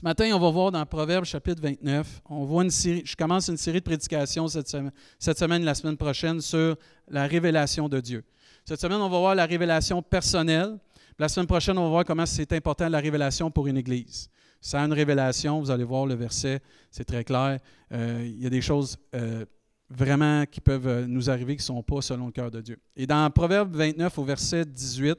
Ce 0.00 0.04
matin, 0.04 0.30
on 0.32 0.38
va 0.38 0.50
voir 0.50 0.70
dans 0.70 0.86
Proverbe 0.86 1.24
chapitre 1.24 1.60
29, 1.60 2.22
on 2.30 2.44
voit 2.44 2.62
une 2.62 2.70
série, 2.70 3.02
je 3.04 3.16
commence 3.16 3.48
une 3.48 3.56
série 3.56 3.80
de 3.80 3.84
prédications 3.84 4.46
cette 4.46 4.68
semaine, 4.68 4.92
cette 5.18 5.36
semaine, 5.36 5.64
la 5.64 5.74
semaine 5.74 5.96
prochaine, 5.96 6.40
sur 6.40 6.76
la 7.08 7.26
révélation 7.26 7.88
de 7.88 7.98
Dieu. 7.98 8.24
Cette 8.64 8.80
semaine, 8.80 9.00
on 9.00 9.08
va 9.08 9.18
voir 9.18 9.34
la 9.34 9.44
révélation 9.44 10.00
personnelle. 10.00 10.78
La 11.18 11.28
semaine 11.28 11.48
prochaine, 11.48 11.76
on 11.78 11.82
va 11.82 11.88
voir 11.88 12.04
comment 12.04 12.26
c'est 12.26 12.52
important 12.52 12.88
la 12.88 13.00
révélation 13.00 13.50
pour 13.50 13.66
une 13.66 13.76
Église. 13.76 14.30
Sans 14.60 14.86
une 14.86 14.92
révélation, 14.92 15.58
vous 15.58 15.68
allez 15.68 15.82
voir 15.82 16.06
le 16.06 16.14
verset, 16.14 16.60
c'est 16.92 17.04
très 17.04 17.24
clair. 17.24 17.58
Euh, 17.90 18.22
il 18.24 18.40
y 18.40 18.46
a 18.46 18.50
des 18.50 18.62
choses 18.62 18.96
euh, 19.16 19.44
vraiment 19.90 20.46
qui 20.46 20.60
peuvent 20.60 20.86
euh, 20.86 21.06
nous 21.08 21.28
arriver 21.28 21.56
qui 21.56 21.62
ne 21.62 21.76
sont 21.76 21.82
pas 21.82 22.02
selon 22.02 22.26
le 22.26 22.32
cœur 22.32 22.52
de 22.52 22.60
Dieu. 22.60 22.78
Et 22.94 23.04
dans 23.04 23.28
Proverbe 23.32 23.74
29 23.74 24.16
au 24.16 24.22
verset 24.22 24.64
18, 24.64 25.18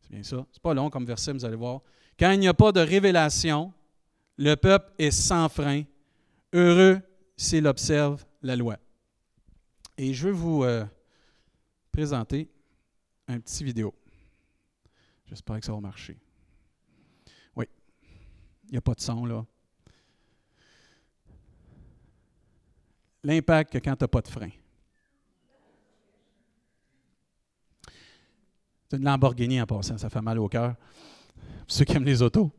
c'est 0.00 0.10
bien 0.12 0.22
ça, 0.22 0.46
c'est 0.52 0.62
pas 0.62 0.74
long 0.74 0.90
comme 0.90 1.06
verset, 1.06 1.32
vous 1.32 1.44
allez 1.44 1.56
voir. 1.56 1.80
Quand 2.16 2.30
il 2.30 2.38
n'y 2.38 2.46
a 2.46 2.54
pas 2.54 2.70
de 2.70 2.78
révélation, 2.78 3.72
le 4.36 4.54
peuple 4.54 4.92
est 4.98 5.10
sans 5.10 5.48
frein. 5.48 5.84
Heureux 6.52 7.00
s'il 7.36 7.66
observe 7.66 8.24
la 8.42 8.56
loi. 8.56 8.78
Et 9.98 10.14
je 10.14 10.28
veux 10.28 10.32
vous 10.32 10.64
présenter 11.92 12.50
un 13.28 13.40
petit 13.40 13.64
vidéo. 13.64 13.94
J'espère 15.26 15.58
que 15.58 15.66
ça 15.66 15.72
va 15.72 15.80
marcher. 15.80 16.18
Oui. 17.56 17.66
Il 18.66 18.72
n'y 18.72 18.78
a 18.78 18.80
pas 18.80 18.94
de 18.94 19.00
son, 19.00 19.24
là. 19.26 19.44
L'impact 23.24 23.72
que 23.72 23.78
quand 23.78 23.96
tu 23.96 24.04
n'as 24.04 24.08
pas 24.08 24.20
de 24.20 24.28
frein. 24.28 24.50
C'est 28.88 28.98
une 28.98 29.04
Lamborghini 29.04 29.60
en 29.60 29.66
passant, 29.66 29.98
ça 29.98 30.08
fait 30.08 30.22
mal 30.22 30.38
au 30.38 30.48
cœur. 30.48 30.76
Pour 30.76 31.44
ceux 31.66 31.84
qui 31.84 31.96
aiment 31.96 32.04
les 32.04 32.22
autos. 32.22 32.52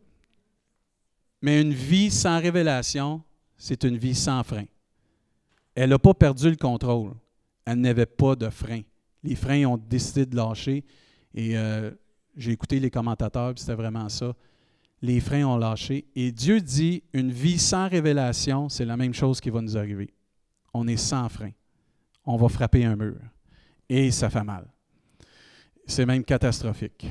Mais 1.41 1.62
une 1.62 1.73
vie 1.73 2.09
sans 2.09 2.40
révélation, 2.40 3.22
c'est 3.58 3.84
une 3.84 3.98
vie 3.98 4.16
sans 4.16 4.44
frein. 4.44 4.66
Elle 5.75 5.92
n'a 5.92 6.00
pas 6.00 6.14
perdu 6.14 6.50
le 6.50 6.56
contrôle. 6.56 7.14
Elle 7.66 7.81
n'avait 7.81 8.06
pas 8.06 8.36
de 8.36 8.50
frein. 8.50 8.81
Les 9.23 9.36
freins 9.36 9.66
ont 9.66 9.78
décidé 9.78 10.25
de 10.25 10.36
lâcher. 10.36 10.84
Et 11.34 11.58
euh, 11.58 11.92
j'ai 12.36 12.52
écouté 12.52 12.80
les 12.80 12.89
commentateurs, 12.89 13.53
c'était 13.58 13.75
vraiment 13.75 14.09
ça. 14.09 14.34
Les 15.02 15.20
freins 15.20 15.45
ont 15.45 15.58
lâché. 15.58 16.08
Et 16.16 16.31
Dieu 16.31 16.62
dit, 16.62 17.03
une 17.14 17.31
vie 17.31 17.59
sans 17.59 17.88
révélation, 17.88 18.69
c'est 18.69 18.86
la 18.86 18.97
même 18.97 19.14
chose 19.14 19.40
qui 19.40 19.50
va 19.50 19.62
nous 19.62 19.78
arriver. 19.78 20.14
On 20.73 20.88
est 20.88 20.97
sans 20.97 21.30
frein. 21.30 21.52
On 22.25 22.38
va 22.38 22.50
frapper 22.50 22.86
un 22.86 22.95
mur. 22.95 23.19
Et 23.90 24.12
ça 24.12 24.30
fait 24.30 24.44
mal. 24.44 24.67
C'est 25.86 26.06
même 26.06 26.23
catastrophique. 26.23 27.08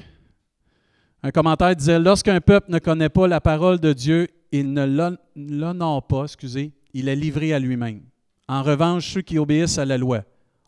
Un 1.23 1.31
commentaire 1.31 1.75
disait, 1.75 1.99
lorsqu'un 1.99 2.41
peuple 2.41 2.71
ne 2.71 2.79
connaît 2.79 3.09
pas 3.09 3.27
la 3.27 3.41
parole 3.41 3.81
de 3.81 3.93
Dieu, 3.93 4.29
il 4.53 4.73
ne 4.73 4.87
l'honore 5.35 6.07
pas, 6.07 6.25
excusez, 6.25 6.73
il 6.93 7.09
est 7.09 7.17
livré 7.17 7.53
à 7.53 7.59
lui-même. 7.59 8.03
En 8.49 8.63
revanche, 8.63 9.13
ceux 9.13 9.23
qui 9.23 9.39
obéissent 9.39 9.79
à 9.79 9.85
la 9.85 9.99
loi, 9.99 10.23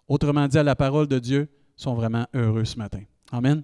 autrement 0.09 0.49
dit 0.49 0.59
à 0.59 0.63
la 0.63 0.75
parole 0.75 1.07
de 1.07 1.19
Dieu, 1.19 1.49
sont 1.77 1.95
vraiment 1.95 2.27
heureux 2.35 2.65
ce 2.65 2.77
matin. 2.77 3.03
Amen. 3.31 3.63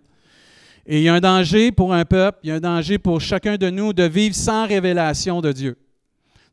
Et 0.87 0.99
il 0.99 1.03
y 1.03 1.09
a 1.09 1.15
un 1.15 1.21
danger 1.21 1.73
pour 1.73 1.93
un 1.95 2.05
peuple, 2.05 2.39
il 2.43 2.51
y 2.51 2.53
a 2.53 2.57
un 2.57 2.61
danger 2.61 2.99
pour 2.99 3.21
chacun 3.21 3.57
de 3.57 3.71
nous 3.71 3.93
de 3.93 4.05
vivre 4.05 4.35
sans 4.35 4.67
révélation 4.67 5.41
de 5.41 5.51
Dieu. 5.51 5.77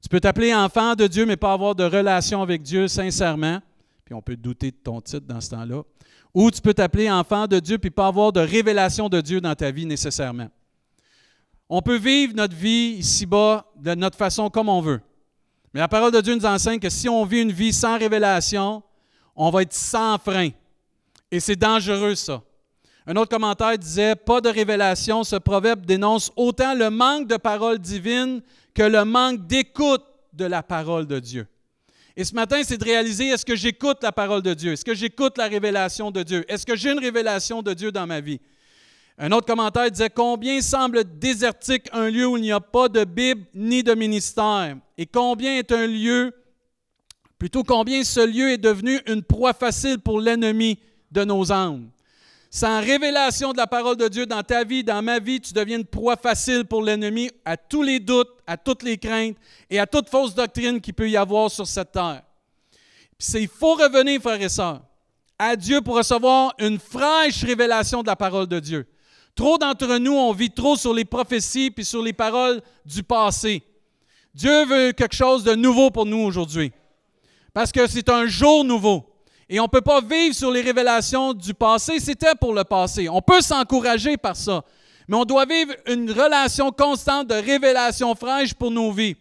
Tu 0.01 0.09
peux 0.09 0.19
t'appeler 0.19 0.55
enfant 0.55 0.95
de 0.95 1.05
Dieu, 1.05 1.25
mais 1.25 1.38
pas 1.38 1.53
avoir 1.53 1.75
de 1.75 1.83
relation 1.83 2.41
avec 2.41 2.63
Dieu 2.63 2.88
sincèrement. 2.88 3.59
Puis 4.05 4.16
on 4.16 4.21
peut 4.21 4.35
douter 4.35 4.71
de 4.71 4.77
ton 4.77 5.01
titre 5.01 5.27
dans 5.27 5.39
ce 5.39 5.51
temps-là. 5.51 5.83
Ou 6.33 6.49
tu 6.49 6.61
peux 6.61 6.73
t'appeler 6.73 7.11
enfant 7.11 7.47
de 7.47 7.59
Dieu, 7.59 7.77
puis 7.77 7.89
pas 7.89 8.07
avoir 8.07 8.31
de 8.31 8.39
révélation 8.39 9.09
de 9.09 9.19
Dieu 9.19 9.41
dans 9.41 9.55
ta 9.55 9.71
vie 9.71 9.85
nécessairement. 9.85 10.49
On 11.69 11.81
peut 11.81 11.97
vivre 11.97 12.33
notre 12.35 12.55
vie 12.55 12.95
ici-bas 12.99 13.65
de 13.77 13.95
notre 13.95 14.17
façon 14.17 14.49
comme 14.49 14.69
on 14.69 14.81
veut. 14.81 15.01
Mais 15.73 15.79
la 15.79 15.88
parole 15.88 16.11
de 16.11 16.21
Dieu 16.21 16.35
nous 16.35 16.45
enseigne 16.45 16.79
que 16.79 16.89
si 16.89 17.07
on 17.07 17.23
vit 17.25 17.41
une 17.41 17.51
vie 17.51 17.73
sans 17.73 17.97
révélation, 17.97 18.83
on 19.35 19.49
va 19.49 19.61
être 19.61 19.73
sans 19.73 20.17
frein. 20.17 20.49
Et 21.31 21.39
c'est 21.39 21.56
dangereux, 21.56 22.16
ça. 22.16 22.41
Un 23.07 23.16
autre 23.16 23.29
commentaire 23.29 23.77
disait 23.77 24.16
Pas 24.16 24.41
de 24.41 24.50
révélation, 24.50 25.23
ce 25.23 25.38
proverbe 25.38 25.85
dénonce 25.85 26.31
autant 26.35 26.75
le 26.75 26.89
manque 26.89 27.27
de 27.27 27.38
parole 27.38 27.79
divine 27.79 28.41
que 28.73 28.83
le 28.83 29.06
manque 29.06 29.47
d'écoute 29.47 30.03
de 30.33 30.45
la 30.45 30.63
parole 30.63 31.07
de 31.07 31.19
Dieu. 31.19 31.47
Et 32.17 32.23
ce 32.23 32.35
matin, 32.35 32.61
c'est 32.63 32.77
de 32.77 32.83
réaliser 32.83 33.27
est-ce 33.27 33.45
que 33.45 33.55
j'écoute 33.55 33.97
la 34.03 34.11
parole 34.11 34.41
de 34.41 34.53
Dieu? 34.53 34.73
Est-ce 34.73 34.83
que 34.83 34.94
j'écoute 34.94 35.38
la 35.38 35.47
révélation 35.47 36.11
de 36.11 36.23
Dieu? 36.23 36.45
Est-ce 36.51 36.66
que 36.66 36.75
j'ai 36.75 36.91
une 36.91 36.99
révélation 36.99 37.61
de 37.61 37.73
Dieu 37.73 37.91
dans 37.91 38.05
ma 38.05 38.19
vie? 38.19 38.39
Un 39.17 39.31
autre 39.31 39.45
commentaire 39.45 39.89
disait 39.89 40.09
Combien 40.09 40.61
semble 40.61 41.03
désertique 41.19 41.88
un 41.94 42.09
lieu 42.09 42.27
où 42.27 42.38
il 42.38 42.41
n'y 42.41 42.51
a 42.51 42.59
pas 42.59 42.89
de 42.89 43.03
Bible 43.05 43.45
ni 43.53 43.83
de 43.83 43.94
ministère? 43.94 44.75
Et 44.97 45.05
combien 45.05 45.57
est 45.57 45.71
un 45.71 45.88
lieu, 45.88 46.33
plutôt 47.38 47.63
combien 47.63 48.03
ce 48.03 48.25
lieu 48.25 48.50
est 48.50 48.57
devenu 48.57 49.00
une 49.07 49.23
proie 49.23 49.53
facile 49.53 50.00
pour 50.00 50.19
l'ennemi 50.19 50.79
de 51.11 51.23
nos 51.23 51.51
âmes? 51.51 51.89
Sans 52.53 52.81
révélation 52.81 53.53
de 53.53 53.57
la 53.57 53.66
parole 53.66 53.95
de 53.95 54.09
Dieu 54.09 54.25
dans 54.25 54.44
ta 54.44 54.66
vie, 54.66 54.84
dans 54.84 55.01
ma 55.01 55.19
vie, 55.19 55.39
tu 55.39 55.53
deviens 55.53 55.78
une 55.78 55.85
proie 55.85 56.17
facile 56.17 56.66
pour 56.66 56.84
l'ennemi 56.84 57.31
à 57.45 57.56
tous 57.56 57.81
les 57.81 58.01
doutes, 58.01 58.28
à 58.45 58.57
toutes 58.57 58.84
les 58.84 58.97
craintes 58.97 59.38
et 59.69 59.79
à 59.79 59.88
toute 59.88 60.09
fausse 60.09 60.35
doctrine 60.35 60.81
qu'il 60.81 60.94
peut 60.94 61.09
y 61.09 61.16
avoir 61.16 61.50
sur 61.50 61.66
cette 61.66 61.94
terre. 61.94 62.23
il 63.35 63.47
faut 63.47 63.75
revenir, 63.75 64.19
frères 64.22 64.41
et 64.41 64.50
sœurs, 64.50 64.81
à 65.39 65.56
Dieu 65.56 65.79
pour 65.79 65.95
recevoir 65.95 66.53
une 66.59 66.78
fraîche 66.78 67.41
révélation 67.45 68.01
de 68.01 68.07
la 68.07 68.17
parole 68.17 68.47
de 68.47 68.59
Dieu. 68.59 68.85
Trop 69.33 69.57
d'entre 69.57 69.97
nous, 69.97 70.13
on 70.13 70.33
vit 70.33 70.51
trop 70.51 70.75
sur 70.75 70.94
les 70.94 71.06
prophéties 71.06 71.72
puis 71.72 71.85
sur 71.85 72.03
les 72.03 72.12
paroles 72.12 72.62
du 72.85 73.01
passé. 73.01 73.63
Dieu 74.33 74.66
veut 74.66 74.91
quelque 74.91 75.16
chose 75.16 75.45
de 75.45 75.56
nouveau 75.56 75.89
pour 75.89 76.06
nous 76.06 76.19
aujourd'hui. 76.19 76.73
Parce 77.53 77.72
que 77.72 77.88
c'est 77.88 78.09
un 78.09 78.25
jour 78.25 78.66
nouveau. 78.66 79.10
Et 79.53 79.59
on 79.59 79.63
ne 79.63 79.67
peut 79.67 79.81
pas 79.81 80.00
vivre 80.00 80.34
sur 80.34 80.50
les 80.50 80.62
révélations 80.62 81.34
du 81.34 81.53
passé. 81.53 82.00
C'était 82.00 82.35
pour 82.39 82.53
le 82.53 82.63
passé. 82.63 83.09
On 83.09 83.22
peut 83.22 83.41
s'encourager 83.41 84.16
par 84.16 84.34
ça. 84.34 84.63
Mais 85.09 85.17
on 85.17 85.25
doit 85.25 85.44
vivre 85.44 85.73
une 85.88 86.09
relation 86.09 86.72
constante 86.72 87.28
de 87.28 87.34
révélation 87.34 88.16
fraîche 88.16 88.53
pour 88.53 88.72
nos 88.72 88.94
vies. 88.94 89.17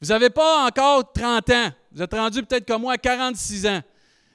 Vous 0.00 0.08
n'avez 0.08 0.30
pas 0.30 0.64
encore 0.66 1.12
30 1.12 1.50
ans. 1.50 1.68
Vous 1.92 2.00
êtes 2.00 2.14
rendu 2.14 2.42
peut-être 2.42 2.66
comme 2.66 2.80
moi 2.80 2.94
à 2.94 2.96
46 2.96 3.66
ans. 3.66 3.80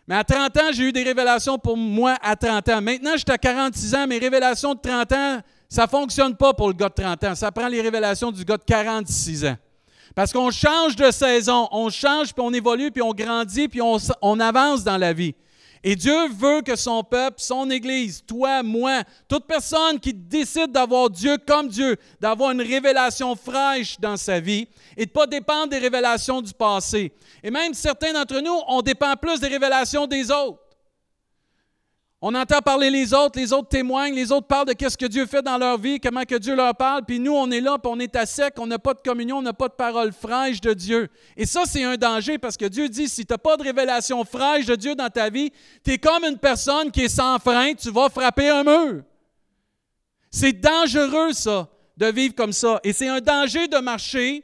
Mais 0.07 0.17
à 0.17 0.23
30 0.23 0.55
ans, 0.55 0.71
j'ai 0.71 0.83
eu 0.83 0.91
des 0.91 1.01
révélations 1.01 1.57
pour 1.57 1.75
moi 1.75 2.15
à 2.21 2.35
30 2.35 2.69
ans. 2.69 2.81
Maintenant, 2.83 3.13
je 3.13 3.23
suis 3.25 3.31
à 3.31 3.37
46 3.39 3.95
ans. 3.95 4.05
Mes 4.05 4.19
révélations 4.19 4.75
de 4.75 4.79
30 4.79 5.11
ans, 5.13 5.39
ça 5.67 5.85
ne 5.85 5.87
fonctionne 5.87 6.35
pas 6.35 6.53
pour 6.53 6.67
le 6.67 6.75
gars 6.75 6.89
de 6.89 6.93
30 6.93 7.23
ans. 7.23 7.33
Ça 7.33 7.51
prend 7.51 7.67
les 7.67 7.81
révélations 7.81 8.31
du 8.31 8.45
gars 8.45 8.57
de 8.57 8.63
46 8.63 9.45
ans. 9.45 9.57
Parce 10.19 10.33
qu'on 10.33 10.51
change 10.51 10.97
de 10.97 11.11
saison, 11.11 11.69
on 11.71 11.89
change, 11.89 12.33
puis 12.33 12.43
on 12.45 12.51
évolue, 12.51 12.91
puis 12.91 13.01
on 13.01 13.13
grandit, 13.13 13.69
puis 13.69 13.79
on, 13.81 14.39
avance 14.41 14.83
dans 14.83 14.97
la 14.97 15.13
vie. 15.13 15.33
Et 15.81 15.95
Dieu 15.95 16.27
veut 16.37 16.61
que 16.61 16.75
son 16.75 17.05
peuple, 17.05 17.37
son 17.37 17.69
Église, 17.71 18.21
toi, 18.27 18.61
moi, 18.61 19.03
toute 19.29 19.45
personne 19.45 19.97
qui 19.97 20.13
décide 20.13 20.73
d'avoir 20.73 21.09
Dieu 21.09 21.37
comme 21.47 21.69
Dieu, 21.69 21.95
d'avoir 22.19 22.51
une 22.51 22.61
révélation 22.61 23.33
fraîche 23.33 23.97
dans 23.97 24.17
sa 24.17 24.41
vie 24.41 24.67
et 24.97 25.05
de 25.05 25.09
ne 25.09 25.13
pas 25.13 25.25
dépendre 25.25 25.69
des 25.69 25.79
révélations 25.79 26.41
du 26.41 26.51
passé. 26.51 27.13
Et 27.41 27.49
même 27.49 27.73
certains 27.73 28.11
d'entre 28.11 28.41
nous, 28.41 28.59
on 28.67 28.81
dépend 28.81 29.15
plus 29.15 29.39
des 29.39 29.47
révélations 29.47 30.05
des 30.05 30.29
autres. 30.31 30.59
On 32.21 32.35
entend 32.35 32.59
parler 32.59 32.89
les 32.89 33.13
autres, 33.13 33.39
les 33.39 33.53
autres 33.53 33.69
témoignent, 33.69 34.13
les 34.13 34.29
autres 34.33 34.47
parlent 34.47 34.67
de 34.67 34.73
qu'est-ce 34.73 34.97
que 34.97 35.05
Dieu 35.05 35.25
fait 35.25 35.41
dans 35.41 35.57
leur 35.57 35.77
vie, 35.77 36.01
comment 36.01 36.23
que 36.23 36.35
Dieu 36.35 36.53
leur 36.53 36.75
parle, 36.75 37.05
puis 37.05 37.17
nous, 37.17 37.31
on 37.31 37.49
est 37.49 37.61
là, 37.61 37.77
puis 37.81 37.89
on 37.93 37.97
est 37.97 38.13
à 38.17 38.25
sec, 38.25 38.55
on 38.57 38.67
n'a 38.67 38.77
pas 38.77 38.93
de 38.93 38.99
communion, 38.99 39.37
on 39.37 39.41
n'a 39.41 39.53
pas 39.53 39.69
de 39.69 39.73
parole 39.73 40.11
fraîche 40.11 40.59
de 40.59 40.73
Dieu. 40.73 41.07
Et 41.37 41.45
ça, 41.45 41.63
c'est 41.65 41.85
un 41.85 41.95
danger 41.95 42.37
parce 42.37 42.57
que 42.57 42.65
Dieu 42.65 42.89
dit, 42.89 43.07
si 43.07 43.25
tu 43.25 43.31
n'as 43.31 43.37
pas 43.37 43.55
de 43.55 43.63
révélation 43.63 44.25
fraîche 44.25 44.65
de 44.65 44.75
Dieu 44.75 44.95
dans 44.95 45.07
ta 45.07 45.29
vie, 45.29 45.49
tu 45.81 45.91
es 45.93 45.97
comme 45.97 46.25
une 46.25 46.37
personne 46.37 46.91
qui 46.91 47.03
est 47.03 47.07
sans 47.07 47.39
frein, 47.39 47.73
tu 47.73 47.89
vas 47.89 48.09
frapper 48.09 48.49
un 48.49 48.63
mur. 48.65 49.03
C'est 50.29 50.59
dangereux, 50.59 51.31
ça, 51.31 51.69
de 51.95 52.07
vivre 52.07 52.35
comme 52.35 52.53
ça. 52.53 52.81
Et 52.83 52.91
c'est 52.91 53.07
un 53.07 53.21
danger 53.21 53.69
de 53.69 53.77
marcher 53.77 54.43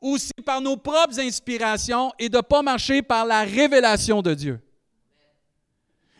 aussi 0.00 0.32
par 0.44 0.60
nos 0.60 0.76
propres 0.76 1.20
inspirations 1.20 2.10
et 2.18 2.28
de 2.28 2.38
ne 2.38 2.42
pas 2.42 2.62
marcher 2.62 3.00
par 3.00 3.24
la 3.24 3.42
révélation 3.42 4.22
de 4.22 4.34
Dieu. 4.34 4.60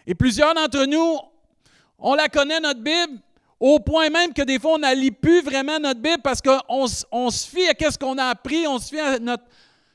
Et 0.06 0.14
plusieurs 0.14 0.54
d'entre 0.54 0.84
nous, 0.84 1.18
on 1.98 2.14
la 2.14 2.28
connaît, 2.28 2.60
notre 2.60 2.80
Bible, 2.80 3.18
au 3.60 3.78
point 3.78 4.10
même 4.10 4.32
que 4.32 4.42
des 4.42 4.58
fois, 4.58 4.72
on 4.74 4.78
n'a 4.78 4.92
plus 5.20 5.40
vraiment 5.42 5.78
notre 5.78 6.00
Bible 6.00 6.20
parce 6.22 6.40
qu'on 6.42 6.58
on 7.12 7.30
se 7.30 7.46
fie 7.46 7.68
à 7.68 7.90
ce 7.90 7.96
qu'on 7.96 8.18
a 8.18 8.24
appris, 8.24 8.66
on 8.66 8.78
se 8.78 8.88
fie 8.88 9.00
à 9.00 9.18
notre 9.18 9.44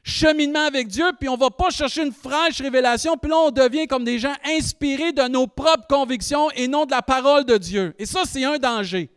cheminement 0.08 0.66
avec 0.66 0.88
Dieu, 0.88 1.06
puis 1.20 1.28
on 1.28 1.36
ne 1.36 1.40
va 1.40 1.50
pas 1.50 1.70
chercher 1.70 2.04
une 2.04 2.14
fraîche 2.14 2.62
révélation, 2.62 3.18
puis 3.18 3.30
là, 3.30 3.38
on 3.38 3.52
devient 3.52 3.88
comme 3.88 4.06
des 4.06 4.20
gens 4.20 4.34
inspirés 4.46 5.12
de 5.12 5.24
nos 5.24 5.48
propres 5.48 5.86
convictions 5.90 6.50
et 6.52 6.70
non 6.70 6.86
de 6.86 6.92
la 6.92 7.02
parole 7.02 7.44
de 7.44 7.58
Dieu. 7.58 7.94
Et 8.00 8.06
ça, 8.06 8.22
c'est 8.26 8.46
un 8.46 8.58
danger. 8.58 9.10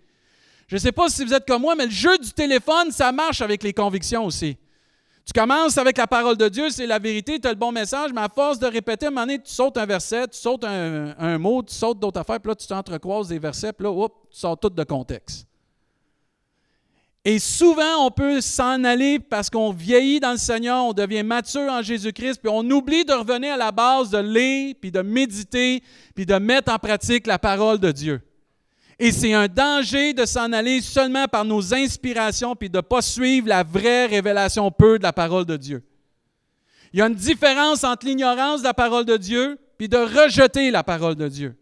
Je 0.66 0.74
ne 0.74 0.80
sais 0.80 0.92
pas 0.92 1.08
si 1.08 1.24
vous 1.24 1.32
êtes 1.32 1.46
comme 1.46 1.62
moi, 1.62 1.76
mais 1.76 1.86
le 1.86 1.92
jeu 1.92 2.18
du 2.18 2.32
téléphone, 2.32 2.90
ça 2.90 3.12
marche 3.12 3.40
avec 3.40 3.62
les 3.62 3.72
convictions 3.72 4.24
aussi. 4.24 4.56
Tu 5.32 5.38
commences 5.38 5.78
avec 5.78 5.96
la 5.96 6.08
parole 6.08 6.36
de 6.36 6.48
Dieu, 6.48 6.70
c'est 6.70 6.86
la 6.86 6.98
vérité, 6.98 7.38
tu 7.38 7.46
as 7.46 7.52
le 7.52 7.56
bon 7.56 7.70
message, 7.70 8.10
mais 8.12 8.20
à 8.20 8.28
force 8.28 8.58
de 8.58 8.66
répéter, 8.66 9.06
à 9.06 9.10
un 9.10 9.12
moment 9.12 9.26
donné, 9.26 9.38
tu 9.38 9.52
sautes 9.52 9.76
un 9.76 9.86
verset, 9.86 10.26
tu 10.26 10.36
sautes 10.36 10.64
un, 10.64 11.38
mot, 11.38 11.62
tu 11.62 11.72
sautes 11.72 12.00
d'autres 12.00 12.18
affaires, 12.18 12.40
puis 12.40 12.48
là, 12.48 12.56
tu 12.56 12.66
t'entrecroises 12.66 13.28
des 13.28 13.38
versets, 13.38 13.72
puis 13.72 13.84
là, 13.84 13.92
hop, 13.92 14.12
tu 14.28 14.40
sors 14.40 14.58
tout 14.58 14.70
de 14.70 14.82
contexte. 14.82 15.46
Et 17.24 17.38
souvent, 17.38 18.06
on 18.06 18.10
peut 18.10 18.40
s'en 18.40 18.82
aller 18.82 19.20
parce 19.20 19.48
qu'on 19.48 19.70
vieillit 19.70 20.18
dans 20.18 20.32
le 20.32 20.36
Seigneur, 20.36 20.84
on 20.84 20.92
devient 20.92 21.22
mature 21.22 21.70
en 21.70 21.80
Jésus-Christ, 21.80 22.40
puis 22.42 22.50
on 22.52 22.68
oublie 22.68 23.04
de 23.04 23.12
revenir 23.12 23.54
à 23.54 23.56
la 23.56 23.70
base 23.70 24.10
de 24.10 24.18
lire, 24.18 24.74
puis 24.80 24.90
de 24.90 25.00
méditer, 25.00 25.80
puis 26.12 26.26
de 26.26 26.34
mettre 26.34 26.72
en 26.72 26.78
pratique 26.78 27.28
la 27.28 27.38
parole 27.38 27.78
de 27.78 27.92
Dieu. 27.92 28.20
Et 29.02 29.12
c'est 29.12 29.32
un 29.32 29.48
danger 29.48 30.12
de 30.12 30.26
s'en 30.26 30.52
aller 30.52 30.82
seulement 30.82 31.26
par 31.26 31.46
nos 31.46 31.72
inspirations, 31.72 32.54
puis 32.54 32.68
de 32.68 32.76
ne 32.76 32.82
pas 32.82 33.00
suivre 33.00 33.48
la 33.48 33.62
vraie 33.62 34.04
révélation 34.04 34.70
pure 34.70 34.98
de 34.98 35.04
la 35.04 35.12
parole 35.14 35.46
de 35.46 35.56
Dieu. 35.56 35.82
Il 36.92 36.98
y 36.98 37.02
a 37.02 37.06
une 37.06 37.14
différence 37.14 37.82
entre 37.82 38.04
l'ignorance 38.04 38.60
de 38.60 38.66
la 38.66 38.74
parole 38.74 39.06
de 39.06 39.16
Dieu, 39.16 39.58
puis 39.78 39.88
de 39.88 39.96
rejeter 39.96 40.70
la 40.70 40.84
parole 40.84 41.14
de 41.14 41.28
Dieu. 41.28 41.56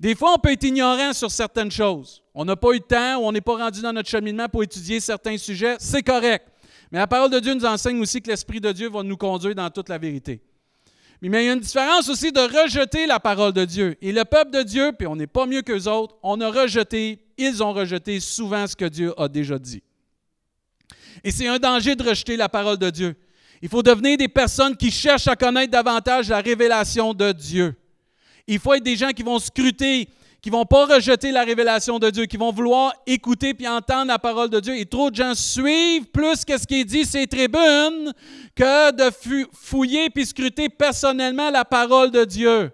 Des 0.00 0.14
fois, 0.14 0.32
on 0.34 0.38
peut 0.38 0.52
être 0.52 0.64
ignorant 0.64 1.12
sur 1.12 1.30
certaines 1.30 1.70
choses. 1.70 2.22
On 2.34 2.46
n'a 2.46 2.56
pas 2.56 2.72
eu 2.72 2.80
de 2.80 2.84
temps 2.84 3.18
ou 3.18 3.26
on 3.26 3.32
n'est 3.32 3.42
pas 3.42 3.56
rendu 3.56 3.82
dans 3.82 3.92
notre 3.92 4.08
cheminement 4.08 4.48
pour 4.48 4.62
étudier 4.62 5.00
certains 5.00 5.36
sujets. 5.36 5.76
C'est 5.78 6.02
correct. 6.02 6.48
Mais 6.90 7.00
la 7.00 7.06
parole 7.06 7.30
de 7.30 7.38
Dieu 7.38 7.52
nous 7.52 7.66
enseigne 7.66 8.00
aussi 8.00 8.22
que 8.22 8.30
l'Esprit 8.30 8.62
de 8.62 8.72
Dieu 8.72 8.88
va 8.88 9.02
nous 9.02 9.18
conduire 9.18 9.54
dans 9.54 9.68
toute 9.68 9.90
la 9.90 9.98
vérité. 9.98 10.40
Mais 11.30 11.44
il 11.44 11.46
y 11.46 11.50
a 11.50 11.54
une 11.54 11.60
différence 11.60 12.08
aussi 12.10 12.30
de 12.32 12.40
rejeter 12.40 13.06
la 13.06 13.18
parole 13.18 13.52
de 13.52 13.64
Dieu. 13.64 13.96
Et 14.02 14.12
le 14.12 14.24
peuple 14.24 14.50
de 14.50 14.62
Dieu, 14.62 14.92
puis 14.92 15.06
on 15.06 15.16
n'est 15.16 15.26
pas 15.26 15.46
mieux 15.46 15.62
qu'eux 15.62 15.88
autres, 15.88 16.16
on 16.22 16.40
a 16.40 16.50
rejeté, 16.50 17.18
ils 17.38 17.62
ont 17.62 17.72
rejeté 17.72 18.20
souvent 18.20 18.66
ce 18.66 18.76
que 18.76 18.84
Dieu 18.84 19.18
a 19.18 19.26
déjà 19.26 19.58
dit. 19.58 19.82
Et 21.22 21.30
c'est 21.30 21.48
un 21.48 21.58
danger 21.58 21.96
de 21.96 22.02
rejeter 22.02 22.36
la 22.36 22.50
parole 22.50 22.76
de 22.76 22.90
Dieu. 22.90 23.16
Il 23.62 23.70
faut 23.70 23.82
devenir 23.82 24.18
des 24.18 24.28
personnes 24.28 24.76
qui 24.76 24.90
cherchent 24.90 25.26
à 25.26 25.36
connaître 25.36 25.70
davantage 25.70 26.28
la 26.28 26.40
révélation 26.40 27.14
de 27.14 27.32
Dieu. 27.32 27.74
Il 28.46 28.58
faut 28.58 28.74
être 28.74 28.82
des 28.82 28.96
gens 28.96 29.10
qui 29.10 29.22
vont 29.22 29.38
scruter, 29.38 30.06
qui 30.44 30.50
vont 30.50 30.66
pas 30.66 30.84
rejeter 30.84 31.30
la 31.32 31.42
révélation 31.42 31.98
de 31.98 32.10
Dieu, 32.10 32.26
qui 32.26 32.36
vont 32.36 32.52
vouloir 32.52 32.92
écouter 33.06 33.54
puis 33.54 33.66
entendre 33.66 34.08
la 34.08 34.18
parole 34.18 34.50
de 34.50 34.60
Dieu. 34.60 34.76
Et 34.76 34.84
trop 34.84 35.10
de 35.10 35.16
gens 35.16 35.34
suivent 35.34 36.04
plus 36.12 36.44
que 36.44 36.58
ce 36.58 36.66
qui 36.66 36.80
est 36.80 36.84
dit 36.84 37.06
ces 37.06 37.26
tribunes 37.26 38.12
que 38.54 38.90
de 38.92 39.10
fouiller 39.54 40.10
puis 40.10 40.26
scruter 40.26 40.68
personnellement 40.68 41.48
la 41.48 41.64
parole 41.64 42.10
de 42.10 42.26
Dieu. 42.26 42.70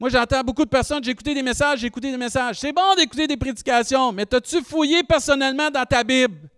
Moi, 0.00 0.08
j'entends 0.08 0.40
beaucoup 0.40 0.64
de 0.64 0.70
personnes, 0.70 1.04
j'ai 1.04 1.10
écouté 1.10 1.34
des 1.34 1.42
messages, 1.42 1.80
j'ai 1.80 1.88
écouté 1.88 2.10
des 2.10 2.16
messages. 2.16 2.58
C'est 2.58 2.72
bon 2.72 2.94
d'écouter 2.96 3.26
des 3.26 3.36
prédications, 3.36 4.10
mais 4.10 4.24
as-tu 4.34 4.62
fouillé 4.62 5.02
personnellement 5.02 5.68
dans 5.68 5.84
ta 5.84 6.02
Bible? 6.02 6.48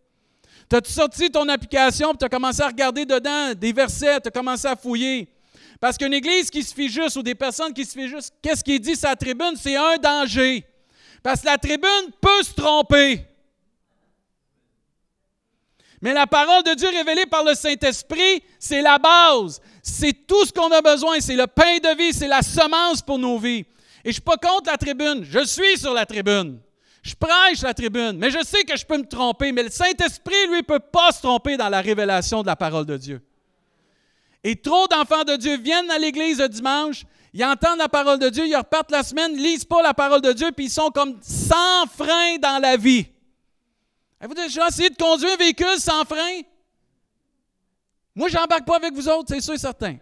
T'as-tu 0.69 0.93
sorti 0.93 1.29
ton 1.29 1.49
application 1.49 2.13
et 2.13 2.17
tu 2.17 2.25
as 2.25 2.29
commencé 2.29 2.63
à 2.63 2.69
regarder 2.69 3.05
dedans 3.05 3.53
des 3.53 3.73
versets, 3.73 4.21
tu 4.21 4.29
as 4.29 4.31
commencé 4.31 4.69
à 4.69 4.77
fouiller? 4.77 5.34
Parce 5.81 5.99
qu'une 5.99 6.15
église 6.15 6.51
qui 6.51 6.63
se 6.63 6.75
fait 6.75 6.89
juste 6.89 7.17
ou 7.17 7.23
des 7.23 7.35
personnes 7.35 7.73
qui 7.73 7.85
se 7.85 7.93
fient 7.93 8.09
juste, 8.09 8.33
qu'est-ce 8.43 8.65
qui 8.65 8.79
dit 8.81 8.97
sa 8.97 9.17
tribune? 9.17 9.55
C'est 9.57 9.77
un 9.77 9.97
danger. 9.97 10.65
Parce 11.23 11.41
que 11.41 11.47
la 11.47 11.59
tribune 11.59 12.11
peut 12.21 12.43
se 12.43 12.53
tromper. 12.55 13.27
Mais 16.05 16.13
la 16.13 16.27
parole 16.27 16.63
de 16.63 16.75
Dieu 16.75 16.89
révélée 16.91 17.25
par 17.25 17.43
le 17.45 17.55
Saint-Esprit, 17.55 18.43
c'est 18.59 18.83
la 18.83 18.99
base. 18.99 19.59
C'est 19.83 20.27
tout 20.27 20.45
ce 20.45 20.53
qu'on 20.53 20.71
a 20.71 20.83
besoin. 20.83 21.19
C'est 21.19 21.35
le 21.35 21.47
pain 21.47 21.79
de 21.79 21.97
vie, 21.97 22.13
c'est 22.13 22.29
la 22.29 22.43
semence 22.43 23.01
pour 23.01 23.19
nos 23.19 23.39
vies. 23.39 23.65
Et 24.05 24.05
je 24.05 24.09
ne 24.09 24.13
suis 24.13 24.21
pas 24.21 24.37
contre 24.37 24.71
la 24.71 24.77
tribune. 24.77 25.25
Je 25.25 25.45
suis 25.47 25.79
sur 25.79 25.95
la 25.95 26.05
tribune. 26.05 26.61
Je 27.03 27.15
prêche 27.15 27.63
la 27.63 27.73
tribune. 27.73 28.19
Mais 28.19 28.31
je 28.31 28.45
sais 28.45 28.65
que 28.65 28.77
je 28.77 28.85
peux 28.85 28.99
me 28.99 29.07
tromper. 29.07 29.51
Mais 29.51 29.63
le 29.63 29.71
Saint-Esprit, 29.71 30.47
lui, 30.49 30.59
ne 30.59 30.63
peut 30.63 30.79
pas 30.79 31.11
se 31.11 31.23
tromper 31.23 31.57
dans 31.57 31.71
la 31.71 31.81
révélation 31.81 32.43
de 32.43 32.49
la 32.49 32.57
parole 32.57 32.85
de 32.85 32.99
Dieu. 32.99 33.23
Et 34.45 34.57
trop 34.57 34.87
d'enfants 34.89 35.25
de 35.25 35.37
Dieu 35.37 35.57
viennent 35.57 35.91
à 35.91 35.99
l'église 35.99 36.39
le 36.39 36.49
dimanche, 36.49 37.05
ils 37.33 37.45
entendent 37.45 37.79
la 37.79 37.89
parole 37.89 38.19
de 38.19 38.29
Dieu, 38.29 38.47
ils 38.47 38.55
repartent 38.55 38.93
la 38.93 39.03
semaine, 39.03 39.33
ne 39.33 39.39
lisent 39.39 39.65
pas 39.65 39.83
la 39.83 39.95
parole 39.95 40.21
de 40.21 40.33
Dieu, 40.33 40.53
puis 40.53 40.67
ils 40.67 40.71
sont 40.71 40.91
comme 40.91 41.19
sans 41.23 41.87
frein 41.87 42.37
dans 42.41 42.61
la 42.61 42.77
vie. 42.77 43.07
Avez-vous 44.21 44.35
déjà 44.35 44.69
essayé 44.69 44.91
de 44.91 44.97
conduire 44.97 45.33
un 45.33 45.37
véhicule 45.37 45.79
sans 45.79 46.05
frein? 46.05 46.43
Moi, 48.15 48.29
je 48.29 48.37
n'embarque 48.37 48.67
pas 48.67 48.77
avec 48.77 48.93
vous 48.93 49.09
autres, 49.09 49.35
c'est 49.35 49.41
sûr 49.41 49.55
et 49.55 49.59
certain. 49.59 49.97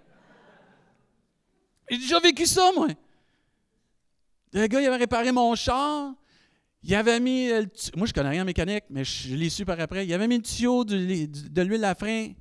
J'ai 1.89 1.99
déjà 1.99 2.21
vécu 2.21 2.45
ça, 2.45 2.71
moi. 2.77 2.89
Le 4.53 4.67
gars, 4.67 4.81
il 4.81 4.87
avait 4.87 4.97
réparé 4.97 5.33
mon 5.33 5.55
char. 5.55 6.13
Il 6.83 6.95
avait 6.95 7.21
mis. 7.21 7.49
Moi, 7.97 8.07
je 8.07 8.13
connais 8.13 8.31
rien 8.31 8.43
en 8.43 8.47
mécanique, 8.47 8.85
mais 8.91 9.05
je 9.05 9.35
l'ai 9.35 9.49
su 9.49 9.65
par 9.65 9.79
après. 9.81 10.05
Il 10.05 10.13
avait 10.13 10.29
mis 10.29 10.37
le 10.37 10.43
tuyau 10.43 10.85
de, 10.85 11.63
l'huile 11.63 11.85
à 11.85 11.95
frein 11.95 12.33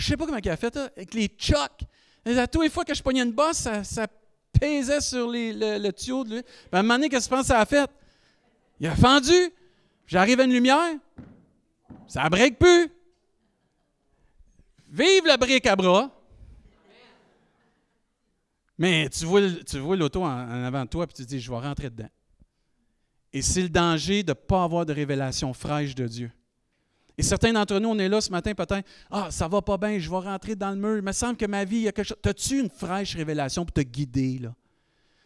je 0.00 0.06
sais 0.06 0.16
pas 0.16 0.24
comment 0.24 0.38
il 0.38 0.48
a 0.48 0.56
fait, 0.56 0.74
avec 0.76 1.14
les 1.14 1.30
chocs. 1.36 1.82
À 2.24 2.46
tous 2.46 2.62
les 2.62 2.70
fois 2.70 2.84
que 2.84 2.94
je 2.94 3.02
pognais 3.02 3.22
une 3.22 3.32
bosse, 3.32 3.58
ça, 3.58 3.84
ça 3.84 4.06
pesait 4.58 5.00
sur 5.00 5.28
le, 5.28 5.90
tuyau 5.90 6.24
de 6.24 6.36
lui. 6.36 6.42
à 6.72 6.78
un 6.78 6.82
moment 6.82 6.94
donné, 6.94 7.08
qu'est-ce 7.08 7.28
que 7.28 7.34
tu 7.34 7.36
penses 7.36 7.46
que 7.46 7.52
ça 7.52 7.60
a 7.60 7.66
fait? 7.66 7.90
Il 8.80 8.86
a 8.86 8.96
fendu. 8.96 9.52
J'arrive 10.06 10.40
à 10.40 10.44
une 10.44 10.52
lumière. 10.52 10.96
Ça 12.08 12.24
ne 12.24 12.28
break 12.30 12.58
plus. 12.58 12.88
Vive 14.88 15.24
le 15.24 15.36
bric 15.36 15.66
à 15.66 15.76
bras. 15.76 16.10
Mais 18.78 19.08
tu 19.10 19.26
vois, 19.26 19.42
tu 19.66 19.78
vois 19.78 19.96
l'auto 19.96 20.22
en, 20.22 20.64
avant 20.64 20.84
de 20.84 20.88
toi 20.88 21.04
et 21.04 21.08
tu 21.08 21.22
te 21.22 21.28
dis, 21.28 21.40
je 21.40 21.50
vais 21.50 21.58
rentrer 21.58 21.90
dedans. 21.90 22.08
Et 23.32 23.42
c'est 23.42 23.62
le 23.62 23.68
danger 23.68 24.22
de 24.22 24.30
ne 24.30 24.34
pas 24.34 24.64
avoir 24.64 24.86
de 24.86 24.94
révélation 24.94 25.52
fraîche 25.52 25.94
de 25.94 26.06
Dieu. 26.06 26.32
Et 27.20 27.22
certains 27.22 27.52
d'entre 27.52 27.78
nous, 27.78 27.90
on 27.90 27.98
est 27.98 28.08
là 28.08 28.18
ce 28.22 28.30
matin 28.30 28.54
peut-être, 28.54 28.88
ah, 29.10 29.30
ça 29.30 29.46
va 29.46 29.60
pas 29.60 29.76
bien, 29.76 29.98
je 29.98 30.08
vais 30.08 30.16
rentrer 30.16 30.56
dans 30.56 30.70
le 30.70 30.76
mur. 30.76 30.96
Il 30.96 31.02
me 31.02 31.12
semble 31.12 31.36
que 31.36 31.44
ma 31.44 31.66
vie, 31.66 31.76
il 31.76 31.82
y 31.82 31.88
a 31.88 31.92
quelque 31.92 32.06
chose. 32.06 32.16
As-tu 32.24 32.60
une 32.60 32.70
fraîche 32.70 33.14
révélation 33.14 33.66
pour 33.66 33.74
te 33.74 33.82
guider, 33.82 34.38
là? 34.38 34.54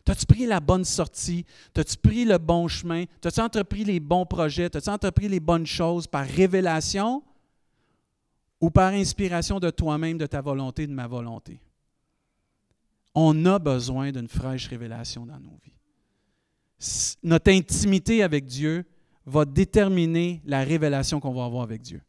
T'as-tu 0.04 0.26
pris 0.26 0.44
la 0.44 0.58
bonne 0.58 0.84
sortie? 0.84 1.46
T'as-tu 1.72 1.96
pris 1.96 2.24
le 2.24 2.36
bon 2.38 2.66
chemin? 2.66 3.04
T'as-tu 3.20 3.38
entrepris 3.38 3.84
les 3.84 4.00
bons 4.00 4.26
projets? 4.26 4.68
T'as-tu 4.68 4.90
entrepris 4.90 5.28
les 5.28 5.38
bonnes 5.38 5.68
choses 5.68 6.08
par 6.08 6.26
révélation 6.26 7.22
ou 8.60 8.70
par 8.70 8.92
inspiration 8.92 9.60
de 9.60 9.70
toi-même, 9.70 10.18
de 10.18 10.26
ta 10.26 10.40
volonté, 10.40 10.88
de 10.88 10.92
ma 10.92 11.06
volonté? 11.06 11.60
On 13.14 13.46
a 13.46 13.60
besoin 13.60 14.10
d'une 14.10 14.26
fraîche 14.26 14.66
révélation 14.66 15.26
dans 15.26 15.38
nos 15.38 15.56
vies. 15.62 17.16
Notre 17.22 17.52
intimité 17.52 18.24
avec 18.24 18.46
Dieu 18.46 18.84
va 19.26 19.44
déterminer 19.44 20.42
la 20.44 20.62
révélation 20.62 21.20
qu'on 21.20 21.32
va 21.32 21.44
avoir 21.44 21.62
avec 21.62 21.82
Dieu. 21.82 22.00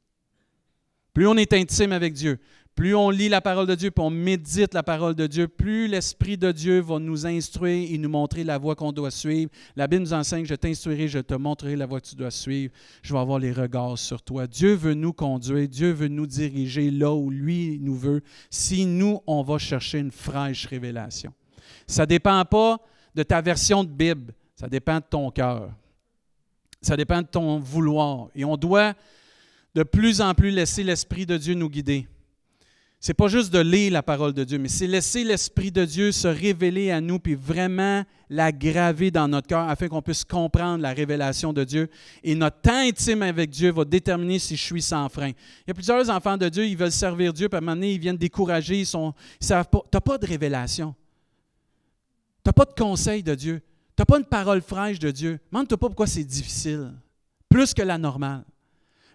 Plus 1.13 1.27
on 1.27 1.37
est 1.37 1.53
intime 1.53 1.93
avec 1.93 2.13
Dieu, 2.13 2.39
plus 2.75 2.93
on 2.93 3.09
lit 3.09 3.29
la 3.29 3.39
parole 3.39 3.67
de 3.67 3.75
Dieu, 3.75 3.89
plus 3.89 4.03
on 4.03 4.09
médite 4.09 4.73
la 4.73 4.83
parole 4.83 5.15
de 5.15 5.27
Dieu, 5.27 5.47
plus 5.47 5.87
l'Esprit 5.87 6.35
de 6.35 6.51
Dieu 6.51 6.81
va 6.81 6.99
nous 6.99 7.25
instruire 7.25 7.89
et 7.89 7.97
nous 7.97 8.09
montrer 8.09 8.43
la 8.43 8.57
voie 8.57 8.75
qu'on 8.75 8.91
doit 8.91 9.11
suivre. 9.11 9.49
La 9.77 9.87
Bible 9.87 10.01
nous 10.01 10.13
enseigne, 10.13 10.45
je 10.45 10.55
t'instruirai, 10.55 11.07
je 11.07 11.19
te 11.19 11.33
montrerai 11.35 11.77
la 11.77 11.85
voie 11.85 12.01
que 12.01 12.07
tu 12.07 12.15
dois 12.15 12.31
suivre. 12.31 12.73
Je 13.01 13.13
vais 13.13 13.19
avoir 13.19 13.39
les 13.39 13.53
regards 13.53 13.97
sur 13.97 14.21
toi. 14.21 14.45
Dieu 14.45 14.73
veut 14.73 14.93
nous 14.93 15.13
conduire, 15.13 15.69
Dieu 15.69 15.93
veut 15.93 16.09
nous 16.09 16.27
diriger 16.27 16.91
là 16.91 17.13
où 17.13 17.29
lui 17.29 17.79
nous 17.81 17.95
veut, 17.95 18.21
si 18.49 18.85
nous, 18.85 19.21
on 19.25 19.41
va 19.41 19.57
chercher 19.57 19.99
une 19.99 20.11
fraîche 20.11 20.65
révélation. 20.65 21.31
Ça 21.87 22.01
ne 22.01 22.07
dépend 22.07 22.43
pas 22.43 22.77
de 23.15 23.23
ta 23.23 23.39
version 23.39 23.85
de 23.85 23.89
Bible, 23.89 24.33
ça 24.53 24.67
dépend 24.67 24.97
de 24.97 25.05
ton 25.09 25.31
cœur. 25.31 25.71
Ça 26.85 26.95
dépend 26.95 27.21
de 27.21 27.27
ton 27.27 27.57
vouloir. 27.57 28.29
Et 28.35 28.45
on 28.45 28.57
doit 28.57 28.93
de 29.73 29.81
plus 29.81 30.21
en 30.21 30.35
plus 30.35 30.51
laisser 30.51 30.83
l'Esprit 30.83 31.25
de 31.25 31.35
Dieu 31.35 31.55
nous 31.55 31.69
guider. 31.69 32.07
Ce 32.99 33.09
n'est 33.09 33.15
pas 33.15 33.27
juste 33.27 33.51
de 33.51 33.59
lire 33.59 33.91
la 33.91 34.03
parole 34.03 34.33
de 34.33 34.43
Dieu, 34.43 34.59
mais 34.59 34.67
c'est 34.67 34.85
laisser 34.85 35.23
l'Esprit 35.23 35.71
de 35.71 35.83
Dieu 35.83 36.11
se 36.11 36.27
révéler 36.27 36.91
à 36.91 37.01
nous, 37.01 37.19
puis 37.19 37.35
vraiment 37.35 38.03
la 38.29 38.51
graver 38.51 39.09
dans 39.09 39.27
notre 39.27 39.47
cœur 39.47 39.67
afin 39.67 39.87
qu'on 39.87 40.01
puisse 40.01 40.23
comprendre 40.23 40.81
la 40.81 40.93
révélation 40.93 41.53
de 41.53 41.63
Dieu. 41.63 41.89
Et 42.23 42.35
notre 42.35 42.61
temps 42.61 42.77
intime 42.77 43.23
avec 43.23 43.49
Dieu 43.49 43.71
va 43.71 43.83
déterminer 43.83 44.37
si 44.37 44.55
je 44.55 44.63
suis 44.63 44.81
sans 44.81 45.09
frein. 45.09 45.29
Il 45.29 45.69
y 45.69 45.71
a 45.71 45.73
plusieurs 45.73 46.07
enfants 46.09 46.37
de 46.37 46.49
Dieu, 46.49 46.65
ils 46.65 46.77
veulent 46.77 46.91
servir 46.91 47.33
Dieu, 47.33 47.49
puis 47.49 47.55
à 47.55 47.57
un 47.57 47.61
moment 47.61 47.75
donné, 47.75 47.93
ils 47.93 47.99
viennent 47.99 48.17
décourager, 48.17 48.79
ils 48.81 48.97
ne 48.97 49.11
savent 49.39 49.69
pas. 49.69 49.81
Tu 49.91 49.95
n'as 49.95 50.01
pas 50.01 50.17
de 50.19 50.25
révélation. 50.25 50.95
Tu 52.43 52.49
n'as 52.49 52.53
pas 52.53 52.65
de 52.65 52.73
conseil 52.73 53.23
de 53.23 53.33
Dieu. 53.33 53.61
Tu 53.95 54.01
n'as 54.01 54.05
pas 54.05 54.17
une 54.17 54.25
parole 54.25 54.61
fraîche 54.61 54.99
de 54.99 55.09
Dieu. 55.09 55.39
Demande-toi 55.51 55.77
pas 55.77 55.87
pourquoi 55.87 56.07
c'est 56.07 56.23
difficile, 56.23 56.91
plus 57.49 57.73
que 57.73 57.81
la 57.81 57.97
normale. 57.97 58.43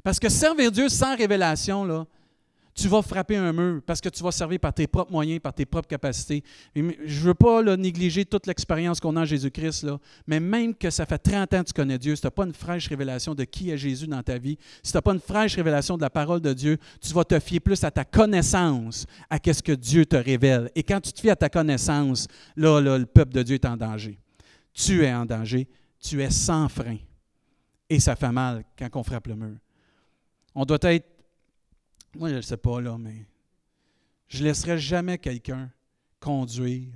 Parce 0.03 0.19
que 0.19 0.31
servir 0.31 0.73
Dieu 0.73 0.89
sans 0.89 1.15
révélation, 1.17 1.85
là, 1.85 2.07
tu 2.75 2.89
vas 2.89 3.03
frapper 3.03 3.37
un 3.37 3.53
mur 3.53 3.83
parce 3.85 4.01
que 4.01 4.09
tu 4.09 4.23
vas 4.23 4.31
servir 4.31 4.59
par 4.59 4.73
tes 4.73 4.87
propres 4.87 5.13
moyens, 5.13 5.41
par 5.41 5.53
tes 5.53 5.67
propres 5.67 5.89
capacités. 5.89 6.43
Je 6.75 6.81
ne 6.81 6.93
veux 7.05 7.35
pas 7.35 7.63
négliger 7.77 8.25
toute 8.25 8.47
l'expérience 8.47 9.01
qu'on 9.01 9.17
a 9.17 9.23
en 9.23 9.25
Jésus-Christ, 9.25 9.87
mais 10.27 10.41
même 10.41 10.75
que 10.75 10.89
ça 10.89 11.05
fait 11.05 11.19
30 11.19 11.53
ans 11.53 11.61
que 11.63 11.69
tu 11.69 11.73
connais 11.75 11.99
Dieu, 11.99 12.15
si 12.15 12.23
tu 12.23 12.27
n'as 12.27 12.31
pas 12.31 12.47
une 12.47 12.55
fraîche 12.55 12.89
révélation 12.89 13.35
de 13.35 13.45
qui 13.45 13.71
est 13.71 13.77
Jésus 13.77 14.07
dans 14.07 14.23
ta 14.23 14.39
vie, 14.39 14.57
si 14.83 14.93
tu 14.93 14.97
n'as 14.97 15.03
pas 15.03 15.13
une 15.13 15.21
fraîche 15.21 15.57
révélation 15.57 15.97
de 15.97 16.03
la 16.03 16.11
parole 16.11 16.41
de 16.41 16.55
Dieu, 16.55 16.79
tu 17.01 17.13
vas 17.13 17.25
te 17.25 17.39
fier 17.39 17.61
plus 17.61 17.85
à 17.85 17.91
ta 17.91 18.05
connaissance, 18.05 19.07
à 19.29 19.39
ce 19.45 19.63
que 19.63 19.73
Dieu 19.73 20.07
te 20.07 20.17
révèle. 20.17 20.71
Et 20.75 20.83
quand 20.83 21.01
tu 21.01 21.13
te 21.13 21.21
fies 21.21 21.31
à 21.31 21.37
ta 21.37 21.51
connaissance, 21.51 22.29
là, 22.57 22.81
là 22.81 22.97
le 22.97 23.07
peuple 23.07 23.35
de 23.35 23.43
Dieu 23.43 23.57
est 23.57 23.67
en 23.67 23.77
danger 23.77 24.19
tu 24.73 25.05
es 25.05 25.13
en 25.13 25.27
danger, 25.27 25.69
tu 26.01 26.23
es 26.23 26.31
sans 26.31 26.69
frein. 26.69 26.99
Et 27.89 28.01
ça 28.01 28.17
fait 28.17 28.33
mal 28.33 28.65
quand 28.79 28.89
on 28.95 29.03
frappe 29.03 29.27
le 29.27 29.37
mur. 29.37 29.59
On 30.55 30.65
doit 30.65 30.79
être, 30.83 31.09
moi 32.15 32.29
je 32.29 32.37
ne 32.37 32.41
sais 32.41 32.57
pas 32.57 32.81
là, 32.81 32.97
mais 32.99 33.27
je 34.29 34.39
ne 34.39 34.45
laisserai 34.49 34.79
jamais 34.79 35.19
quelqu'un 35.19 35.71
conduire 36.21 36.93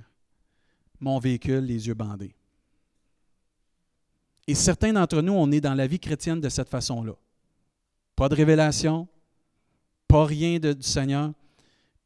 mon 0.99 1.19
véhicule 1.19 1.65
les 1.65 1.87
yeux 1.87 1.93
bandés. 1.93 2.35
Et 4.47 4.55
certains 4.55 4.93
d'entre 4.93 5.21
nous, 5.21 5.33
on 5.33 5.51
est 5.51 5.61
dans 5.61 5.73
la 5.73 5.87
vie 5.87 5.99
chrétienne 5.99 6.39
de 6.39 6.49
cette 6.49 6.69
façon-là. 6.69 7.13
pas 8.15 8.29
de 8.29 8.35
révélation, 8.35 9.07
pas 10.07 10.25
rien 10.25 10.59
de, 10.59 10.73
du 10.73 10.87
Seigneur. 10.87 11.33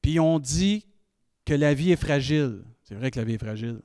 Puis 0.02 0.20
on 0.20 0.40
dit 0.40 0.86
que 1.46 1.54
la 1.54 1.74
vie 1.74 1.92
est 1.92 2.02
fragile. 2.02 2.64
C'est 2.84 2.96
vrai 2.96 3.12
que 3.12 3.20
la 3.20 3.26
vie 3.26 3.34
est 3.34 3.40
fragile. 3.40 3.82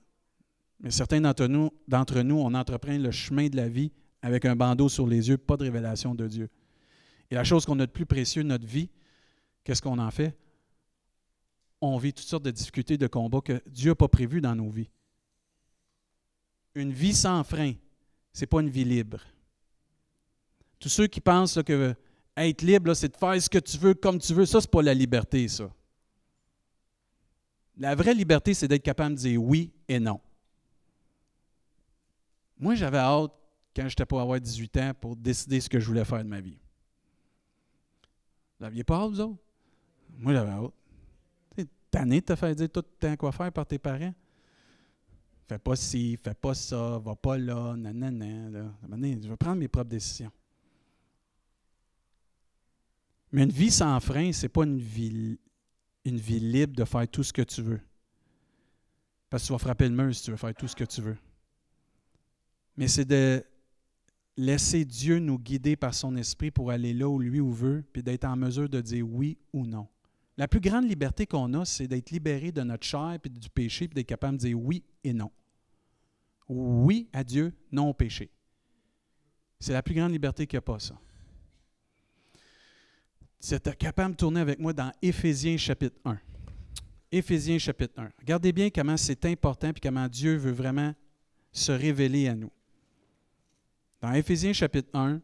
Mais 0.81 0.90
certains 0.90 1.21
d'entre 1.21 1.47
nous, 1.47 2.37
on 2.37 2.54
entreprend 2.54 2.97
le 2.97 3.11
chemin 3.11 3.49
de 3.49 3.57
la 3.57 3.69
vie 3.69 3.93
avec 4.23 4.45
un 4.45 4.57
bandeau 4.57 4.88
sur 4.88 5.07
les 5.07 5.28
yeux, 5.28 5.38
pas 5.38 5.57
de 5.57 5.64
révélation 5.64 6.14
de 6.14 6.26
Dieu. 6.26 6.50
Et 7.31 7.35
la 7.35 7.45
chose 7.45 7.64
qu'on 7.64 7.78
a 7.81 7.87
de 7.87 7.90
plus 7.90 8.07
précieux 8.07 8.43
de 8.43 8.49
notre 8.49 8.66
vie, 8.66 8.90
qu'est-ce 9.62 9.83
qu'on 9.83 9.99
en 9.99 10.11
fait? 10.11 10.37
On 11.81 11.97
vit 11.99 12.12
toutes 12.12 12.26
sortes 12.26 12.45
de 12.45 12.50
difficultés, 12.50 12.97
de 12.97 13.07
combats 13.07 13.40
que 13.40 13.62
Dieu 13.66 13.90
n'a 13.90 13.95
pas 13.95 14.09
prévus 14.09 14.40
dans 14.40 14.54
nos 14.54 14.71
vies. 14.71 14.90
Une 16.75 16.93
vie 16.93 17.14
sans 17.14 17.45
frein, 17.45 17.75
ce 18.33 18.40
n'est 18.40 18.47
pas 18.47 18.61
une 18.61 18.71
vie 18.71 18.85
libre. 18.85 19.21
Tous 20.78 20.88
ceux 20.88 21.07
qui 21.07 21.21
pensent 21.21 21.62
que 21.62 21.95
être 22.37 22.62
libre, 22.62 22.95
c'est 22.95 23.09
de 23.09 23.16
faire 23.16 23.40
ce 23.40 23.49
que 23.49 23.59
tu 23.59 23.78
veux 23.78 23.95
comme 23.95 24.19
tu 24.19 24.35
veux, 24.35 24.45
ça, 24.45 24.61
ce 24.61 24.66
n'est 24.66 24.71
pas 24.71 24.83
la 24.83 24.95
liberté, 24.95 25.47
ça. 25.49 25.71
La 27.76 27.95
vraie 27.95 28.14
liberté, 28.14 28.54
c'est 28.54 28.69
d'être 28.69 28.83
capable 28.83 29.14
de 29.14 29.21
dire 29.21 29.43
oui 29.43 29.73
et 29.88 30.00
non. 30.00 30.21
Moi, 32.64 32.76
j'avais 32.76 32.97
hâte, 32.97 33.30
quand 33.76 33.87
j'étais 33.90 34.06
pour 34.06 34.23
avoir 34.23 34.40
18 34.40 34.76
ans, 34.78 34.92
pour 34.99 35.14
décider 35.16 35.61
ce 35.61 35.68
que 35.68 35.78
je 35.78 35.87
voulais 35.87 36.06
faire 36.06 36.25
de 36.25 36.30
ma 36.30 36.40
vie. 36.40 36.56
Vous 38.59 38.64
n'aviez 38.64 38.83
pas 38.83 39.02
hâte, 39.02 39.11
vous 39.11 39.21
autres? 39.21 39.37
Moi, 40.16 40.33
j'avais 40.33 40.50
hâte. 40.50 40.73
Tu 41.54 41.68
tanné 41.90 42.23
de 42.23 42.25
te 42.25 42.35
faire 42.35 42.54
dire 42.56 42.71
tout 42.71 42.80
le 42.80 42.99
temps 42.99 43.16
quoi 43.16 43.33
faire 43.33 43.52
par 43.52 43.66
tes 43.66 43.78
parents. 43.78 44.14
Fais 45.47 45.59
pas 45.59 45.76
ci, 45.76 46.16
fais 46.16 46.33
pas 46.33 46.54
ça, 46.54 46.99
va 47.00 47.14
pas 47.14 47.37
là, 47.37 47.76
nanana. 47.76 48.49
Là. 48.49 48.73
Je 48.90 49.28
vais 49.28 49.37
prendre 49.37 49.56
mes 49.56 49.68
propres 49.68 49.90
décisions. 49.90 50.33
Mais 53.30 53.42
une 53.42 53.52
vie 53.52 53.71
sans 53.71 54.00
frein, 54.00 54.33
ce 54.33 54.44
n'est 54.44 54.49
pas 54.49 54.64
une 54.64 54.78
vie, 54.78 55.38
une 56.06 56.16
vie 56.16 56.40
libre 56.40 56.75
de 56.75 56.87
faire 56.87 57.06
tout 57.09 57.25
ce 57.25 57.33
que 57.35 57.42
tu 57.42 57.61
veux. 57.61 57.80
Parce 59.28 59.42
que 59.42 59.49
tu 59.49 59.52
vas 59.52 59.59
frapper 59.59 59.87
le 59.87 59.94
mur 59.94 60.14
si 60.14 60.23
tu 60.23 60.30
veux 60.30 60.38
faire 60.38 60.54
tout 60.54 60.66
ce 60.66 60.75
que 60.75 60.85
tu 60.85 61.02
veux. 61.02 61.18
Mais 62.76 62.88
c'est 62.88 63.04
de 63.04 63.45
laisser 64.37 64.85
Dieu 64.85 65.19
nous 65.19 65.38
guider 65.38 65.76
par 65.76 65.95
son 65.95 66.16
esprit 66.16 66.50
pour 66.50 66.71
aller 66.71 66.93
là 66.93 67.09
où 67.09 67.19
lui 67.19 67.40
ou 67.40 67.52
veut, 67.52 67.85
puis 67.93 68.02
d'être 68.02 68.25
en 68.25 68.37
mesure 68.37 68.69
de 68.69 68.81
dire 68.81 69.09
oui 69.09 69.38
ou 69.52 69.66
non. 69.66 69.87
La 70.37 70.49
plus 70.49 70.61
grande 70.61 70.88
liberté 70.88 71.26
qu'on 71.26 71.54
a, 71.54 71.64
c'est 71.64 71.87
d'être 71.87 72.11
libéré 72.11 72.50
de 72.50 72.62
notre 72.62 72.85
chair, 72.85 73.19
puis 73.23 73.31
du 73.31 73.49
péché, 73.49 73.87
puis 73.87 73.95
d'être 73.95 74.09
capable 74.09 74.37
de 74.38 74.43
dire 74.43 74.61
oui 74.61 74.83
et 75.04 75.12
non. 75.12 75.31
Oui 76.49 77.09
à 77.12 77.23
Dieu, 77.23 77.54
non 77.71 77.90
au 77.90 77.95
péché. 77.95 78.31
C'est 79.61 79.73
la 79.73 79.83
plus 79.83 79.95
grande 79.95 80.11
liberté 80.11 80.47
qu'il 80.47 80.57
n'y 80.57 80.59
a 80.59 80.62
pas, 80.62 80.78
ça 80.81 80.99
c'est 83.45 83.76
capable 83.76 84.12
de 84.12 84.16
tourner 84.16 84.40
avec 84.40 84.59
moi 84.59 84.73
dans 84.73 84.90
Éphésiens 85.02 85.59
chapitre 85.59 85.97
1. 86.07 86.19
Éphésiens 87.12 87.59
chapitre 87.59 88.00
1. 88.00 88.11
Regardez 88.21 88.52
bien 88.54 88.71
comment 88.71 88.97
c'est 88.97 89.23
important 89.26 89.69
et 89.69 89.81
comment 89.83 90.09
Dieu 90.09 90.37
veut 90.37 90.50
vraiment 90.50 90.95
se 91.52 91.71
révéler 91.71 92.26
à 92.26 92.35
nous. 92.35 92.50
Dans 94.05 94.13
Éphésiens 94.13 94.53
chapitre 94.53 94.91
1, 94.93 95.19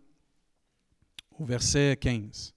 au 1.38 1.44
verset 1.44 1.98
15. 2.00 2.54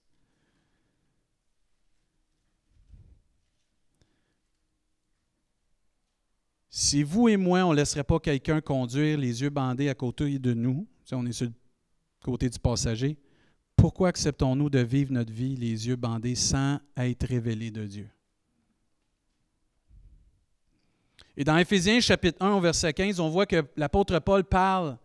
Si 6.70 7.02
vous 7.02 7.28
et 7.28 7.36
moi, 7.36 7.66
on 7.66 7.72
ne 7.72 7.76
laisserait 7.76 8.04
pas 8.04 8.18
quelqu'un 8.20 8.62
conduire 8.62 9.18
les 9.18 9.42
yeux 9.42 9.50
bandés 9.50 9.90
à 9.90 9.94
côté 9.94 10.38
de 10.38 10.54
nous, 10.54 10.88
on 11.12 11.26
est 11.26 11.32
sur 11.32 11.48
le 11.48 11.52
côté 12.22 12.48
du 12.48 12.58
passager, 12.58 13.18
pourquoi 13.76 14.08
acceptons-nous 14.08 14.70
de 14.70 14.78
vivre 14.78 15.12
notre 15.12 15.30
vie 15.30 15.56
les 15.56 15.88
yeux 15.88 15.96
bandés 15.96 16.36
sans 16.36 16.80
être 16.96 17.26
révélés 17.26 17.70
de 17.70 17.84
Dieu? 17.84 18.08
Et 21.36 21.44
dans 21.44 21.58
Éphésiens 21.58 22.00
chapitre 22.00 22.42
1 22.42 22.52
au 22.52 22.60
verset 22.62 22.94
15, 22.94 23.20
on 23.20 23.28
voit 23.28 23.44
que 23.44 23.62
l'apôtre 23.76 24.18
Paul 24.20 24.42
parle 24.42 24.96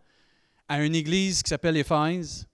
à 0.70 0.84
une 0.84 0.94
église 0.94 1.42
qui 1.42 1.48
s'appelle 1.48 1.76
Éphèse, 1.76 2.46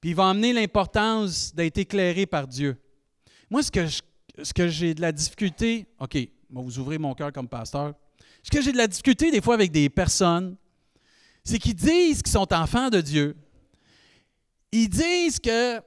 puis 0.00 0.10
il 0.10 0.16
va 0.16 0.26
emmener 0.26 0.52
l'importance 0.52 1.52
d'être 1.52 1.76
éclairé 1.76 2.24
par 2.24 2.46
Dieu. 2.46 2.80
Moi, 3.50 3.64
ce 3.64 4.52
que, 4.52 4.68
j'ai 4.68 4.94
de 4.94 5.00
la 5.00 5.10
difficulté, 5.10 5.88
OK, 5.98 6.16
vous 6.50 6.78
ouvrez 6.78 6.98
mon 6.98 7.14
cœur 7.14 7.32
comme 7.32 7.48
pasteur, 7.48 7.94
ce 8.44 8.48
que 8.48 8.62
j'ai 8.62 8.70
de 8.70 8.76
la 8.76 8.86
difficulté 8.86 9.32
des 9.32 9.40
fois 9.40 9.54
avec 9.54 9.72
des 9.72 9.90
personnes, 9.90 10.54
c'est 11.42 11.58
qu'ils 11.58 11.74
disent 11.74 12.22
qu'ils 12.22 12.30
sont 12.30 12.54
enfants 12.54 12.90
de 12.90 13.00
Dieu, 13.00 13.34
ils 14.70 14.88
disent 14.88 15.40
que, 15.40 15.80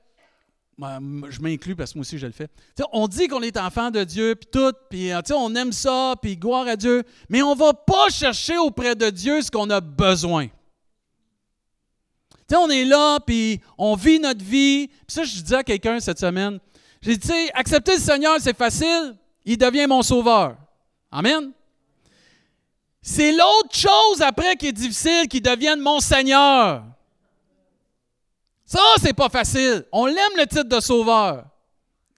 je 0.78 1.40
m'inclus 1.40 1.78
parce 1.78 1.94
que 1.94 2.00
moi 2.00 2.02
aussi 2.02 2.18
je 2.18 2.26
le 2.26 2.34
fais, 2.34 2.50
on 2.92 3.08
dit 3.08 3.30
qu'on 3.30 3.42
est 3.42 3.56
enfant 3.56 3.92
de 3.92 4.04
Dieu, 4.04 4.36
puis 4.36 4.50
tout, 4.52 4.74
puis 4.90 5.14
euh, 5.14 5.22
on 5.34 5.56
aime 5.56 5.72
ça, 5.72 6.16
puis 6.22 6.36
gloire 6.36 6.68
à 6.68 6.76
Dieu, 6.76 7.04
mais 7.30 7.42
on 7.42 7.56
ne 7.56 7.60
va 7.60 7.74
pas 7.74 8.10
chercher 8.10 8.58
auprès 8.58 8.94
de 8.94 9.10
Dieu 9.10 9.42
ce 9.42 9.50
qu'on 9.50 9.70
a 9.70 9.80
besoin. 9.80 10.50
On 12.54 12.70
est 12.70 12.86
là, 12.86 13.20
puis 13.20 13.60
on 13.78 13.96
vit 13.96 14.20
notre 14.20 14.44
vie. 14.44 14.88
Puis 14.88 14.98
ça, 15.08 15.24
je 15.24 15.42
disais 15.42 15.56
à 15.56 15.64
quelqu'un 15.64 16.00
cette 16.00 16.20
semaine, 16.20 16.60
j'ai 17.02 17.18
dit, 17.18 17.50
accepter 17.54 17.94
le 17.96 18.02
Seigneur, 18.02 18.38
c'est 18.40 18.56
facile, 18.56 19.16
il 19.44 19.58
devient 19.58 19.88
mon 19.88 20.02
sauveur. 20.04 20.58
Amen. 21.12 21.52
C'est 23.02 23.32
l'autre 23.32 23.74
chose 23.74 24.22
après 24.22 24.56
qui 24.56 24.68
est 24.68 24.74
difficile, 24.74 25.28
qui 25.28 25.40
devienne 25.40 25.80
mon 25.80 26.00
Seigneur. 26.00 26.84
Ça, 28.66 28.80
c'est 29.00 29.14
pas 29.14 29.30
facile. 29.30 29.86
On 29.92 30.08
l'aime 30.08 30.38
le 30.38 30.48
titre 30.48 30.64
de 30.64 30.80
sauveur. 30.80 31.46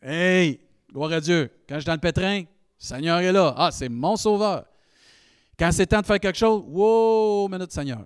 Hey, 0.01 0.61
gloire 0.91 1.11
à 1.11 1.19
Dieu. 1.19 1.51
Quand 1.67 1.75
je 1.75 1.81
suis 1.81 1.87
dans 1.87 1.93
le 1.93 1.99
pétrin, 1.99 2.39
le 2.39 2.45
Seigneur 2.77 3.19
est 3.19 3.33
là. 3.33 3.53
Ah, 3.57 3.69
c'est 3.71 3.89
mon 3.89 4.15
sauveur. 4.15 4.63
Quand 5.59 5.71
c'est 5.73 5.87
temps 5.87 5.99
de 5.99 6.05
faire 6.05 6.19
quelque 6.19 6.37
chose, 6.37 6.63
wow, 6.65 7.49
minute 7.49 7.71
Seigneur. 7.71 8.05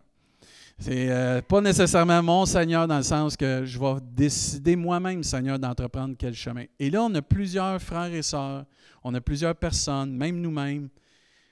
C'est 0.84 1.12
euh, 1.12 1.44
pas 1.44 1.62
nécessairement 1.62 2.24
mon 2.24 2.44
Seigneur 2.48 2.88
dans 2.88 2.98
le 2.98 3.04
sens 3.04 3.38
que 3.38 3.64
je 3.66 3.78
vais 3.78 4.02
décider 4.02 4.76
moi-même, 4.76 5.22
Seigneur, 5.22 5.60
d'entreprendre 5.60 6.16
quel 6.18 6.34
chemin. 6.34 6.66
Et 6.80 6.90
là, 6.90 7.04
on 7.04 7.14
a 7.14 7.22
plusieurs 7.22 7.80
frères 7.80 8.12
et 8.12 8.24
sœurs, 8.24 8.66
on 9.04 9.14
a 9.14 9.22
plusieurs 9.22 9.56
personnes, 9.56 10.18
même 10.18 10.42
nous-mêmes, 10.42 10.90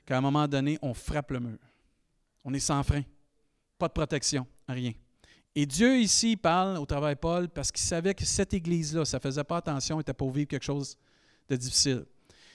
qu'à 0.03 0.17
un 0.17 0.21
moment 0.21 0.47
donné, 0.47 0.79
on 0.81 0.95
frappe 0.95 1.29
le 1.29 1.41
mur. 1.41 1.59
On 2.43 2.51
est 2.55 2.59
sans 2.59 2.81
frein. 2.81 3.03
Pas 3.77 3.87
de 3.87 3.93
protection, 3.93 4.47
rien. 4.67 4.93
Et 5.53 5.67
Dieu 5.67 5.99
ici 5.99 6.35
parle 6.35 6.77
au 6.77 6.87
travail 6.87 7.15
Paul 7.15 7.49
parce 7.49 7.71
qu'il 7.71 7.85
savait 7.85 8.15
que 8.15 8.25
cette 8.25 8.55
Église-là, 8.55 9.05
ça 9.05 9.17
ne 9.17 9.21
faisait 9.21 9.43
pas 9.43 9.57
attention, 9.57 9.99
était 9.99 10.11
pour 10.11 10.31
vivre 10.31 10.47
quelque 10.47 10.65
chose 10.65 10.97
de 11.47 11.55
difficile. 11.55 12.05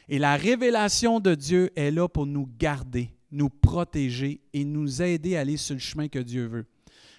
Et 0.09 0.19
la 0.19 0.35
révélation 0.35 1.21
de 1.21 1.37
Dieu 1.37 1.71
est 1.77 1.93
là 1.93 2.09
pour 2.09 2.27
nous 2.27 2.51
garder, 2.59 3.14
nous 3.35 3.51
protéger 3.51 4.41
et 4.53 4.65
nous 4.65 5.03
aider 5.03 5.37
à 5.37 5.41
aller 5.41 5.57
sur 5.57 5.75
le 5.75 5.81
chemin 5.81 6.09
que 6.09 6.19
Dieu 6.19 6.47
veut. 6.47 6.67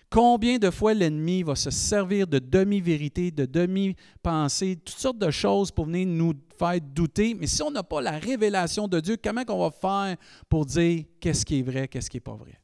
Combien 0.10 0.58
de 0.58 0.70
fois 0.70 0.94
l'ennemi 0.94 1.44
va 1.44 1.56
se 1.56 1.70
servir 1.70 2.26
de 2.28 2.40
demi-vérité, 2.40 3.32
de 3.32 3.46
demi-pensée, 3.46 4.78
toutes 4.78 4.98
sortes 4.98 5.18
de 5.18 5.32
choses 5.32 5.72
pour 5.72 5.86
venir 5.86 6.08
nous 6.08 6.34
faire 6.58 6.80
douter. 6.80 7.34
Mais 7.34 7.48
si 7.48 7.62
on 7.62 7.72
n'a 7.72 7.84
pas 7.84 8.02
la 8.02 8.18
révélation 8.18 8.88
de 8.88 9.00
Dieu, 9.00 9.18
comment 9.22 9.44
on 9.50 9.68
va 9.68 9.72
faire 9.72 10.16
pour 10.48 10.66
dire 10.66 11.04
qu'est-ce 11.20 11.46
qui 11.46 11.60
est 11.60 11.64
vrai, 11.64 11.88
qu'est-ce 11.88 12.10
qui 12.10 12.18
n'est 12.18 12.22
pas 12.22 12.36
vrai? 12.36 12.60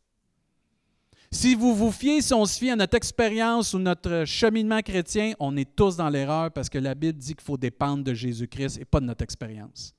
Si 1.33 1.55
vous 1.55 1.73
vous 1.73 1.91
fiez, 1.91 2.21
si 2.21 2.33
on 2.33 2.45
se 2.45 2.59
fie 2.59 2.69
à 2.69 2.75
notre 2.75 2.95
expérience 2.95 3.73
ou 3.73 3.79
notre 3.79 4.25
cheminement 4.25 4.81
chrétien, 4.81 5.33
on 5.39 5.55
est 5.55 5.75
tous 5.75 5.95
dans 5.95 6.09
l'erreur 6.09 6.51
parce 6.51 6.69
que 6.69 6.77
la 6.77 6.93
Bible 6.93 7.17
dit 7.17 7.33
qu'il 7.33 7.43
faut 7.43 7.57
dépendre 7.57 8.03
de 8.03 8.13
Jésus-Christ 8.13 8.79
et 8.79 8.85
pas 8.85 8.99
de 8.99 9.05
notre 9.05 9.23
expérience. 9.23 9.95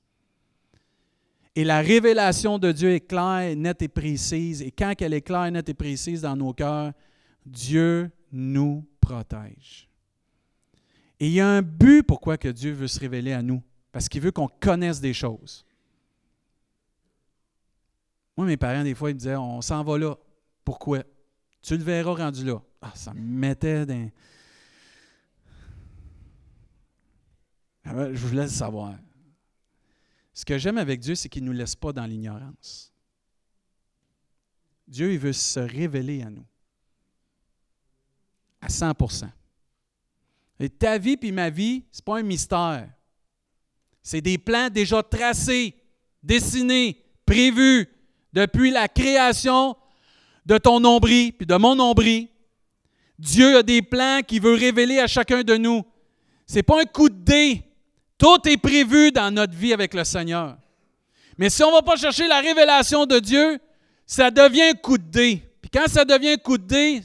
Et 1.55 1.63
la 1.63 1.81
révélation 1.81 2.57
de 2.57 2.71
Dieu 2.71 2.91
est 2.91 3.07
claire, 3.07 3.55
nette 3.55 3.81
et 3.83 3.87
précise. 3.87 4.61
Et 4.61 4.71
quand 4.71 4.93
elle 4.99 5.13
est 5.13 5.21
claire, 5.21 5.51
nette 5.51 5.69
et 5.69 5.73
précise 5.73 6.21
dans 6.21 6.35
nos 6.35 6.53
cœurs, 6.53 6.93
Dieu 7.45 8.09
nous 8.31 8.85
protège. 8.99 9.87
Et 11.19 11.27
il 11.27 11.33
y 11.33 11.39
a 11.39 11.47
un 11.47 11.61
but 11.61 12.03
pourquoi 12.03 12.37
que 12.37 12.47
Dieu 12.47 12.73
veut 12.73 12.87
se 12.87 12.99
révéler 12.99 13.33
à 13.33 13.41
nous, 13.41 13.61
parce 13.91 14.09
qu'il 14.09 14.21
veut 14.21 14.31
qu'on 14.31 14.47
connaisse 14.47 14.99
des 14.99 15.13
choses. 15.13 15.65
Moi, 18.35 18.47
mes 18.47 18.57
parents, 18.57 18.83
des 18.83 18.95
fois, 18.95 19.11
ils 19.11 19.13
me 19.13 19.19
disaient, 19.19 19.35
on 19.35 19.61
s'en 19.61 19.83
va 19.83 19.97
là. 19.97 20.15
Pourquoi? 20.65 21.03
Tu 21.61 21.77
le 21.77 21.83
verras 21.83 22.15
rendu 22.15 22.43
là. 22.43 22.61
Ah, 22.81 22.91
ça 22.95 23.13
me 23.13 23.21
mettait 23.21 23.85
dans. 23.85 24.09
Ah 27.85 27.93
ben, 27.93 28.13
je 28.13 28.25
vous 28.25 28.35
laisse 28.35 28.51
savoir. 28.51 28.95
Ce 30.33 30.43
que 30.45 30.57
j'aime 30.57 30.77
avec 30.77 30.99
Dieu, 30.99 31.15
c'est 31.15 31.29
qu'il 31.29 31.43
ne 31.43 31.49
nous 31.49 31.57
laisse 31.57 31.75
pas 31.75 31.93
dans 31.93 32.05
l'ignorance. 32.05 32.91
Dieu, 34.87 35.13
il 35.13 35.19
veut 35.19 35.33
se 35.33 35.59
révéler 35.59 36.23
à 36.23 36.29
nous. 36.29 36.45
À 38.61 38.67
100% 38.67 39.29
Et 40.59 40.69
ta 40.69 40.97
vie 40.97 41.17
puis 41.17 41.31
ma 41.31 41.49
vie, 41.49 41.83
ce 41.91 41.99
n'est 41.99 42.03
pas 42.03 42.19
un 42.19 42.23
mystère. 42.23 42.89
C'est 44.01 44.21
des 44.21 44.37
plans 44.37 44.69
déjà 44.69 45.03
tracés, 45.03 45.75
dessinés, 46.21 47.03
prévus 47.25 47.87
depuis 48.33 48.71
la 48.71 48.87
création 48.87 49.77
de 50.45 50.57
ton 50.57 50.79
nombril, 50.79 51.33
puis 51.33 51.45
de 51.45 51.55
mon 51.55 51.75
nombril. 51.75 52.27
Dieu 53.19 53.57
a 53.57 53.63
des 53.63 53.81
plans 53.81 54.21
qu'il 54.27 54.41
veut 54.41 54.55
révéler 54.55 54.99
à 54.99 55.07
chacun 55.07 55.43
de 55.43 55.55
nous. 55.55 55.83
Ce 56.45 56.55
n'est 56.55 56.63
pas 56.63 56.81
un 56.81 56.85
coup 56.85 57.09
de 57.09 57.15
dé. 57.15 57.63
Tout 58.23 58.47
est 58.47 58.55
prévu 58.55 59.11
dans 59.11 59.29
notre 59.33 59.53
vie 59.53 59.73
avec 59.73 59.93
le 59.93 60.05
Seigneur. 60.05 60.55
Mais 61.37 61.49
si 61.49 61.61
on 61.61 61.71
ne 61.71 61.73
va 61.73 61.81
pas 61.81 61.97
chercher 61.97 62.25
la 62.25 62.39
révélation 62.39 63.05
de 63.05 63.19
Dieu, 63.19 63.59
ça 64.05 64.31
devient 64.31 64.71
coup 64.81 64.97
de 64.97 65.03
dé. 65.03 65.43
Puis 65.61 65.69
quand 65.69 65.89
ça 65.89 66.05
devient 66.05 66.37
coup 66.41 66.57
de 66.57 66.63
dé, 66.63 67.03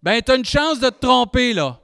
ben 0.00 0.22
tu 0.22 0.30
as 0.30 0.36
une 0.36 0.44
chance 0.44 0.78
de 0.78 0.88
te 0.88 1.00
tromper 1.00 1.52
là. 1.52 1.80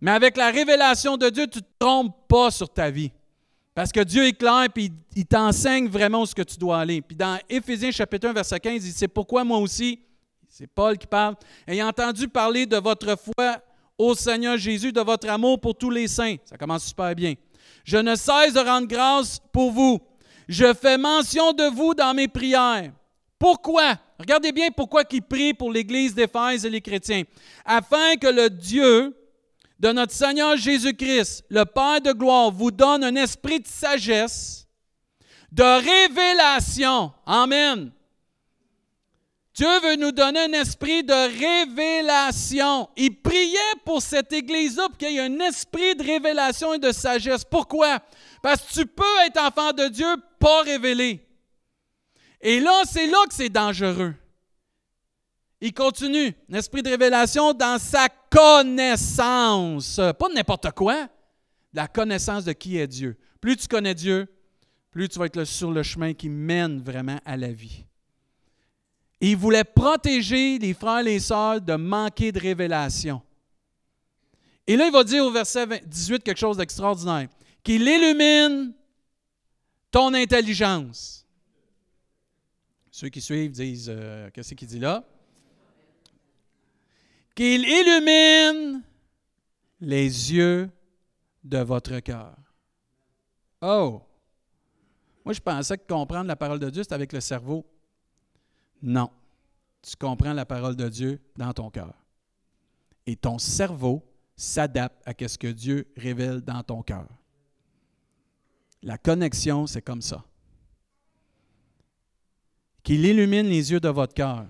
Mais 0.00 0.12
avec 0.12 0.36
la 0.36 0.52
révélation 0.52 1.16
de 1.16 1.28
Dieu, 1.28 1.48
tu 1.48 1.58
ne 1.58 1.62
te 1.64 1.68
trompes 1.76 2.14
pas 2.28 2.52
sur 2.52 2.68
ta 2.68 2.88
vie. 2.88 3.10
Parce 3.74 3.90
que 3.90 4.04
Dieu 4.04 4.26
est 4.26 4.34
clair, 4.34 4.66
puis 4.72 4.92
il 5.16 5.26
t'enseigne 5.26 5.88
vraiment 5.88 6.24
ce 6.24 6.36
que 6.36 6.42
tu 6.42 6.56
dois 6.56 6.78
aller. 6.78 7.02
Puis 7.02 7.16
dans 7.16 7.36
Éphésiens 7.50 7.90
chapitre 7.90 8.28
1, 8.28 8.32
verset 8.32 8.60
15, 8.60 8.74
il 8.74 8.80
dit, 8.80 8.92
c'est 8.92 9.08
pourquoi 9.08 9.42
moi 9.42 9.58
aussi, 9.58 9.98
c'est 10.48 10.68
Paul 10.68 10.96
qui 10.96 11.08
parle, 11.08 11.34
ayant 11.66 11.88
entendu 11.88 12.28
parler 12.28 12.64
de 12.64 12.76
votre 12.76 13.16
foi 13.16 13.60
au 13.98 14.14
Seigneur 14.14 14.56
Jésus, 14.56 14.92
de 14.92 15.00
votre 15.00 15.28
amour 15.28 15.60
pour 15.60 15.74
tous 15.74 15.90
les 15.90 16.06
saints. 16.06 16.36
Ça 16.44 16.56
commence 16.56 16.84
super 16.84 17.12
bien. 17.12 17.34
Je 17.84 17.98
ne 17.98 18.16
cesse 18.16 18.54
de 18.54 18.60
rendre 18.60 18.88
grâce 18.88 19.40
pour 19.52 19.70
vous. 19.70 20.00
Je 20.48 20.74
fais 20.74 20.98
mention 20.98 21.52
de 21.52 21.64
vous 21.64 21.94
dans 21.94 22.14
mes 22.14 22.28
prières. 22.28 22.92
Pourquoi? 23.38 23.98
Regardez 24.18 24.52
bien 24.52 24.70
pourquoi 24.70 25.02
il 25.10 25.22
prie 25.22 25.54
pour 25.54 25.70
l'Église 25.70 26.14
d'Éphèse 26.14 26.64
et 26.64 26.70
les 26.70 26.80
chrétiens. 26.80 27.22
Afin 27.64 28.16
que 28.16 28.28
le 28.28 28.48
Dieu 28.48 29.14
de 29.78 29.92
notre 29.92 30.12
Seigneur 30.12 30.56
Jésus-Christ, 30.56 31.44
le 31.50 31.64
Père 31.64 32.00
de 32.00 32.12
gloire, 32.12 32.50
vous 32.50 32.70
donne 32.70 33.04
un 33.04 33.16
esprit 33.16 33.60
de 33.60 33.66
sagesse, 33.66 34.66
de 35.52 35.62
révélation. 35.62 37.12
Amen. 37.26 37.90
Dieu 39.54 39.80
veut 39.84 39.94
nous 39.94 40.10
donner 40.10 40.40
un 40.40 40.52
esprit 40.52 41.04
de 41.04 41.12
révélation. 41.12 42.88
Il 42.96 43.22
priait 43.22 43.56
pour 43.84 44.02
cette 44.02 44.32
Église-là 44.32 44.88
pour 44.88 44.98
qu'il 44.98 45.12
y 45.12 45.18
ait 45.18 45.20
un 45.20 45.38
esprit 45.38 45.94
de 45.94 46.02
révélation 46.02 46.74
et 46.74 46.80
de 46.80 46.90
sagesse. 46.90 47.44
Pourquoi? 47.44 48.00
Parce 48.42 48.62
que 48.62 48.72
tu 48.80 48.86
peux 48.86 49.04
être 49.24 49.40
enfant 49.40 49.72
de 49.72 49.86
Dieu, 49.86 50.12
pas 50.40 50.62
révélé. 50.62 51.24
Et 52.40 52.58
là, 52.58 52.82
c'est 52.84 53.06
là 53.06 53.18
que 53.28 53.34
c'est 53.34 53.48
dangereux. 53.48 54.14
Il 55.60 55.72
continue, 55.72 56.34
un 56.50 56.54
esprit 56.54 56.82
de 56.82 56.90
révélation 56.90 57.52
dans 57.52 57.78
sa 57.78 58.08
connaissance. 58.28 60.00
Pas 60.18 60.28
n'importe 60.34 60.72
quoi, 60.72 61.08
la 61.72 61.86
connaissance 61.86 62.44
de 62.44 62.52
qui 62.52 62.76
est 62.76 62.88
Dieu. 62.88 63.16
Plus 63.40 63.56
tu 63.56 63.68
connais 63.68 63.94
Dieu, 63.94 64.26
plus 64.90 65.08
tu 65.08 65.18
vas 65.18 65.26
être 65.26 65.44
sur 65.44 65.70
le 65.70 65.84
chemin 65.84 66.12
qui 66.12 66.28
mène 66.28 66.82
vraiment 66.82 67.20
à 67.24 67.36
la 67.36 67.52
vie. 67.52 67.84
Il 69.30 69.36
voulait 69.36 69.64
protéger 69.64 70.58
les 70.58 70.74
frères 70.74 71.00
et 71.00 71.04
les 71.04 71.20
sœurs 71.20 71.60
de 71.60 71.74
manquer 71.74 72.32
de 72.32 72.38
révélation. 72.38 73.22
Et 74.66 74.76
là, 74.76 74.86
il 74.86 74.92
va 74.92 75.04
dire 75.04 75.24
au 75.24 75.30
verset 75.30 75.66
18 75.86 76.22
quelque 76.22 76.38
chose 76.38 76.56
d'extraordinaire. 76.56 77.28
Qu'il 77.62 77.82
illumine 77.82 78.72
ton 79.90 80.12
intelligence. 80.14 81.26
Ceux 82.90 83.08
qui 83.08 83.20
suivent 83.20 83.52
disent, 83.52 83.90
euh, 83.92 84.30
qu'est-ce 84.32 84.54
qu'il 84.54 84.68
dit 84.68 84.78
là? 84.78 85.04
qu'il 87.34 87.64
illumine 87.64 88.82
les 89.80 90.32
yeux 90.32 90.70
de 91.42 91.58
votre 91.58 91.98
cœur. 92.00 92.36
Oh! 93.60 94.02
Moi, 95.24 95.32
je 95.34 95.40
pensais 95.40 95.76
que 95.76 95.86
comprendre 95.86 96.28
la 96.28 96.36
parole 96.36 96.58
de 96.58 96.70
Dieu, 96.70 96.82
c'était 96.82 96.94
avec 96.94 97.12
le 97.12 97.20
cerveau. 97.20 97.66
Non. 98.84 99.10
Tu 99.80 99.96
comprends 99.96 100.34
la 100.34 100.44
parole 100.44 100.76
de 100.76 100.88
Dieu 100.90 101.18
dans 101.36 101.52
ton 101.54 101.70
cœur. 101.70 101.94
Et 103.06 103.16
ton 103.16 103.38
cerveau 103.38 104.02
s'adapte 104.36 105.02
à 105.06 105.14
ce 105.26 105.38
que 105.38 105.46
Dieu 105.46 105.90
révèle 105.96 106.42
dans 106.42 106.62
ton 106.62 106.82
cœur. 106.82 107.08
La 108.82 108.98
connexion, 108.98 109.66
c'est 109.66 109.80
comme 109.80 110.02
ça. 110.02 110.22
Qu'il 112.82 113.06
illumine 113.06 113.46
les 113.46 113.72
yeux 113.72 113.80
de 113.80 113.88
votre 113.88 114.12
cœur. 114.12 114.46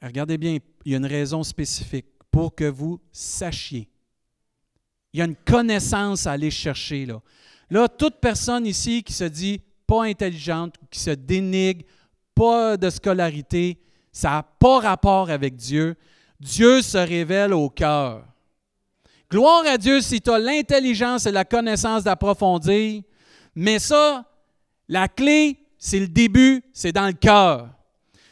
Regardez 0.00 0.38
bien, 0.38 0.58
il 0.84 0.92
y 0.92 0.94
a 0.94 0.98
une 0.98 1.06
raison 1.06 1.42
spécifique 1.42 2.06
pour 2.30 2.54
que 2.54 2.64
vous 2.64 3.00
sachiez. 3.10 3.88
Il 5.12 5.18
y 5.18 5.22
a 5.22 5.24
une 5.24 5.34
connaissance 5.34 6.28
à 6.28 6.32
aller 6.32 6.52
chercher. 6.52 7.08
Là, 7.70 7.88
toute 7.88 8.20
personne 8.20 8.66
ici 8.66 9.02
qui 9.02 9.12
se 9.12 9.24
dit 9.24 9.60
pas 9.84 10.04
intelligente, 10.04 10.76
qui 10.90 11.00
se 11.00 11.10
dénigre, 11.10 11.84
pas 12.38 12.76
de 12.76 12.88
scolarité, 12.88 13.78
ça 14.12 14.30
n'a 14.30 14.42
pas 14.42 14.78
rapport 14.78 15.28
avec 15.28 15.56
Dieu. 15.56 15.96
Dieu 16.38 16.82
se 16.82 16.98
révèle 16.98 17.52
au 17.52 17.68
cœur. 17.68 18.24
Gloire 19.28 19.64
à 19.66 19.76
Dieu 19.76 20.00
si 20.00 20.20
tu 20.20 20.30
as 20.30 20.38
l'intelligence 20.38 21.26
et 21.26 21.32
la 21.32 21.44
connaissance 21.44 22.04
d'approfondir, 22.04 23.02
mais 23.56 23.80
ça, 23.80 24.24
la 24.88 25.08
clé, 25.08 25.58
c'est 25.78 25.98
le 25.98 26.06
début, 26.06 26.62
c'est 26.72 26.92
dans 26.92 27.06
le 27.06 27.12
cœur. 27.12 27.68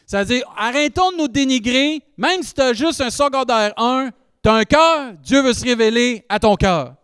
C'est-à-dire, 0.05 0.43
arrêtons 0.55 1.11
de 1.11 1.17
nous 1.17 1.27
dénigrer, 1.27 2.01
même 2.15 2.41
si 2.41 2.53
tu 2.53 2.61
as 2.61 2.71
juste 2.71 3.01
un 3.01 3.09
secondaire 3.09 3.73
1, 3.75 4.09
tu 4.41 4.49
as 4.49 4.53
un 4.53 4.63
cœur, 4.63 5.13
Dieu 5.21 5.41
veut 5.41 5.53
se 5.53 5.65
révéler 5.65 6.25
à 6.29 6.39
ton 6.39 6.55
cœur. 6.55 6.95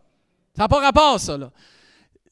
Ça 0.55 0.63
n'a 0.63 0.67
pas 0.69 0.79
rapport, 0.79 1.19
ça. 1.19 1.37
Là. 1.37 1.51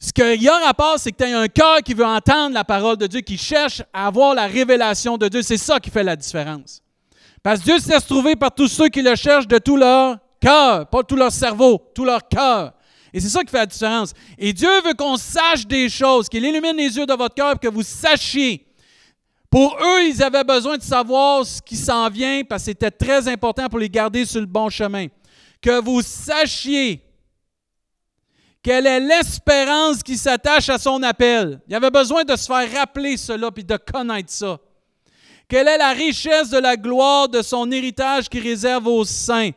Ce 0.03 0.11
qu'il 0.11 0.41
y 0.41 0.49
a 0.49 0.57
rapport, 0.57 0.95
c'est 0.97 1.11
que 1.11 1.23
tu 1.23 1.31
as 1.31 1.39
un 1.39 1.47
cœur 1.47 1.77
qui 1.83 1.93
veut 1.93 2.05
entendre 2.05 2.55
la 2.55 2.63
parole 2.63 2.97
de 2.97 3.05
Dieu, 3.05 3.21
qui 3.21 3.37
cherche 3.37 3.83
à 3.93 4.07
avoir 4.07 4.33
la 4.33 4.47
révélation 4.47 5.15
de 5.15 5.27
Dieu. 5.27 5.43
C'est 5.43 5.57
ça 5.57 5.79
qui 5.79 5.91
fait 5.91 6.03
la 6.03 6.15
différence. 6.15 6.81
Parce 7.43 7.59
que 7.59 7.65
Dieu 7.65 7.79
se 7.79 7.87
laisse 7.89 8.05
trouver 8.07 8.35
par 8.35 8.51
tous 8.53 8.67
ceux 8.67 8.89
qui 8.89 9.03
le 9.03 9.15
cherchent 9.15 9.47
de 9.47 9.59
tout 9.59 9.77
leur 9.77 10.17
cœur, 10.39 10.87
pas 10.87 11.03
tout 11.03 11.15
leur 11.15 11.31
cerveau, 11.31 11.79
tout 11.93 12.03
leur 12.03 12.27
cœur. 12.27 12.73
Et 13.13 13.19
c'est 13.19 13.29
ça 13.29 13.43
qui 13.43 13.51
fait 13.51 13.59
la 13.59 13.65
différence. 13.67 14.13
Et 14.39 14.53
Dieu 14.53 14.81
veut 14.83 14.95
qu'on 14.95 15.17
sache 15.17 15.67
des 15.67 15.87
choses, 15.87 16.27
qu'il 16.27 16.43
illumine 16.43 16.75
les 16.75 16.97
yeux 16.97 17.05
de 17.05 17.13
votre 17.13 17.35
cœur, 17.35 17.59
que 17.59 17.67
vous 17.67 17.83
sachiez 17.83 18.65
pour 19.51 19.77
eux, 19.83 20.07
ils 20.07 20.23
avaient 20.23 20.45
besoin 20.45 20.77
de 20.77 20.81
savoir 20.81 21.45
ce 21.45 21.61
qui 21.61 21.75
s'en 21.75 22.09
vient 22.09 22.41
parce 22.47 22.63
que 22.63 22.67
c'était 22.67 22.89
très 22.89 23.27
important 23.27 23.67
pour 23.67 23.79
les 23.79 23.89
garder 23.89 24.25
sur 24.25 24.39
le 24.39 24.45
bon 24.45 24.69
chemin. 24.69 25.07
Que 25.61 25.81
vous 25.81 26.01
sachiez 26.01 27.03
quelle 28.63 28.85
est 28.85 28.99
l'espérance 28.99 30.03
qui 30.03 30.17
s'attache 30.17 30.69
à 30.69 30.77
son 30.77 31.01
appel? 31.01 31.59
Il 31.67 31.73
avait 31.73 31.89
besoin 31.89 32.23
de 32.23 32.35
se 32.35 32.45
faire 32.45 32.71
rappeler 32.73 33.17
cela 33.17 33.49
puis 33.49 33.63
de 33.63 33.75
connaître 33.75 34.31
ça. 34.31 34.59
Quelle 35.47 35.67
est 35.67 35.77
la 35.77 35.91
richesse 35.91 36.49
de 36.49 36.59
la 36.59 36.77
gloire 36.77 37.27
de 37.27 37.41
son 37.41 37.71
héritage 37.71 38.29
qui 38.29 38.39
réserve 38.39 38.87
aux 38.87 39.03
saints? 39.03 39.49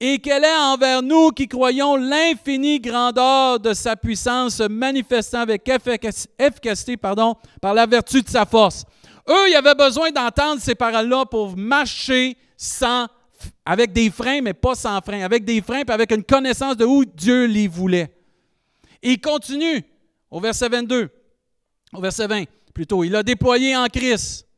Et 0.00 0.18
quelle 0.18 0.44
est 0.44 0.56
envers 0.56 1.02
nous 1.02 1.30
qui 1.30 1.48
croyons 1.48 1.96
l'infinie 1.96 2.80
grandeur 2.80 3.60
de 3.60 3.72
sa 3.72 3.94
puissance 3.94 4.60
manifestant 4.60 5.40
avec 5.40 5.70
efficacité 6.38 6.96
pardon, 6.96 7.34
par 7.60 7.74
la 7.74 7.86
vertu 7.86 8.22
de 8.22 8.28
sa 8.28 8.44
force? 8.44 8.84
Eux, 9.28 9.50
ils 9.50 9.54
avaient 9.54 9.74
besoin 9.74 10.10
d'entendre 10.10 10.60
ces 10.60 10.74
paroles-là 10.74 11.26
pour 11.26 11.56
marcher 11.56 12.36
sans, 12.56 13.06
avec 13.64 13.92
des 13.92 14.10
freins, 14.10 14.40
mais 14.40 14.54
pas 14.54 14.74
sans 14.74 15.00
freins, 15.00 15.22
avec 15.22 15.44
des 15.44 15.60
freins, 15.60 15.82
puis 15.82 15.94
avec 15.94 16.10
une 16.10 16.24
connaissance 16.24 16.76
de 16.76 16.84
où 16.84 17.04
Dieu 17.04 17.44
les 17.44 17.68
voulait. 17.68 18.15
Il 19.08 19.20
continue 19.20 19.84
au 20.32 20.40
verset 20.40 20.68
22, 20.68 21.08
au 21.92 22.00
verset 22.00 22.26
20 22.26 22.42
plutôt. 22.74 23.04
Il 23.04 23.14
a 23.14 23.22
déployé 23.22 23.76
en 23.76 23.86
Christ 23.86 24.48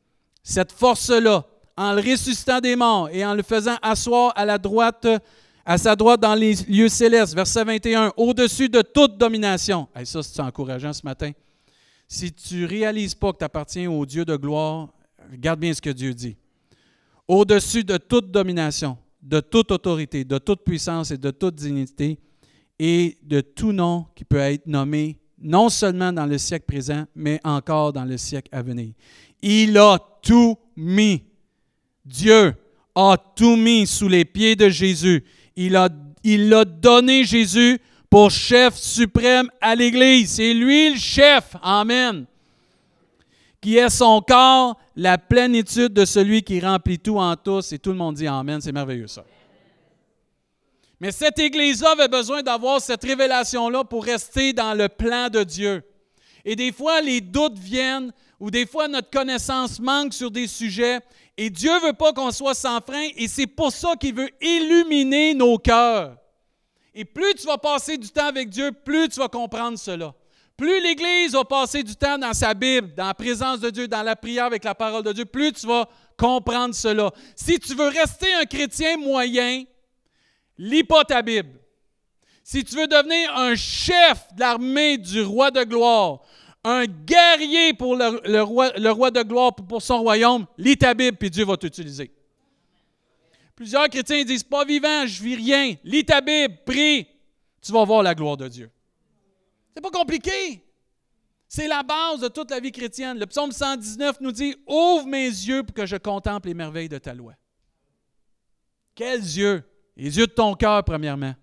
cette 0.43 0.73
force-là 0.73 1.45
en 1.77 1.93
le 1.93 2.01
ressuscitant 2.01 2.59
des 2.59 2.75
morts 2.75 3.11
et 3.11 3.27
en 3.27 3.35
le 3.35 3.43
faisant 3.43 3.77
asseoir 3.83 4.33
à 4.35 4.47
la 4.47 4.57
droite, 4.57 5.07
à 5.67 5.77
sa 5.77 5.95
droite 5.95 6.21
dans 6.21 6.35
les 6.35 6.55
lieux 6.67 6.89
célestes. 6.89 7.35
Verset 7.35 7.63
21, 7.63 8.15
au-dessus 8.17 8.71
de 8.71 8.81
toute 8.81 9.19
domination. 9.19 9.87
Et 10.01 10.07
ça, 10.07 10.23
c'est 10.23 10.41
encourageant 10.41 10.95
ce 10.95 11.03
matin. 11.05 11.33
Si 12.09 12.33
tu 12.33 12.63
ne 12.63 12.67
réalises 12.67 13.15
pas 13.15 13.35
que 13.35 13.39
tu 13.39 13.45
appartiens 13.45 13.91
au 13.91 14.07
Dieu 14.07 14.25
de 14.25 14.35
gloire, 14.35 14.89
regarde 15.31 15.61
bien 15.61 15.75
ce 15.75 15.83
que 15.83 15.91
Dieu 15.91 16.15
dit. 16.15 16.39
Au-dessus 17.29 17.85
de 17.85 17.99
toute 17.99 18.31
domination, 18.31 18.97
de 19.21 19.41
toute 19.41 19.71
autorité, 19.73 20.25
de 20.25 20.39
toute 20.39 20.65
puissance 20.65 21.11
et 21.11 21.19
de 21.19 21.31
toute 21.31 21.55
dignité, 21.55 22.19
et 22.79 23.19
de 23.23 23.41
tout 23.41 23.73
nom 23.73 24.07
qui 24.14 24.25
peut 24.25 24.38
être 24.38 24.67
nommé 24.67 25.19
non 25.41 25.69
seulement 25.69 26.12
dans 26.12 26.27
le 26.27 26.38
siècle 26.38 26.67
présent, 26.67 27.05
mais 27.14 27.41
encore 27.45 27.93
dans 27.93 28.05
le 28.05 28.17
siècle 28.17 28.49
à 28.53 28.62
venir. 28.62 28.93
Il 29.43 29.79
a 29.79 29.99
tout 30.23 30.57
mis. 30.77 31.23
Dieu 32.05 32.55
a 32.95 33.17
tout 33.37 33.57
mis 33.57 33.87
sous 33.87 34.09
les 34.09 34.25
pieds 34.25 34.57
de 34.57 34.69
Jésus. 34.69 35.25
Il 35.55 35.77
a, 35.77 35.88
il 36.25 36.53
a 36.53 36.64
donné 36.64 37.25
Jésus 37.25 37.79
pour 38.11 38.31
chef 38.31 38.75
suprême 38.75 39.49
à 39.61 39.75
l'Église. 39.75 40.31
C'est 40.31 40.55
lui 40.55 40.91
le 40.91 40.99
chef. 40.99 41.55
Amen. 41.62 42.25
Qui 43.61 43.77
est 43.77 43.91
son 43.91 44.21
corps, 44.21 44.79
la 44.97 45.19
plénitude 45.19 45.93
de 45.93 46.05
celui 46.05 46.43
qui 46.43 46.61
remplit 46.61 46.99
tout 46.99 47.19
en 47.19 47.37
tous. 47.37 47.73
Et 47.73 47.79
tout 47.79 47.91
le 47.91 47.97
monde 47.97 48.17
dit 48.17 48.27
Amen. 48.27 48.61
C'est 48.61 48.73
merveilleux 48.73 49.09
ça. 49.09 49.25
Mais 51.01 51.13
cette 51.13 51.39
Église-là 51.39 51.93
avait 51.93 52.09
besoin 52.09 52.43
d'avoir 52.43 52.81
cette 52.81 53.05
révélation-là 53.05 53.85
pour 53.85 54.05
rester 54.05 54.53
dans 54.53 54.75
le 54.75 54.89
plan 54.89 55.29
de 55.29 55.45
Dieu. 55.45 55.83
Et 56.45 56.57
des 56.57 56.73
fois, 56.73 57.01
les 57.01 57.21
doutes 57.21 57.59
viennent, 57.59 58.13
ou 58.41 58.51
des 58.51 58.67
fois, 58.67 58.89
notre 58.89 59.11
connaissance 59.11 59.79
manque 59.79 60.13
sur 60.13 60.31
des 60.31 60.47
sujets, 60.47 61.01
et 61.37 61.51
Dieu 61.51 61.73
ne 61.73 61.87
veut 61.87 61.93
pas 61.93 62.13
qu'on 62.13 62.33
soit 62.33 62.55
sans 62.55 62.81
frein, 62.81 63.09
et 63.17 63.29
c'est 63.29 63.47
pour 63.47 63.71
ça 63.71 63.95
qu'il 63.95 64.15
veut 64.15 64.31
illuminer 64.41 65.35
nos 65.35 65.59
cœurs. 65.59 66.17
Et 66.95 67.05
plus 67.05 67.35
tu 67.35 67.47
vas 67.47 67.59
passer 67.59 67.97
du 67.97 68.09
temps 68.09 68.27
avec 68.27 68.49
Dieu, 68.49 68.73
plus 68.73 69.09
tu 69.09 69.21
vas 69.21 69.29
comprendre 69.29 69.79
cela. 69.79 70.15
Plus 70.57 70.83
l'Église 70.83 71.33
va 71.33 71.45
passer 71.45 71.85
du 71.85 71.95
temps 71.95 72.19
dans 72.19 72.35
sa 72.35 72.55
Bible, 72.55 72.93
dans 72.97 73.07
la 73.07 73.15
présence 73.15 73.61
de 73.61 73.71
Dieu, 73.71 73.87
dans 73.87 74.03
la 74.03 74.17
prière 74.17 74.47
avec 74.47 74.65
la 74.65 74.75
parole 74.75 75.05
de 75.05 75.13
Dieu, 75.13 75.25
plus 75.25 75.53
tu 75.53 75.67
vas 75.69 75.89
comprendre 76.17 76.75
cela. 76.75 77.13
Si 77.37 77.61
tu 77.61 77.75
veux 77.75 77.87
rester 77.87 78.33
un 78.35 78.45
chrétien 78.45 78.97
moyen, 78.97 79.63
lis 80.59 80.85
pas 80.85 81.05
ta 81.05 81.23
Bible. 81.23 81.59
Si 82.42 82.64
tu 82.64 82.77
veux 82.77 82.87
devenir 82.87 83.37
un 83.37 83.55
chef 83.55 84.27
de 84.35 84.40
l'armée 84.40 84.99
du 84.99 85.23
roi 85.23 85.51
de 85.51 85.64
gloire, 85.64 86.21
un 86.64 86.87
guerrier 86.87 87.75
pour 87.75 87.97
le, 87.97 88.40
roi, 88.40 89.11
de 89.11 89.23
gloire 89.23 89.55
pour, 89.55 89.83
son 89.83 90.01
royaume, 90.01 90.47
lis 90.57 90.77
ta 90.77 90.94
Bible, 90.94 91.16
puis 91.16 91.31
Dieu 91.31 91.44
va 91.44 91.57
t'utiliser. 91.57 92.11
Plusieurs 93.55 93.88
chrétiens 93.88 94.25
disent 94.25 94.44
Pas 94.44 94.64
vivant, 94.64 95.07
je 95.07 95.23
vis 95.23 95.37
rien. 95.37 95.75
Lis 95.85 96.05
ta 96.05 96.21
Bible, 96.21 96.57
prie, 96.64 97.07
tu 97.61 97.73
vas 97.73 97.85
voir 97.85 98.03
la 98.03 98.14
gloire 98.14 98.37
de 98.37 98.49
Dieu. 98.49 98.71
C'est 99.75 99.83
pas 99.83 99.90
compliqué. 99.90 100.62
C'est 101.49 101.68
la 101.68 101.83
base 101.83 102.21
de 102.21 102.29
toute 102.29 102.51
la 102.51 102.61
vie 102.61 102.73
chrétienne. 102.73 103.18
Le 103.18 103.27
psaume 103.27 103.53
119 103.53 104.21
nous 104.21 104.33
dit 104.33 104.55
Ouvre 104.66 105.07
mes 105.07 105.27
yeux 105.27 105.62
pour 105.62 105.75
que 105.75 105.87
je 105.87 105.97
contemple 105.97 106.49
les 106.49 106.55
merveilles 106.55 106.88
de 106.88 106.99
ta 106.99 107.14
loi. 107.14 107.35
Quels 108.94 109.21
yeux? 109.21 109.68
Les 109.99 110.17
yeux 110.17 110.27
de 110.27 110.33
ton 110.33 110.55
cœur, 110.55 110.83
premièrement. 110.85 111.35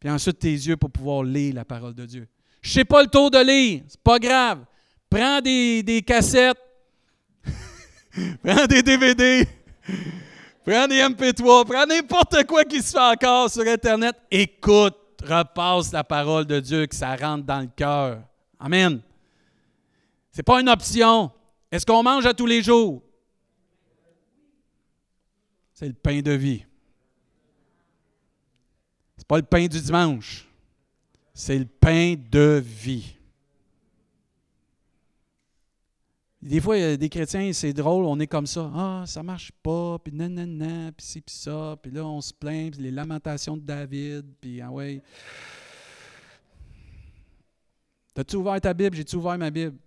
Puis 0.00 0.10
ensuite 0.10 0.38
tes 0.38 0.52
yeux 0.52 0.76
pour 0.76 0.90
pouvoir 0.90 1.22
lire 1.22 1.54
la 1.54 1.64
parole 1.64 1.94
de 1.94 2.06
Dieu. 2.06 2.26
Je 2.60 2.70
ne 2.70 2.72
sais 2.72 2.84
pas 2.84 3.02
le 3.02 3.08
tour 3.08 3.30
de 3.30 3.38
lire, 3.38 3.82
c'est 3.86 4.00
pas 4.00 4.18
grave. 4.18 4.64
Prends 5.08 5.40
des, 5.40 5.82
des 5.82 6.02
cassettes, 6.02 6.58
prends 8.42 8.66
des 8.66 8.82
DVD, 8.82 9.46
prends 10.64 10.88
des 10.88 11.00
MP3, 11.00 11.66
prends 11.66 11.86
n'importe 11.86 12.44
quoi 12.44 12.64
qui 12.64 12.82
se 12.82 12.92
fait 12.92 12.98
encore 12.98 13.50
sur 13.50 13.66
Internet. 13.66 14.16
Écoute 14.30 14.96
repasse 15.24 15.92
la 15.92 16.04
parole 16.04 16.44
de 16.44 16.60
Dieu, 16.60 16.86
que 16.86 16.94
ça 16.94 17.16
rentre 17.16 17.44
dans 17.44 17.60
le 17.60 17.68
cœur. 17.74 18.22
Amen. 18.58 19.00
Ce 20.32 20.38
n'est 20.38 20.42
pas 20.42 20.60
une 20.60 20.68
option. 20.68 21.30
Est-ce 21.70 21.84
qu'on 21.84 22.02
mange 22.02 22.26
à 22.26 22.34
tous 22.34 22.46
les 22.46 22.62
jours? 22.62 23.02
C'est 25.72 25.86
le 25.88 25.94
pain 25.94 26.20
de 26.20 26.32
vie. 26.32 26.64
N'est 29.24 29.26
pas 29.26 29.36
le 29.38 29.42
pain 29.44 29.66
du 29.66 29.80
dimanche. 29.80 30.46
C'est 31.32 31.58
le 31.58 31.64
pain 31.64 32.14
de 32.30 32.62
vie. 32.62 33.16
Des 36.42 36.60
fois, 36.60 36.76
il 36.76 36.80
y 36.82 36.84
a 36.84 36.96
des 36.98 37.08
chrétiens, 37.08 37.50
c'est 37.54 37.72
drôle, 37.72 38.04
on 38.04 38.20
est 38.20 38.26
comme 38.26 38.46
ça. 38.46 38.70
Ah, 38.74 39.04
ça 39.06 39.22
marche 39.22 39.50
pas, 39.62 39.98
puis 39.98 40.12
nanana, 40.12 40.92
puis 40.92 41.06
ci, 41.06 41.20
puis 41.22 41.34
ça. 41.34 41.74
Puis 41.82 41.90
là, 41.90 42.04
on 42.04 42.20
se 42.20 42.34
plaint, 42.34 42.74
puis 42.74 42.82
les 42.82 42.90
lamentations 42.90 43.56
de 43.56 43.62
David, 43.62 44.26
puis 44.42 44.60
ah 44.60 44.70
ouais. 44.70 45.02
T'as-tu 48.12 48.36
ouvert 48.36 48.60
ta 48.60 48.74
Bible? 48.74 48.94
J'ai-tu 48.94 49.16
ouvert 49.16 49.38
ma 49.38 49.50
Bible? 49.50 49.78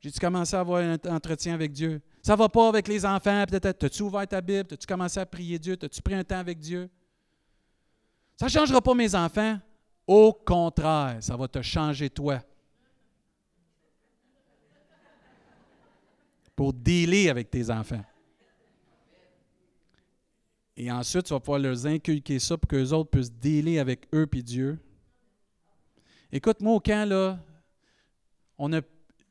J'ai-tu 0.00 0.20
commencé 0.20 0.54
à 0.54 0.60
avoir 0.60 0.80
un 0.80 0.96
entretien 1.12 1.54
avec 1.54 1.72
Dieu? 1.72 2.00
Ça 2.22 2.36
va 2.36 2.48
pas 2.48 2.68
avec 2.68 2.86
les 2.86 3.04
enfants, 3.04 3.44
peut-être. 3.48 3.78
T'as-tu 3.80 4.02
ouvert 4.02 4.28
ta 4.28 4.40
Bible? 4.40 4.68
T'as-tu 4.68 4.86
commencé 4.86 5.18
à 5.18 5.26
prier 5.26 5.58
Dieu? 5.58 5.76
T'as-tu 5.76 6.00
pris 6.00 6.14
un 6.14 6.22
temps 6.22 6.38
avec 6.38 6.60
Dieu? 6.60 6.88
Ça 8.36 8.46
ne 8.46 8.50
changera 8.50 8.80
pas 8.80 8.94
mes 8.94 9.14
enfants. 9.14 9.58
Au 10.06 10.32
contraire, 10.32 11.18
ça 11.20 11.36
va 11.36 11.48
te 11.48 11.62
changer 11.62 12.10
toi. 12.10 12.40
pour 16.56 16.72
dealer 16.72 17.28
avec 17.28 17.50
tes 17.50 17.70
enfants. 17.70 18.04
Et 20.76 20.90
ensuite, 20.90 21.26
tu 21.26 21.32
vas 21.32 21.40
pouvoir 21.40 21.60
leur 21.60 21.86
inculquer 21.86 22.38
ça 22.38 22.56
pour 22.58 22.68
qu'eux 22.68 22.92
autres 22.92 23.10
puissent 23.10 23.32
dealer 23.32 23.78
avec 23.78 24.08
eux 24.12 24.28
et 24.32 24.42
Dieu. 24.42 24.78
Écoute, 26.32 26.60
moi, 26.60 26.74
au 26.74 26.80
camp, 26.80 27.08
là, 27.08 27.38
on 28.58 28.72
a, 28.72 28.80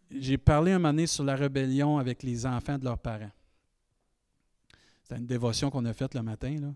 j'ai 0.10 0.38
parlé 0.38 0.72
un 0.72 0.80
moment 0.80 1.06
sur 1.06 1.24
la 1.24 1.36
rébellion 1.36 1.98
avec 1.98 2.24
les 2.24 2.46
enfants 2.46 2.78
de 2.78 2.86
leurs 2.86 2.98
parents. 2.98 3.32
C'est 5.04 5.18
une 5.18 5.26
dévotion 5.26 5.70
qu'on 5.70 5.84
a 5.86 5.94
faite 5.94 6.14
le 6.14 6.22
matin. 6.22 6.56
Là. 6.62 6.74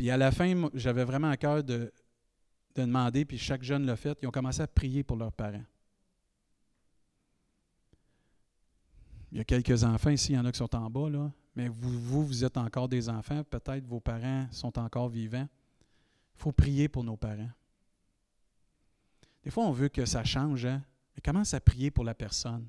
Puis 0.00 0.08
à 0.08 0.16
la 0.16 0.32
fin, 0.32 0.70
j'avais 0.72 1.04
vraiment 1.04 1.28
à 1.28 1.36
cœur 1.36 1.62
de, 1.62 1.92
de 2.74 2.80
demander, 2.80 3.26
puis 3.26 3.36
chaque 3.36 3.62
jeune 3.62 3.84
l'a 3.84 3.96
fait, 3.96 4.16
ils 4.22 4.26
ont 4.26 4.30
commencé 4.30 4.62
à 4.62 4.66
prier 4.66 5.02
pour 5.02 5.18
leurs 5.18 5.30
parents. 5.30 5.66
Il 9.30 9.36
y 9.36 9.40
a 9.42 9.44
quelques 9.44 9.84
enfants 9.84 10.08
ici, 10.08 10.32
il 10.32 10.36
y 10.36 10.38
en 10.38 10.46
a 10.46 10.52
qui 10.52 10.56
sont 10.56 10.74
en 10.74 10.88
bas, 10.88 11.10
là, 11.10 11.30
mais 11.54 11.68
vous, 11.68 12.24
vous, 12.24 12.44
êtes 12.46 12.56
encore 12.56 12.88
des 12.88 13.10
enfants, 13.10 13.44
peut-être 13.44 13.84
vos 13.84 14.00
parents 14.00 14.46
sont 14.52 14.78
encore 14.78 15.10
vivants. 15.10 15.46
Il 16.36 16.40
faut 16.40 16.52
prier 16.52 16.88
pour 16.88 17.04
nos 17.04 17.18
parents. 17.18 17.50
Des 19.44 19.50
fois, 19.50 19.66
on 19.66 19.72
veut 19.72 19.90
que 19.90 20.06
ça 20.06 20.24
change, 20.24 20.64
hein? 20.64 20.82
mais 21.14 21.20
commence 21.20 21.52
à 21.52 21.60
prier 21.60 21.90
pour 21.90 22.04
la 22.04 22.14
personne. 22.14 22.66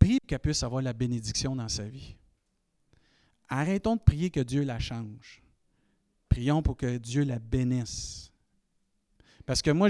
Prie 0.00 0.18
qu'elle 0.26 0.40
puisse 0.40 0.64
avoir 0.64 0.82
la 0.82 0.92
bénédiction 0.92 1.54
dans 1.54 1.68
sa 1.68 1.84
vie. 1.84 2.16
Arrêtons 3.48 3.94
de 3.94 4.00
prier 4.00 4.30
que 4.30 4.40
Dieu 4.40 4.64
la 4.64 4.80
change. 4.80 5.43
Prions 6.34 6.62
pour 6.62 6.76
que 6.76 6.98
Dieu 6.98 7.22
la 7.22 7.38
bénisse. 7.38 8.32
Parce 9.46 9.62
que 9.62 9.70
moi, 9.70 9.88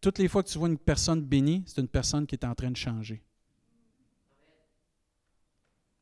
toutes 0.00 0.18
les 0.18 0.26
fois 0.26 0.42
que 0.42 0.48
tu 0.48 0.58
vois 0.58 0.66
une 0.66 0.76
personne 0.76 1.22
bénie, 1.22 1.62
c'est 1.66 1.80
une 1.80 1.86
personne 1.86 2.26
qui 2.26 2.34
est 2.34 2.44
en 2.44 2.52
train 2.52 2.72
de 2.72 2.76
changer. 2.76 3.22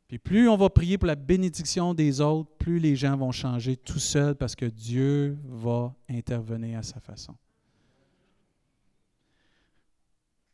Et 0.09 0.17
plus 0.19 0.49
on 0.49 0.57
va 0.57 0.71
prier 0.71 0.97
pour 0.97 1.09
la 1.09 1.15
bénédiction 1.15 1.93
des 1.93 2.23
autres, 2.23 2.51
plus 2.57 2.79
les 2.79 2.97
gens 2.97 3.19
vont 3.19 3.33
changer 3.33 3.77
tout 3.77 3.99
seuls 3.99 4.35
parce 4.35 4.57
que 4.57 4.65
Dieu 4.65 5.37
va 5.45 5.95
intervenir 6.09 6.79
à 6.79 6.83
sa 6.83 6.99
façon. 6.99 7.35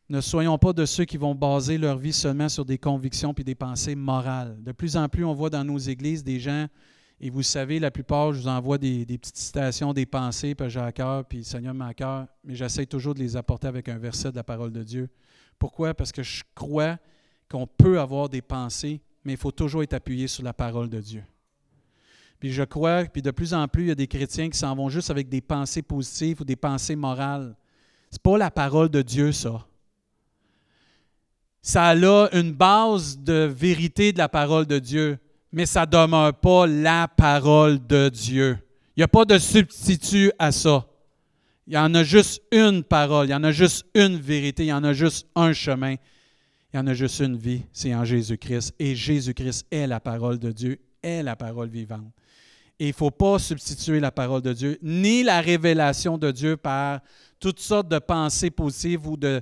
Ne 0.09 0.21
soyons 0.21 0.59
pas 0.59 0.73
de 0.73 0.85
ceux 0.85 1.05
qui 1.05 1.17
vont 1.17 1.37
baser 1.37 1.79
leur 1.79 1.97
vie 1.97 2.13
seulement 2.13 2.49
sur 2.49 2.65
des 2.65 2.79
convictions 2.79 3.33
puis 3.35 3.45
des 3.45 3.55
pensées 3.55 3.95
morales. 3.95 4.61
De 4.65 4.73
plus 4.73 4.97
en 4.97 5.09
plus, 5.09 5.25
on 5.25 5.33
voit 5.33 5.51
dans 5.51 5.63
nos 5.63 5.79
églises 5.79 6.25
des 6.25 6.41
gens, 6.41 6.67
et 7.21 7.31
vous 7.31 7.43
savez, 7.43 7.79
la 7.79 7.91
plupart, 7.91 8.33
je 8.33 8.41
vous 8.41 8.49
envoie 8.49 8.79
des, 8.79 9.05
petites 9.07 9.37
citations, 9.37 9.93
des 9.93 10.07
pensées, 10.07 10.55
puis 10.55 10.71
j'ai 10.71 10.81
à 10.81 10.93
cœur, 10.93 11.25
puis 11.25 11.43
Seigneur 11.43 11.75
m'a 11.75 11.89
à 11.89 11.95
cœur, 11.95 12.27
mais 12.45 12.55
j'essaie 12.55 12.87
toujours 12.87 13.15
de 13.15 13.19
les 13.19 13.37
apporter 13.37 13.67
avec 13.67 13.89
un 13.89 13.99
verset 13.99 14.31
de 14.31 14.37
la 14.37 14.45
parole 14.45 14.73
de 14.73 14.83
Dieu. 14.83 15.09
Pourquoi? 15.59 15.95
Parce 15.95 16.13
que 16.13 16.23
je 16.23 16.45
crois 16.55 16.97
qu'on 17.49 17.67
peut 17.67 17.99
avoir 17.99 18.29
des 18.29 18.43
pensées 18.43 19.01
mais 19.29 19.35
il 19.35 19.39
faut 19.39 19.51
toujours 19.51 19.83
être 19.83 19.93
appuyé 19.93 20.27
sur 20.27 20.43
la 20.43 20.55
parole 20.55 20.89
de 20.89 21.01
Dieu. 21.01 21.23
Puis 22.41 22.51
je 22.51 22.63
crois, 22.63 23.05
puis 23.05 23.21
de 23.21 23.31
plus 23.31 23.53
en 23.53 23.69
plus, 23.69 23.83
il 23.83 23.89
y 23.89 23.91
a 23.91 23.95
des 23.95 24.07
chrétiens 24.07 24.49
qui 24.49 24.57
s'en 24.57 24.75
vont 24.75 24.89
juste 24.89 25.11
avec 25.11 25.29
des 25.29 25.43
pensées 25.43 25.83
positives 25.83 26.41
ou 26.41 26.45
des 26.45 26.57
pensées 26.57 26.97
morales. 26.97 27.55
Ce 28.11 28.17
n'est 28.17 28.23
pas 28.23 28.39
la 28.39 28.51
parole 28.51 28.89
de 28.89 29.03
Dieu, 29.03 29.33
ça. 29.33 29.67
Ça 31.61 31.89
a 31.89 31.95
une 32.33 32.53
base 32.53 33.19
de 33.19 33.53
vérité 33.55 34.13
de 34.13 34.19
la 34.19 34.31
parole 34.31 34.65
de 34.65 34.79
Dieu, 34.79 35.19
mais 35.53 35.67
ça 35.67 35.83
ne 35.83 35.91
demeure 35.91 36.35
pas 36.35 36.67
la 36.67 37.09
parole 37.09 37.85
de 37.87 38.09
Dieu. 38.09 38.59
Il 38.97 39.01
n'y 39.01 39.05
a 39.05 39.09
pas 39.09 39.25
de 39.25 39.39
substitut 39.39 40.33
à 40.39 40.53
ça. 40.53 40.85
Il 41.67 41.75
y 41.75 41.79
en 41.79 41.95
a 41.95 42.03
juste 42.03 42.43
une 42.51 42.83
parole, 42.83 43.27
il 43.27 43.31
y 43.31 43.35
en 43.35 43.45
a 43.45 43.53
juste 43.53 43.87
une 43.95 44.17
vérité, 44.17 44.65
il 44.65 44.69
y 44.69 44.73
en 44.73 44.85
a 44.85 44.93
juste 44.93 45.27
un 45.35 45.53
chemin. 45.53 45.97
Il 46.73 46.77
y 46.77 46.81
en 46.81 46.87
a 46.87 46.95
juste 46.95 47.21
une 47.21 47.37
vie, 47.37 47.63
c'est 47.73 47.95
en 47.95 48.05
Jésus-Christ. 48.05 48.75
Et 48.79 48.95
Jésus-Christ 48.95 49.67
est 49.71 49.87
la 49.87 50.01
parole 50.01 50.39
de 50.39 50.51
Dieu, 50.51 50.79
est 51.03 51.23
la 51.23 51.37
parole 51.37 51.69
vivante. 51.69 52.13
Et 52.79 52.87
il 52.87 52.89
ne 52.89 52.95
faut 52.95 53.11
pas 53.11 53.39
substituer 53.39 54.01
la 54.01 54.11
parole 54.11 54.43
de 54.43 54.53
Dieu, 54.53 54.79
ni 54.83 55.23
la 55.23 55.41
révélation 55.41 56.19
de 56.19 56.31
Dieu 56.31 56.57
par 56.57 57.01
toutes 57.41 57.61
sortes 57.61 57.89
de 57.89 57.99
pensées 57.99 58.51
positives 58.51 59.07
ou 59.07 59.17
de 59.17 59.41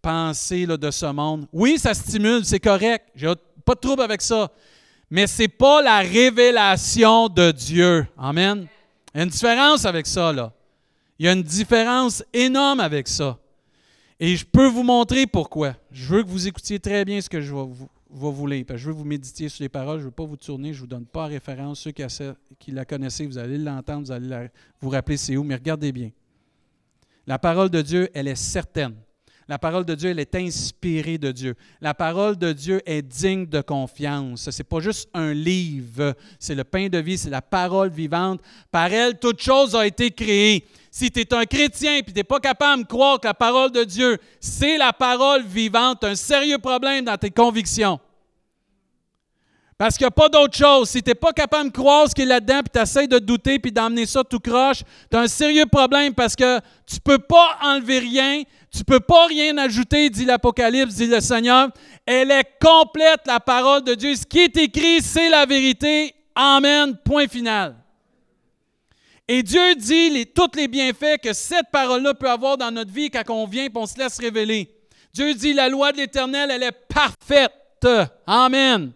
pensées 0.00 0.66
de 0.66 0.90
ce 0.90 1.06
monde. 1.06 1.46
Oui, 1.52 1.78
ça 1.78 1.94
stimule, 1.94 2.44
c'est 2.44 2.60
correct. 2.60 3.08
J'ai 3.14 3.32
pas 3.64 3.74
de 3.74 3.80
trouble 3.80 4.02
avec 4.02 4.22
ça. 4.22 4.50
Mais 5.10 5.26
ce 5.26 5.42
n'est 5.42 5.48
pas 5.48 5.82
la 5.82 5.98
révélation 5.98 7.28
de 7.28 7.50
Dieu. 7.50 8.06
Amen. 8.16 8.66
Il 9.14 9.18
y 9.18 9.20
a 9.20 9.24
une 9.24 9.30
différence 9.30 9.84
avec 9.84 10.06
ça, 10.06 10.32
là. 10.32 10.52
Il 11.18 11.26
y 11.26 11.28
a 11.28 11.32
une 11.32 11.42
différence 11.42 12.22
énorme 12.32 12.80
avec 12.80 13.08
ça. 13.08 13.38
Et 14.20 14.36
je 14.36 14.44
peux 14.44 14.66
vous 14.66 14.82
montrer 14.82 15.26
pourquoi. 15.26 15.74
Je 15.90 16.14
veux 16.14 16.22
que 16.22 16.28
vous 16.28 16.46
écoutiez 16.46 16.78
très 16.78 17.04
bien 17.04 17.20
ce 17.20 17.28
que 17.28 17.40
je 17.40 17.54
vais 17.54 17.64
vous, 18.10 18.46
lire. 18.46 18.64
je 18.74 18.86
veux 18.86 18.92
que 18.92 18.98
vous 18.98 19.04
méditiez 19.04 19.48
sur 19.48 19.62
les 19.62 19.68
paroles. 19.68 19.98
Je 19.98 20.04
ne 20.04 20.08
veux 20.08 20.14
pas 20.14 20.24
vous 20.24 20.36
tourner. 20.36 20.72
Je 20.72 20.78
ne 20.78 20.80
vous 20.82 20.86
donne 20.86 21.06
pas 21.06 21.26
référence. 21.26 21.80
Ceux 21.80 21.92
qui, 21.92 22.70
la 22.70 22.84
connaissez, 22.84 23.26
vous 23.26 23.38
allez 23.38 23.58
l'entendre. 23.58 24.04
Vous 24.04 24.12
allez 24.12 24.48
vous 24.80 24.90
rappeler 24.90 25.16
c'est 25.16 25.36
où. 25.36 25.44
Mais 25.44 25.54
regardez 25.54 25.90
bien. 25.90 26.10
La 27.26 27.38
parole 27.38 27.70
de 27.70 27.82
Dieu, 27.82 28.08
elle 28.14 28.28
est 28.28 28.34
certaine. 28.34 28.94
La 29.48 29.58
parole 29.58 29.86
de 29.86 29.94
Dieu, 29.94 30.10
elle 30.10 30.18
est 30.18 30.34
inspirée 30.34 31.16
de 31.16 31.32
Dieu. 31.32 31.54
La 31.80 31.94
parole 31.94 32.36
de 32.36 32.52
Dieu 32.52 32.82
est 32.84 33.00
digne 33.00 33.46
de 33.46 33.62
confiance. 33.62 34.50
Ce 34.50 34.58
n'est 34.58 34.64
pas 34.64 34.80
juste 34.80 35.08
un 35.14 35.32
livre, 35.32 36.14
c'est 36.38 36.54
le 36.54 36.64
pain 36.64 36.88
de 36.88 36.98
vie, 36.98 37.16
c'est 37.16 37.30
la 37.30 37.40
parole 37.40 37.88
vivante. 37.88 38.42
Par 38.70 38.92
elle, 38.92 39.18
toute 39.18 39.40
chose 39.40 39.74
a 39.74 39.86
été 39.86 40.10
créée. 40.10 40.66
Si 40.90 41.10
tu 41.10 41.20
es 41.20 41.34
un 41.34 41.46
chrétien 41.46 41.96
et 41.96 42.02
tu 42.02 42.12
n'es 42.12 42.24
pas 42.24 42.40
capable 42.40 42.82
de 42.82 42.88
croire 42.88 43.18
que 43.18 43.26
la 43.26 43.32
parole 43.32 43.72
de 43.72 43.84
Dieu, 43.84 44.18
c'est 44.38 44.76
la 44.76 44.92
parole 44.92 45.42
vivante, 45.42 46.04
un 46.04 46.14
sérieux 46.14 46.58
problème 46.58 47.06
dans 47.06 47.16
tes 47.16 47.30
convictions. 47.30 47.98
Parce 49.78 49.96
qu'il 49.96 50.04
n'y 50.04 50.08
a 50.08 50.10
pas 50.10 50.28
d'autre 50.28 50.56
chose. 50.56 50.90
Si 50.90 51.00
tu 51.00 51.08
n'es 51.08 51.14
pas 51.14 51.32
capable 51.32 51.70
de 51.70 51.72
croire 51.72 52.08
ce 52.08 52.14
qui 52.14 52.22
est 52.22 52.26
là-dedans, 52.26 52.62
puis 52.62 52.70
tu 52.74 52.80
essaies 52.80 53.06
de 53.06 53.20
douter, 53.20 53.60
puis 53.60 53.70
d'emmener 53.70 54.06
ça 54.06 54.24
tout 54.24 54.40
croche, 54.40 54.82
tu 55.08 55.16
as 55.16 55.20
un 55.20 55.28
sérieux 55.28 55.66
problème 55.66 56.14
parce 56.14 56.34
que 56.34 56.58
tu 56.84 56.96
ne 56.96 57.00
peux 57.04 57.20
pas 57.20 57.56
enlever 57.62 58.00
rien, 58.00 58.42
tu 58.72 58.78
ne 58.78 58.82
peux 58.82 58.98
pas 58.98 59.26
rien 59.26 59.56
ajouter, 59.56 60.10
dit 60.10 60.24
l'Apocalypse, 60.24 60.96
dit 60.96 61.06
le 61.06 61.20
Seigneur. 61.20 61.68
Elle 62.04 62.32
est 62.32 62.58
complète, 62.60 63.20
la 63.26 63.38
parole 63.38 63.84
de 63.84 63.94
Dieu. 63.94 64.16
Ce 64.16 64.26
qui 64.26 64.40
est 64.40 64.56
écrit, 64.56 65.00
c'est 65.00 65.28
la 65.28 65.46
vérité. 65.46 66.12
Amen. 66.34 66.98
Point 67.04 67.28
final. 67.28 67.76
Et 69.28 69.44
Dieu 69.44 69.76
dit 69.76 70.26
tous 70.34 70.56
les 70.56 70.66
bienfaits 70.66 71.18
que 71.22 71.32
cette 71.32 71.70
parole-là 71.70 72.14
peut 72.14 72.30
avoir 72.30 72.56
dans 72.56 72.72
notre 72.72 72.92
vie 72.92 73.10
quand 73.10 73.22
on 73.28 73.46
vient 73.46 73.66
et 73.66 73.70
on 73.72 73.86
se 73.86 73.96
laisse 73.96 74.18
révéler. 74.18 74.74
Dieu 75.12 75.34
dit 75.34 75.52
la 75.52 75.68
loi 75.68 75.92
de 75.92 75.98
l'Éternel, 75.98 76.50
elle 76.50 76.64
est 76.64 76.72
parfaite. 76.72 77.52
Amen. 78.26 78.92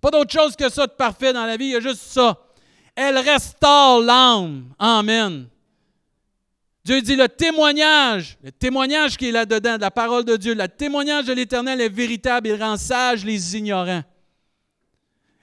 Pas 0.00 0.10
d'autre 0.10 0.32
chose 0.32 0.56
que 0.56 0.68
ça 0.68 0.86
de 0.86 0.92
parfait 0.92 1.32
dans 1.32 1.44
la 1.44 1.56
vie, 1.56 1.66
il 1.66 1.72
y 1.72 1.76
a 1.76 1.80
juste 1.80 2.02
ça. 2.02 2.38
Elle 2.94 3.18
restaure 3.18 4.00
l'âme. 4.00 4.64
Amen. 4.78 5.46
Dieu 6.84 7.02
dit 7.02 7.16
le 7.16 7.28
témoignage, 7.28 8.38
le 8.42 8.50
témoignage 8.50 9.16
qui 9.16 9.28
est 9.28 9.32
là-dedans, 9.32 9.76
de 9.76 9.82
la 9.82 9.90
parole 9.90 10.24
de 10.24 10.36
Dieu, 10.36 10.54
le 10.54 10.66
témoignage 10.66 11.26
de 11.26 11.32
l'Éternel 11.34 11.80
est 11.80 11.90
véritable, 11.90 12.48
il 12.48 12.62
rend 12.62 12.76
sage 12.76 13.24
les 13.24 13.56
ignorants. 13.56 14.02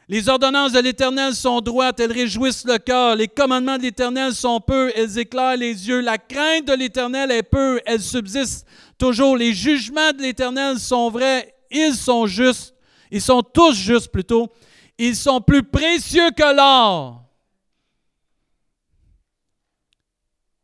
Les 0.10 0.30
ordonnances 0.30 0.72
de 0.72 0.80
l'Éternel 0.80 1.36
sont 1.36 1.60
droites, 1.60 2.00
elles 2.00 2.14
réjouissent 2.14 2.66
le 2.66 2.78
cœur. 2.78 3.16
Les 3.16 3.28
commandements 3.28 3.78
de 3.78 3.84
l'Éternel 3.84 4.34
sont 4.34 4.62
peu, 4.62 4.92
elles 4.96 5.20
éclairent 5.20 5.58
les 5.58 5.88
yeux. 5.88 6.00
La 6.00 6.18
crainte 6.18 6.66
de 6.66 6.74
l'Éternel 6.74 7.30
est 7.30 7.44
peu, 7.44 7.82
elle 7.86 8.02
subsiste 8.02 8.66
toujours. 8.98 9.36
Les 9.36 9.54
jugements 9.54 10.14
de 10.14 10.22
l'Éternel 10.22 10.80
sont 10.80 11.10
vrais, 11.10 11.54
ils 11.70 11.94
sont 11.94 12.26
justes. 12.26 12.74
Ils 13.12 13.22
sont 13.22 13.42
tous 13.42 13.74
justes 13.74 14.12
plutôt. 14.12 14.52
Ils 14.98 15.16
sont 15.16 15.42
plus 15.42 15.64
précieux 15.64 16.32
que 16.32 16.56
l'or. 16.56 17.24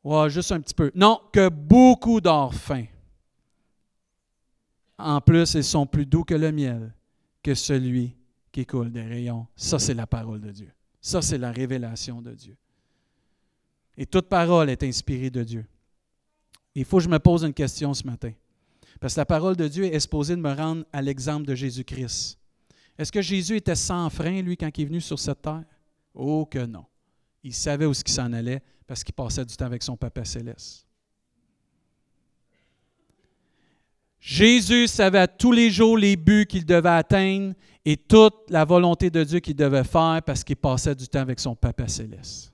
Ouais, 0.04 0.30
juste 0.30 0.52
un 0.52 0.60
petit 0.60 0.74
peu. 0.74 0.92
Non, 0.96 1.22
que 1.32 1.50
beaucoup 1.50 2.20
d'or 2.20 2.54
fin. 2.54 2.86
En 4.98 5.22
plus, 5.22 5.54
ils 5.54 5.64
sont 5.64 5.86
plus 5.86 6.06
doux 6.06 6.24
que 6.24 6.34
le 6.34 6.52
miel, 6.52 6.94
que 7.42 7.56
celui 7.56 8.16
qui 8.52 8.66
coule 8.66 8.92
des 8.92 9.02
rayons. 9.02 9.48
Ça, 9.56 9.80
c'est 9.80 9.94
la 9.94 10.08
parole 10.08 10.42
de 10.42 10.52
Dieu. 10.52 10.72
Ça, 11.02 11.22
c'est 11.22 11.38
la 11.38 11.52
révélation 11.52 12.22
de 12.22 12.32
Dieu. 12.32 12.56
Et 13.98 14.06
toute 14.06 14.28
parole 14.28 14.70
est 14.70 14.84
inspirée 14.84 15.30
de 15.30 15.44
Dieu. 15.44 15.66
Il 16.76 16.86
faut 16.86 16.98
que 16.98 17.04
je 17.04 17.10
me 17.10 17.20
pose 17.20 17.44
une 17.44 17.54
question 17.54 17.94
ce 17.94 18.06
matin. 18.06 18.32
Parce 19.04 19.16
que 19.16 19.20
la 19.20 19.26
parole 19.26 19.58
de 19.58 19.68
Dieu 19.68 19.84
est 19.84 20.00
supposée 20.00 20.34
de 20.34 20.40
me 20.40 20.54
rendre 20.54 20.86
à 20.94 21.02
l'exemple 21.02 21.46
de 21.46 21.54
Jésus-Christ. 21.54 22.40
Est-ce 22.98 23.12
que 23.12 23.22
Jésus 23.22 23.58
était 23.58 23.76
sans 23.76 24.10
frein, 24.10 24.42
lui, 24.42 24.56
quand 24.56 24.70
il 24.78 24.82
est 24.82 24.86
venu 24.86 25.02
sur 25.02 25.20
cette 25.20 25.42
terre? 25.42 25.66
Oh 26.14 26.46
que 26.46 26.66
non. 26.66 26.86
Il 27.44 27.54
savait 27.54 27.86
où 27.86 27.94
ce 27.94 28.02
qui 28.02 28.14
s'en 28.14 28.32
allait 28.32 28.62
parce 28.88 29.04
qu'il 29.04 29.14
passait 29.14 29.44
du 29.44 29.58
temps 29.58 29.66
avec 29.66 29.84
son 29.84 29.98
Papa 29.98 30.24
céleste. 30.24 30.88
Jésus 34.22 34.88
savait 34.88 35.20
à 35.20 35.28
tous 35.28 35.52
les 35.52 35.70
jours 35.70 35.98
les 35.98 36.16
buts 36.16 36.46
qu'il 36.46 36.66
devait 36.66 36.88
atteindre 36.88 37.56
et 37.84 37.98
toute 37.98 38.50
la 38.52 38.64
volonté 38.64 39.10
de 39.10 39.22
Dieu 39.26 39.42
qu'il 39.42 39.58
devait 39.58 39.84
faire 39.84 40.22
parce 40.26 40.46
qu'il 40.46 40.56
passait 40.56 40.96
du 40.96 41.10
temps 41.10 41.20
avec 41.20 41.42
son 41.42 41.58
Papa 41.58 41.90
céleste. 41.90 42.54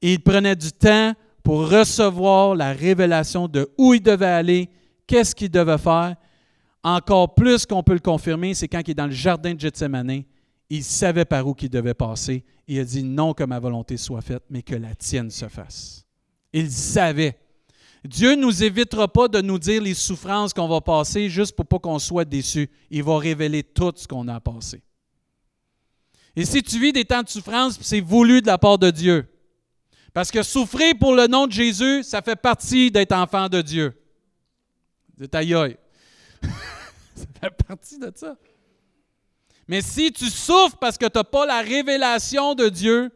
Et 0.00 0.14
il 0.14 0.22
prenait 0.22 0.56
du 0.56 0.72
temps 0.72 1.12
pour 1.42 1.68
recevoir 1.68 2.54
la 2.54 2.72
révélation 2.72 3.48
de 3.48 3.70
où 3.76 3.92
il 3.92 4.02
devait 4.02 4.24
aller, 4.24 4.70
qu'est-ce 5.06 5.34
qu'il 5.34 5.50
devait 5.50 5.78
faire? 5.78 6.16
Encore 6.82 7.34
plus 7.34 7.64
qu'on 7.64 7.82
peut 7.82 7.94
le 7.94 8.00
confirmer, 8.00 8.54
c'est 8.54 8.68
quand 8.68 8.82
il 8.86 8.90
est 8.90 8.94
dans 8.94 9.06
le 9.06 9.12
jardin 9.12 9.54
de 9.54 9.60
Gethsemane, 9.60 10.24
il 10.68 10.84
savait 10.84 11.24
par 11.24 11.46
où 11.46 11.54
il 11.60 11.70
devait 11.70 11.94
passer. 11.94 12.44
Il 12.66 12.78
a 12.78 12.84
dit 12.84 13.02
non 13.02 13.32
que 13.34 13.44
ma 13.44 13.58
volonté 13.58 13.96
soit 13.96 14.20
faite, 14.20 14.44
mais 14.50 14.62
que 14.62 14.74
la 14.74 14.94
tienne 14.94 15.30
se 15.30 15.48
fasse. 15.48 16.04
Il 16.52 16.70
savait. 16.70 17.38
Dieu 18.04 18.34
ne 18.34 18.42
nous 18.42 18.62
évitera 18.62 19.08
pas 19.08 19.28
de 19.28 19.40
nous 19.40 19.58
dire 19.58 19.80
les 19.80 19.94
souffrances 19.94 20.52
qu'on 20.52 20.68
va 20.68 20.80
passer 20.80 21.30
juste 21.30 21.56
pour 21.56 21.66
pas 21.66 21.78
qu'on 21.78 21.98
soit 21.98 22.24
déçu. 22.24 22.68
Il 22.90 23.02
va 23.02 23.18
révéler 23.18 23.62
tout 23.62 23.92
ce 23.96 24.06
qu'on 24.06 24.28
a 24.28 24.40
passé. 24.40 24.82
Et 26.36 26.44
si 26.44 26.62
tu 26.62 26.78
vis 26.78 26.92
des 26.92 27.04
temps 27.04 27.22
de 27.22 27.28
souffrance, 27.28 27.78
c'est 27.80 28.00
voulu 28.00 28.42
de 28.42 28.46
la 28.46 28.58
part 28.58 28.78
de 28.78 28.90
Dieu. 28.90 29.26
Parce 30.12 30.30
que 30.30 30.42
souffrir 30.42 30.94
pour 30.98 31.14
le 31.14 31.26
nom 31.26 31.46
de 31.46 31.52
Jésus, 31.52 32.02
ça 32.02 32.20
fait 32.20 32.36
partie 32.36 32.90
d'être 32.90 33.12
enfant 33.12 33.48
de 33.48 33.62
Dieu. 33.62 33.94
De 35.16 35.26
ta 35.26 35.42
ça 35.42 37.26
fait 37.40 37.64
partie 37.66 37.98
de 37.98 38.10
ça. 38.14 38.36
Mais 39.66 39.80
si 39.80 40.12
tu 40.12 40.26
souffres 40.26 40.76
parce 40.76 40.98
que 40.98 41.06
tu 41.06 41.18
n'as 41.18 41.24
pas 41.24 41.46
la 41.46 41.60
révélation 41.60 42.54
de 42.54 42.68
Dieu, 42.68 43.10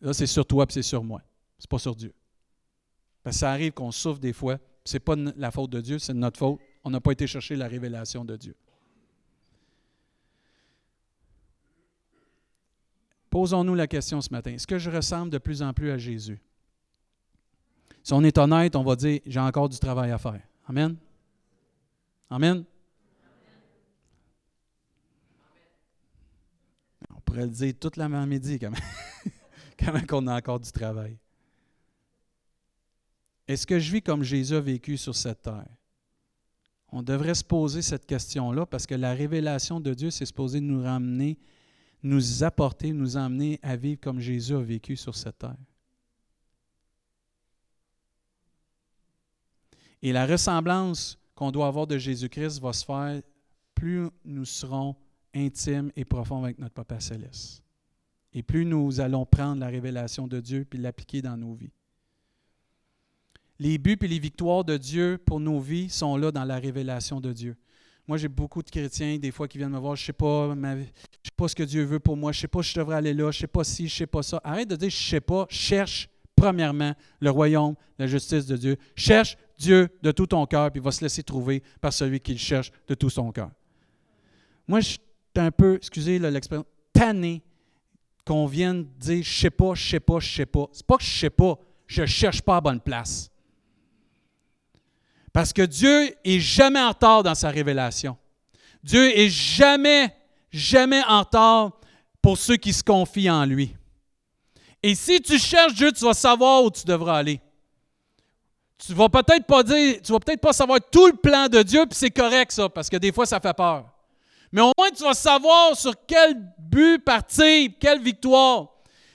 là, 0.00 0.12
c'est 0.12 0.26
sur 0.26 0.46
toi 0.46 0.66
et 0.68 0.72
c'est 0.72 0.82
sur 0.82 1.02
moi. 1.02 1.22
C'est 1.58 1.70
pas 1.70 1.78
sur 1.78 1.96
Dieu. 1.96 2.12
Parce 3.22 3.36
que 3.36 3.40
ça 3.40 3.50
arrive 3.50 3.72
qu'on 3.72 3.90
souffre 3.90 4.20
des 4.20 4.32
fois. 4.32 4.58
Ce 4.84 4.94
n'est 4.94 5.00
pas 5.00 5.16
la 5.16 5.50
faute 5.50 5.70
de 5.70 5.80
Dieu, 5.80 5.98
c'est 5.98 6.14
notre 6.14 6.38
faute. 6.38 6.60
On 6.84 6.90
n'a 6.90 7.00
pas 7.00 7.10
été 7.10 7.26
chercher 7.26 7.56
la 7.56 7.66
révélation 7.66 8.24
de 8.24 8.36
Dieu. 8.36 8.54
Posons-nous 13.30 13.74
la 13.74 13.88
question 13.88 14.20
ce 14.20 14.30
matin. 14.30 14.52
Est-ce 14.52 14.66
que 14.66 14.78
je 14.78 14.90
ressemble 14.90 15.30
de 15.30 15.38
plus 15.38 15.60
en 15.60 15.72
plus 15.72 15.90
à 15.90 15.98
Jésus? 15.98 16.40
Si 18.02 18.12
on 18.12 18.22
est 18.22 18.38
honnête, 18.38 18.76
on 18.76 18.84
va 18.84 18.94
dire, 18.94 19.20
j'ai 19.26 19.40
encore 19.40 19.68
du 19.68 19.78
travail 19.78 20.12
à 20.12 20.18
faire. 20.18 20.40
Amen? 20.68 20.96
Amen? 22.28 22.64
On 27.14 27.20
pourrait 27.20 27.46
le 27.46 27.50
dire 27.50 27.74
toute 27.78 27.96
la 27.96 28.08
midi 28.08 28.58
quand 28.58 28.70
même, 28.72 28.80
quand 29.78 29.92
même 29.92 30.06
qu'on 30.06 30.26
a 30.26 30.36
encore 30.36 30.58
du 30.58 30.70
travail. 30.72 31.16
Est-ce 33.46 33.66
que 33.66 33.78
je 33.78 33.92
vis 33.92 34.02
comme 34.02 34.24
Jésus 34.24 34.54
a 34.54 34.60
vécu 34.60 34.96
sur 34.96 35.14
cette 35.14 35.42
terre? 35.42 35.68
On 36.90 37.02
devrait 37.02 37.34
se 37.34 37.44
poser 37.44 37.82
cette 37.82 38.06
question-là 38.06 38.66
parce 38.66 38.86
que 38.86 38.94
la 38.94 39.12
révélation 39.12 39.80
de 39.80 39.94
Dieu, 39.94 40.10
c'est 40.10 40.26
supposé 40.26 40.60
nous 40.60 40.82
ramener, 40.82 41.38
nous 42.02 42.42
apporter, 42.42 42.92
nous 42.92 43.16
emmener 43.16 43.60
à 43.62 43.76
vivre 43.76 44.00
comme 44.00 44.18
Jésus 44.18 44.54
a 44.54 44.60
vécu 44.60 44.96
sur 44.96 45.14
cette 45.14 45.38
terre. 45.38 45.56
Et 50.02 50.12
la 50.12 50.26
ressemblance 50.26 51.18
qu'on 51.34 51.50
doit 51.50 51.66
avoir 51.66 51.86
de 51.86 51.98
Jésus-Christ 51.98 52.60
va 52.60 52.72
se 52.72 52.84
faire 52.84 53.20
plus 53.74 54.08
nous 54.24 54.44
serons 54.44 54.96
intimes 55.34 55.90
et 55.96 56.04
profonds 56.04 56.44
avec 56.44 56.58
notre 56.58 56.74
Papa 56.74 57.00
céleste. 57.00 57.62
Et 58.32 58.42
plus 58.42 58.64
nous 58.64 59.00
allons 59.00 59.26
prendre 59.26 59.60
la 59.60 59.68
révélation 59.68 60.26
de 60.26 60.40
Dieu 60.40 60.66
puis 60.68 60.78
l'appliquer 60.78 61.22
dans 61.22 61.36
nos 61.36 61.54
vies 61.54 61.72
les 63.58 63.78
buts 63.78 63.98
et 64.00 64.08
les 64.08 64.18
victoires 64.18 64.64
de 64.64 64.76
Dieu 64.76 65.18
pour 65.24 65.40
nos 65.40 65.60
vies 65.60 65.88
sont 65.88 66.16
là 66.16 66.30
dans 66.30 66.44
la 66.44 66.58
révélation 66.58 67.20
de 67.20 67.32
Dieu. 67.32 67.56
Moi, 68.06 68.18
j'ai 68.18 68.28
beaucoup 68.28 68.62
de 68.62 68.70
chrétiens, 68.70 69.18
des 69.18 69.32
fois, 69.32 69.48
qui 69.48 69.58
viennent 69.58 69.70
me 69.70 69.78
voir, 69.78 69.96
je 69.96 70.02
ne 70.02 70.06
sais, 70.06 70.12
pas, 70.12 70.54
je 70.54 71.28
sais 71.28 71.34
pas 71.36 71.48
ce 71.48 71.56
que 71.56 71.64
Dieu 71.64 71.82
veut 71.82 71.98
pour 71.98 72.16
moi, 72.16 72.30
je 72.30 72.38
ne 72.38 72.40
sais 72.42 72.48
pas 72.48 72.62
si 72.62 72.72
je 72.72 72.78
devrais 72.78 72.96
aller 72.96 73.14
là, 73.14 73.30
je 73.32 73.38
ne 73.38 73.40
sais 73.40 73.46
pas 73.48 73.64
si, 73.64 73.88
je 73.88 73.94
ne 73.94 73.98
sais 73.98 74.06
pas 74.06 74.22
ça. 74.22 74.40
Arrête 74.44 74.68
de 74.68 74.76
dire 74.76 74.90
je 74.90 74.96
ne 74.96 75.10
sais 75.10 75.20
pas, 75.20 75.46
cherche 75.48 76.08
premièrement 76.36 76.94
le 77.20 77.30
royaume, 77.30 77.74
la 77.98 78.06
justice 78.06 78.46
de 78.46 78.56
Dieu. 78.56 78.76
Cherche 78.94 79.36
Dieu 79.58 79.88
de 80.02 80.10
tout 80.12 80.26
ton 80.26 80.44
cœur, 80.46 80.70
puis 80.70 80.80
il 80.80 80.84
va 80.84 80.92
se 80.92 81.02
laisser 81.02 81.22
trouver 81.22 81.62
par 81.80 81.92
celui 81.92 82.20
qui 82.20 82.32
le 82.32 82.38
cherche 82.38 82.70
de 82.86 82.94
tout 82.94 83.10
son 83.10 83.32
cœur. 83.32 83.50
Moi, 84.68 84.80
je 84.80 84.88
suis 84.90 85.00
un 85.36 85.50
peu, 85.50 85.76
excusez 85.76 86.18
l'expression, 86.18 86.66
tanné 86.92 87.42
qu'on 88.26 88.46
vienne 88.46 88.86
dire 88.98 89.22
je 89.22 89.38
sais 89.38 89.50
pas, 89.50 89.74
je 89.74 89.88
sais 89.88 90.00
pas, 90.00 90.18
je 90.18 90.34
sais 90.34 90.46
pas. 90.46 90.66
C'est 90.72 90.86
pas 90.86 90.96
que 90.96 91.04
je 91.04 91.18
sais 91.18 91.30
pas, 91.30 91.58
je 91.86 92.06
cherche 92.06 92.42
pas 92.42 92.56
à 92.56 92.60
bonne 92.60 92.80
place. 92.80 93.30
Parce 95.32 95.52
que 95.52 95.62
Dieu 95.62 96.14
est 96.24 96.40
jamais 96.40 96.80
en 96.80 96.88
retard 96.88 97.22
dans 97.22 97.34
sa 97.34 97.50
révélation. 97.50 98.16
Dieu 98.82 99.16
est 99.16 99.28
jamais, 99.28 100.14
jamais 100.50 101.02
en 101.06 101.20
retard 101.20 101.78
pour 102.22 102.38
ceux 102.38 102.56
qui 102.56 102.72
se 102.72 102.82
confient 102.82 103.30
en 103.30 103.44
lui. 103.44 103.76
Et 104.82 104.94
si 104.94 105.20
tu 105.20 105.38
cherches 105.38 105.74
Dieu, 105.74 105.92
tu 105.92 106.04
vas 106.04 106.14
savoir 106.14 106.64
où 106.64 106.70
tu 106.70 106.84
devras 106.84 107.18
aller. 107.18 107.40
Tu 108.78 108.92
vas 108.92 109.08
peut-être 109.08 109.46
pas 109.46 109.62
dire, 109.62 110.00
tu 110.02 110.12
vas 110.12 110.20
peut-être 110.20 110.40
pas 110.40 110.52
savoir 110.52 110.78
tout 110.90 111.06
le 111.06 111.14
plan 111.14 111.48
de 111.48 111.62
Dieu, 111.62 111.86
puis 111.86 111.98
c'est 111.98 112.10
correct 112.10 112.52
ça, 112.52 112.68
parce 112.68 112.90
que 112.90 112.96
des 112.96 113.12
fois 113.12 113.26
ça 113.26 113.40
fait 113.40 113.56
peur. 113.56 113.86
Mais 114.52 114.60
au 114.60 114.72
moins 114.76 114.90
tu 114.90 115.02
vas 115.02 115.14
savoir 115.14 115.76
sur 115.76 115.94
quel 116.06 116.36
but 116.58 116.98
partir, 117.04 117.70
quelle 117.80 118.00
victoire. 118.00 118.68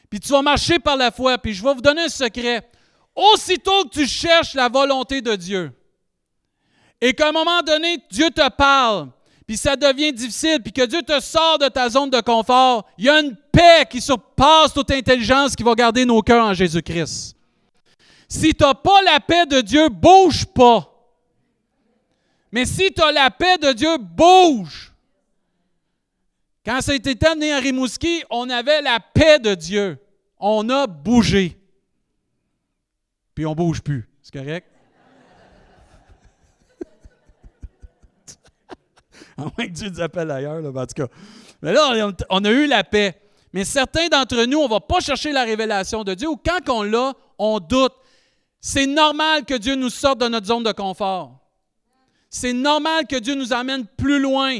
Puis 0.09 0.19
tu 0.19 0.29
vas 0.31 0.41
marcher 0.41 0.77
par 0.77 0.97
la 0.97 1.09
foi. 1.09 1.37
Puis 1.37 1.53
je 1.53 1.63
vais 1.63 1.73
vous 1.73 1.81
donner 1.81 2.03
un 2.03 2.09
secret. 2.09 2.69
Aussitôt 3.15 3.85
que 3.85 3.89
tu 3.89 4.07
cherches 4.07 4.53
la 4.55 4.67
volonté 4.67 5.21
de 5.21 5.35
Dieu, 5.35 5.71
et 6.99 7.13
qu'à 7.13 7.29
un 7.29 7.31
moment 7.31 7.61
donné, 7.61 7.97
Dieu 8.09 8.29
te 8.29 8.47
parle, 8.49 9.09
puis 9.47 9.57
ça 9.57 9.75
devient 9.75 10.13
difficile, 10.13 10.59
puis 10.63 10.71
que 10.71 10.85
Dieu 10.85 11.01
te 11.01 11.19
sort 11.19 11.57
de 11.57 11.67
ta 11.67 11.89
zone 11.89 12.09
de 12.09 12.21
confort, 12.21 12.85
il 12.97 13.05
y 13.05 13.09
a 13.09 13.19
une 13.19 13.35
paix 13.51 13.85
qui 13.89 13.99
surpasse 13.99 14.73
toute 14.73 14.91
intelligence 14.91 15.55
qui 15.55 15.63
va 15.63 15.73
garder 15.73 16.05
nos 16.05 16.21
cœurs 16.21 16.45
en 16.45 16.53
Jésus-Christ. 16.53 17.35
Si 18.31 18.55
tu 18.55 18.63
n'as 18.63 18.73
pas 18.73 19.01
la 19.01 19.19
paix 19.19 19.45
de 19.45 19.59
Dieu, 19.59 19.89
bouge 19.89 20.45
pas. 20.45 20.89
Mais 22.49 22.63
si 22.63 22.93
tu 22.93 23.03
as 23.03 23.11
la 23.11 23.29
paix 23.29 23.57
de 23.57 23.73
Dieu, 23.73 23.97
bouge. 23.97 24.93
Quand 26.65 26.79
ça 26.79 26.93
a 26.93 26.95
été 26.95 27.13
terminé 27.13 27.51
à 27.51 27.59
Rimouski, 27.59 28.23
on 28.29 28.49
avait 28.49 28.81
la 28.81 29.01
paix 29.01 29.37
de 29.37 29.53
Dieu. 29.53 29.97
On 30.39 30.69
a 30.69 30.87
bougé. 30.87 31.59
Puis 33.35 33.45
on 33.45 33.49
ne 33.49 33.55
bouge 33.55 33.81
plus. 33.81 34.07
C'est 34.21 34.39
correct? 34.39 34.65
à 39.37 39.41
moins 39.41 39.51
que 39.57 39.71
Dieu 39.71 39.89
nous 39.89 39.99
appelle 39.99 40.31
ailleurs, 40.31 40.61
là, 40.61 40.69
en 40.69 40.85
tout 40.85 41.05
cas. 41.05 41.07
Mais 41.61 41.73
là, 41.73 42.13
on 42.29 42.45
a 42.45 42.49
eu 42.49 42.65
la 42.65 42.85
paix. 42.85 43.21
Mais 43.51 43.65
certains 43.65 44.07
d'entre 44.07 44.45
nous, 44.45 44.59
on 44.59 44.69
ne 44.69 44.69
va 44.69 44.79
pas 44.79 45.01
chercher 45.01 45.33
la 45.33 45.43
révélation 45.43 46.05
de 46.05 46.13
Dieu 46.13 46.29
ou 46.29 46.37
quand 46.37 46.69
on 46.69 46.83
l'a, 46.83 47.11
on 47.37 47.59
doute. 47.59 47.91
C'est 48.61 48.85
normal 48.85 49.43
que 49.43 49.55
Dieu 49.55 49.73
nous 49.73 49.89
sorte 49.89 50.19
de 50.19 50.27
notre 50.27 50.45
zone 50.45 50.63
de 50.63 50.71
confort. 50.71 51.35
C'est 52.29 52.53
normal 52.53 53.07
que 53.07 53.15
Dieu 53.15 53.33
nous 53.33 53.51
amène 53.51 53.85
plus 53.85 54.19
loin. 54.19 54.59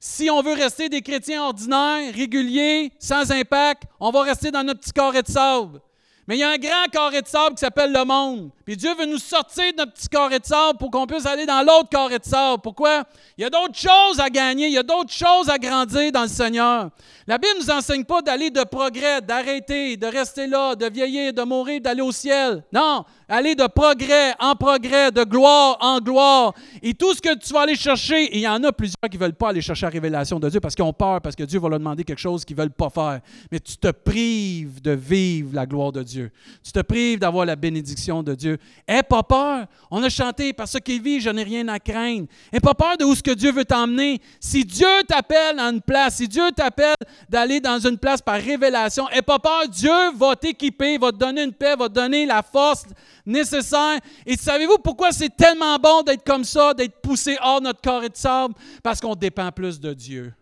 Si 0.00 0.28
on 0.28 0.42
veut 0.42 0.52
rester 0.52 0.88
des 0.88 1.00
chrétiens 1.00 1.44
ordinaires, 1.44 2.12
réguliers, 2.12 2.92
sans 2.98 3.30
impact, 3.30 3.84
on 4.00 4.10
va 4.10 4.22
rester 4.22 4.50
dans 4.50 4.64
notre 4.64 4.80
petit 4.80 4.92
carré 4.92 5.22
de 5.22 5.28
sable. 5.30 5.80
Mais 6.26 6.36
il 6.36 6.40
y 6.40 6.42
a 6.42 6.50
un 6.50 6.58
grand 6.58 6.90
carré 6.90 7.22
de 7.22 7.28
sable 7.28 7.54
qui 7.54 7.60
s'appelle 7.60 7.92
le 7.92 8.04
monde. 8.04 8.50
Puis 8.64 8.76
Dieu 8.76 8.94
veut 8.98 9.06
nous 9.06 9.18
sortir 9.18 9.72
de 9.72 9.78
notre 9.78 9.92
petit 9.92 10.08
carré 10.08 10.38
de 10.38 10.44
sable 10.44 10.78
pour 10.78 10.90
qu'on 10.90 11.06
puisse 11.06 11.26
aller 11.26 11.46
dans 11.46 11.62
l'autre 11.62 11.88
carré 11.90 12.18
de 12.18 12.24
sable. 12.24 12.62
Pourquoi? 12.62 13.04
Il 13.36 13.42
y 13.42 13.44
a 13.44 13.50
d'autres 13.50 13.78
choses 13.78 14.18
à 14.18 14.30
gagner, 14.30 14.66
il 14.68 14.72
y 14.72 14.78
a 14.78 14.82
d'autres 14.82 15.12
choses 15.12 15.48
à 15.50 15.58
grandir 15.58 16.10
dans 16.12 16.22
le 16.22 16.28
Seigneur. 16.28 16.90
La 17.26 17.38
Bible 17.38 17.54
ne 17.58 17.64
nous 17.64 17.70
enseigne 17.70 18.04
pas 18.04 18.22
d'aller 18.22 18.50
de 18.50 18.62
progrès, 18.64 19.20
d'arrêter, 19.20 19.96
de 19.96 20.06
rester 20.06 20.46
là, 20.46 20.74
de 20.74 20.86
vieillir, 20.86 21.32
de 21.32 21.42
mourir, 21.42 21.80
d'aller 21.80 22.02
au 22.02 22.12
ciel. 22.12 22.62
Non, 22.72 23.04
aller 23.28 23.54
de 23.54 23.66
progrès 23.66 24.34
en 24.38 24.54
progrès, 24.54 25.10
de 25.10 25.24
gloire 25.24 25.76
en 25.80 26.00
gloire. 26.00 26.54
Et 26.82 26.94
tout 26.94 27.14
ce 27.14 27.20
que 27.20 27.34
tu 27.36 27.52
vas 27.52 27.62
aller 27.62 27.76
chercher, 27.76 28.34
il 28.34 28.40
y 28.40 28.48
en 28.48 28.62
a 28.64 28.72
plusieurs 28.72 29.08
qui 29.10 29.16
ne 29.16 29.22
veulent 29.22 29.34
pas 29.34 29.50
aller 29.50 29.60
chercher 29.60 29.86
la 29.86 29.90
révélation 29.90 30.38
de 30.38 30.48
Dieu 30.48 30.60
parce 30.60 30.74
qu'ils 30.74 30.84
ont 30.84 30.92
peur, 30.92 31.20
parce 31.20 31.34
que 31.34 31.44
Dieu 31.44 31.58
va 31.60 31.68
leur 31.68 31.78
demander 31.78 32.04
quelque 32.04 32.20
chose 32.20 32.44
qu'ils 32.44 32.56
ne 32.56 32.62
veulent 32.62 32.70
pas 32.70 32.90
faire. 32.90 33.20
Mais 33.50 33.60
tu 33.60 33.76
te 33.76 33.90
prives 33.90 34.82
de 34.82 34.92
vivre 34.92 35.50
la 35.54 35.66
gloire 35.66 35.92
de 35.92 36.02
Dieu. 36.02 36.30
Tu 36.62 36.72
te 36.72 36.80
prives 36.80 37.18
d'avoir 37.18 37.46
la 37.46 37.56
bénédiction 37.56 38.22
de 38.22 38.34
Dieu. 38.34 38.53
Aie 38.86 39.02
pas 39.02 39.22
peur. 39.22 39.66
On 39.90 40.02
a 40.02 40.08
chanté, 40.08 40.52
parce 40.52 40.72
ce 40.72 40.78
qui 40.78 40.98
vit, 40.98 41.20
je 41.20 41.30
n'ai 41.30 41.42
rien 41.42 41.66
à 41.68 41.78
craindre. 41.78 42.26
Aie 42.52 42.60
pas 42.60 42.74
peur 42.74 42.96
de 42.96 43.04
où 43.04 43.14
ce 43.14 43.22
que 43.22 43.30
Dieu 43.30 43.52
veut 43.52 43.64
t'emmener. 43.64 44.20
Si 44.40 44.64
Dieu 44.64 44.88
t'appelle 45.06 45.58
à 45.58 45.68
une 45.68 45.80
place, 45.80 46.16
si 46.16 46.28
Dieu 46.28 46.50
t'appelle 46.52 46.94
d'aller 47.28 47.60
dans 47.60 47.78
une 47.78 47.98
place 47.98 48.20
par 48.20 48.40
révélation. 48.40 49.08
Et 49.10 49.22
pas 49.22 49.38
peur, 49.38 49.68
Dieu 49.68 50.12
va 50.16 50.36
t'équiper, 50.36 50.98
va 50.98 51.12
te 51.12 51.16
donner 51.16 51.44
une 51.44 51.52
paix, 51.52 51.76
va 51.76 51.88
te 51.88 51.94
donner 51.94 52.26
la 52.26 52.42
force 52.42 52.84
nécessaire. 53.24 53.98
Et 54.26 54.36
savez-vous 54.36 54.78
pourquoi 54.78 55.12
c'est 55.12 55.34
tellement 55.34 55.78
bon 55.78 56.02
d'être 56.02 56.24
comme 56.24 56.44
ça, 56.44 56.74
d'être 56.74 57.00
poussé 57.00 57.36
hors 57.40 57.60
notre 57.60 57.80
corps 57.80 58.04
et 58.04 58.08
de 58.08 58.16
sable? 58.16 58.54
Parce 58.82 59.00
qu'on 59.00 59.14
dépend 59.14 59.50
plus 59.52 59.78
de 59.80 59.94
Dieu. 59.94 60.34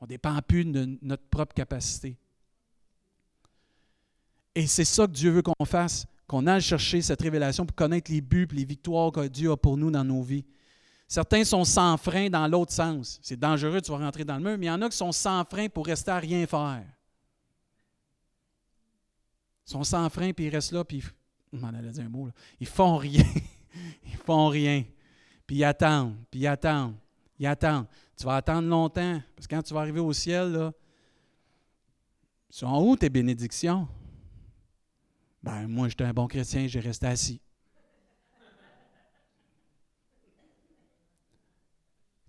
On 0.00 0.06
dépend 0.06 0.38
plus 0.46 0.64
de 0.64 0.98
notre 1.00 1.24
propre 1.30 1.54
capacité. 1.54 2.16
Et 4.54 4.66
c'est 4.66 4.84
ça 4.84 5.06
que 5.06 5.12
Dieu 5.12 5.30
veut 5.30 5.42
qu'on 5.42 5.64
fasse, 5.64 6.06
qu'on 6.26 6.46
aille 6.46 6.60
chercher 6.60 7.02
cette 7.02 7.20
révélation 7.20 7.66
pour 7.66 7.74
connaître 7.74 8.10
les 8.10 8.20
buts 8.20 8.48
et 8.50 8.54
les 8.54 8.64
victoires 8.64 9.12
que 9.12 9.26
Dieu 9.26 9.50
a 9.50 9.56
pour 9.56 9.76
nous 9.76 9.90
dans 9.90 10.04
nos 10.04 10.22
vies. 10.22 10.44
Certains 11.06 11.44
sont 11.44 11.64
sans 11.64 11.96
frein 11.96 12.30
dans 12.30 12.46
l'autre 12.48 12.72
sens. 12.72 13.18
C'est 13.22 13.38
dangereux, 13.38 13.80
tu 13.80 13.90
vas 13.90 13.98
rentrer 13.98 14.24
dans 14.24 14.36
le 14.36 14.42
mur, 14.42 14.58
mais 14.58 14.66
il 14.66 14.68
y 14.68 14.72
en 14.72 14.80
a 14.82 14.88
qui 14.88 14.96
sont 14.96 15.12
sans 15.12 15.44
frein 15.44 15.68
pour 15.68 15.86
rester 15.86 16.10
à 16.10 16.18
rien 16.18 16.46
faire. 16.46 16.84
Ils 19.66 19.70
sont 19.70 19.84
sans 19.84 20.08
frein, 20.08 20.32
puis 20.32 20.46
ils 20.46 20.50
restent 20.50 20.72
là, 20.72 20.84
puis 20.84 21.02
on 21.52 21.58
m'en 21.58 21.68
allait 21.68 21.90
ils 22.60 22.66
font 22.66 22.96
rien. 22.96 23.24
ils 24.06 24.16
font 24.16 24.48
rien. 24.48 24.84
Puis 25.46 25.56
ils 25.56 25.64
attendent, 25.64 26.16
puis 26.30 26.40
ils 26.40 26.46
attendent, 26.46 26.94
ils 27.38 27.46
attendent. 27.46 27.86
Tu 28.16 28.24
vas 28.24 28.36
attendre 28.36 28.68
longtemps, 28.68 29.20
parce 29.36 29.46
que 29.46 29.54
quand 29.54 29.62
tu 29.62 29.74
vas 29.74 29.80
arriver 29.80 30.00
au 30.00 30.12
ciel, 30.12 30.52
là, 30.52 30.72
sont 32.48 32.82
où 32.86 32.96
tes 32.96 33.10
bénédictions? 33.10 33.88
Ben, 35.44 35.68
moi, 35.68 35.90
j'étais 35.90 36.04
un 36.04 36.12
bon 36.14 36.26
chrétien, 36.26 36.66
j'ai 36.66 36.80
resté 36.80 37.06
assis. 37.06 37.38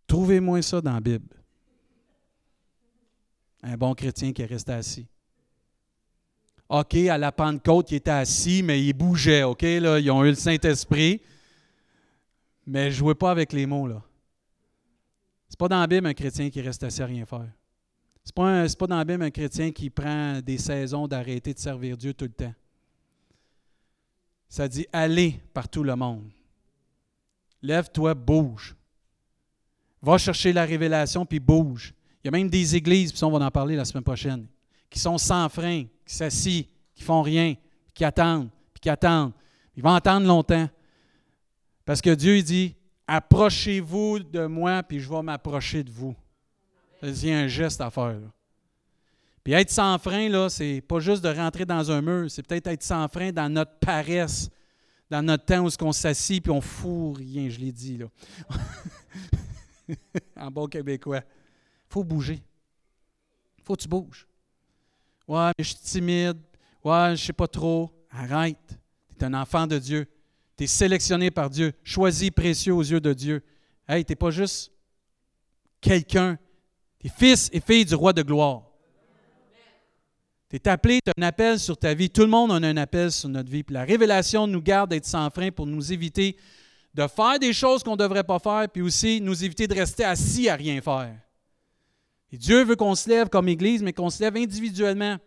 Trouvez-moi 0.06 0.62
ça 0.62 0.82
dans 0.82 0.95
la 0.95 0.99
Bible. 0.99 1.34
Un 3.63 3.78
bon 3.78 3.93
chrétien 3.93 4.34
qui 4.34 4.41
est 4.41 4.45
resté 4.45 4.73
assis. 4.73 5.08
OK, 6.67 6.95
à 6.95 7.17
la 7.17 7.32
Pentecôte, 7.32 7.91
il 7.91 7.95
était 7.95 8.12
assis, 8.12 8.62
mais 8.62 8.84
il 8.84 8.91
bougeait, 8.91 9.43
OK? 9.43 9.62
Là, 9.62 9.97
ils 9.97 10.12
ont 10.12 10.25
eu 10.25 10.32
le 10.32 10.36
Saint-Esprit. 10.36 11.21
Mais 12.67 12.88
ne 12.88 12.91
jouez 12.91 13.15
pas 13.15 13.32
avec 13.32 13.54
les 13.54 13.65
mots, 13.65 13.88
là. 13.88 14.04
C'est 15.47 15.58
pas 15.58 15.69
dans 15.69 15.80
la 15.80 15.88
Bible 15.88 16.08
un 16.08 16.13
chrétien 16.13 16.49
qui 16.49 16.60
reste 16.60 16.84
assis 16.84 17.01
à 17.01 17.06
rien 17.06 17.25
faire. 17.25 17.49
C'est 18.25 18.36
pas, 18.36 18.67
pas 18.78 18.88
dans 18.88 18.97
la 18.97 19.06
Bible 19.06 19.23
un 19.23 19.32
chrétien 19.32 19.71
qui 19.71 19.89
prend 19.89 20.41
des 20.41 20.58
saisons 20.58 21.08
d'arrêter 21.08 21.54
de 21.54 21.60
servir 21.60 21.95
Dieu 21.95 22.13
tout 22.13 22.25
le 22.25 22.34
temps. 22.34 22.54
Ça 24.47 24.67
dit 24.67 24.86
allez 24.91 25.41
par 25.53 25.67
tout 25.67 25.84
le 25.84 25.95
monde. 25.95 26.29
Lève-toi, 27.62 28.13
bouge. 28.13 28.75
Va 30.01 30.17
chercher 30.17 30.53
la 30.53 30.65
révélation, 30.65 31.25
puis 31.25 31.39
bouge. 31.39 31.93
Il 32.23 32.27
y 32.27 32.29
a 32.29 32.31
même 32.31 32.49
des 32.49 32.75
églises, 32.75 33.12
puis 33.12 33.23
on 33.23 33.31
va 33.31 33.43
en 33.43 33.51
parler 33.51 33.75
la 33.75 33.86
semaine 33.86 34.03
prochaine, 34.03 34.47
qui 34.89 34.99
sont 34.99 35.17
sans 35.17 35.49
frein, 35.49 35.86
qui 36.05 36.15
s'assient, 36.15 36.67
qui 36.93 37.03
font 37.03 37.21
rien, 37.21 37.55
qui 37.93 38.03
attendent, 38.03 38.49
puis 38.73 38.81
qui 38.81 38.89
attendent. 38.89 39.34
Ils 39.75 39.84
vont 39.84 39.93
attendre 39.93 40.27
longtemps. 40.27 40.69
Parce 41.86 42.01
que 42.01 42.13
Dieu 42.13 42.41
dit 42.41 42.75
Approchez-vous 43.08 44.19
de 44.19 44.45
moi, 44.45 44.81
puis 44.84 44.99
je 44.99 45.10
vais 45.10 45.21
m'approcher 45.21 45.84
de 45.84 45.91
vous. 45.91 46.15
Il 47.03 47.25
y 47.25 47.31
a 47.31 47.39
un 47.39 47.47
geste 47.47 47.81
à 47.81 47.91
faire. 47.91 48.19
Puis 49.45 49.53
être 49.53 49.69
sans 49.69 49.99
frein, 49.99 50.27
là, 50.27 50.49
c'est 50.49 50.81
pas 50.81 50.99
juste 50.99 51.23
de 51.23 51.29
rentrer 51.29 51.65
dans 51.65 51.91
un 51.91 52.01
mur, 52.01 52.31
c'est 52.31 52.41
peut-être 52.41 52.65
être 52.65 52.81
sans 52.81 53.08
frein 53.08 53.31
dans 53.31 53.47
notre 53.47 53.77
paresse, 53.77 54.49
dans 55.08 55.21
notre 55.21 55.45
temps 55.45 55.63
où 55.63 55.69
on 55.81 55.91
s'assit 55.91 56.41
puis 56.41 56.51
on 56.51 56.62
fout 56.62 57.15
rien, 57.15 57.47
je 57.47 57.60
l'ai 57.60 57.71
dit. 57.71 57.99
Là. 57.99 58.08
en 60.36 60.49
bon 60.49 60.65
québécois. 60.65 61.21
Faut 61.88 62.03
bouger. 62.03 62.41
Faut 63.63 63.75
que 63.75 63.84
tu 63.84 63.88
bouges. 63.88 64.27
Ouais, 65.27 65.51
mais 65.55 65.63
je 65.63 65.75
suis 65.75 65.75
timide. 65.75 66.39
Ouais, 66.84 67.15
je 67.15 67.25
sais 67.25 67.34
pas 67.34 67.47
trop. 67.47 67.91
Arrête. 68.10 68.79
Tu 69.19 69.23
es 69.23 69.25
un 69.25 69.34
enfant 69.36 69.67
de 69.67 69.77
Dieu. 69.77 70.08
Tu 70.58 70.63
es 70.63 70.67
sélectionné 70.67 71.29
par 71.29 71.51
Dieu, 71.51 71.71
choisi 71.84 72.31
précieux 72.31 72.73
aux 72.73 72.81
yeux 72.81 72.99
de 72.99 73.13
Dieu. 73.13 73.43
Hey, 73.88 74.03
tu 74.03 74.12
n'es 74.12 74.15
pas 74.15 74.31
juste 74.31 74.71
quelqu'un. 75.81 76.39
Tu 76.97 77.05
es 77.05 77.10
fils 77.12 77.51
et 77.53 77.60
fille 77.60 77.86
du 77.86 77.93
roi 77.93 78.12
de 78.12 78.23
gloire. 78.23 78.63
Tu 80.49 80.58
es 80.58 80.67
appelé, 80.67 80.99
tu 81.03 81.10
as 81.10 81.13
un 81.17 81.27
appel 81.27 81.60
sur 81.60 81.77
ta 81.77 81.93
vie. 81.93 82.10
Tout 82.10 82.21
le 82.21 82.27
monde 82.27 82.51
a 82.51 82.55
un 82.55 82.77
appel 82.77 83.12
sur 83.12 83.29
notre 83.29 83.49
vie. 83.49 83.63
Puis 83.63 83.73
la 83.73 83.84
révélation 83.84 84.45
nous 84.47 84.62
garde 84.62 84.91
d'être 84.91 85.05
sans 85.05 85.29
frein 85.29 85.51
pour 85.51 85.65
nous 85.65 85.91
éviter 85.91 86.38
de 86.93 87.08
faire 87.08 87.39
des 87.39 87.51
choses 87.51 87.84
qu'on 87.84 87.91
ne 87.91 87.97
devrait 87.97 88.23
pas 88.23 88.39
faire, 88.39 88.67
puis 88.71 88.81
aussi 88.81 89.19
nous 89.19 89.43
éviter 89.43 89.67
de 89.67 89.73
rester 89.73 90.05
assis 90.05 90.47
à 90.47 90.55
rien 90.55 90.79
faire. 90.81 91.13
Et 92.31 92.38
Dieu 92.38 92.63
veut 92.63 92.77
qu'on 92.77 92.95
se 92.95 93.10
lève 93.10 93.27
comme 93.27 93.49
Église, 93.49 93.84
mais 93.84 93.91
qu'on 93.91 94.10
se 94.10 94.23
lève 94.23 94.38
individuellement, 94.38 95.17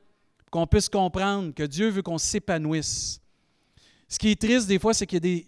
qu'on 0.50 0.66
puisse 0.66 0.88
comprendre 0.88 1.52
que 1.52 1.64
Dieu 1.64 1.90
veut 1.90 2.00
qu'on 2.00 2.16
s'épanouisse. 2.16 3.20
Ce 4.08 4.18
qui 4.18 4.30
est 4.30 4.40
triste 4.40 4.66
des 4.66 4.78
fois, 4.78 4.94
c'est 4.94 5.06
qu'il 5.06 5.16
y 5.16 5.18
a 5.18 5.20
des... 5.20 5.46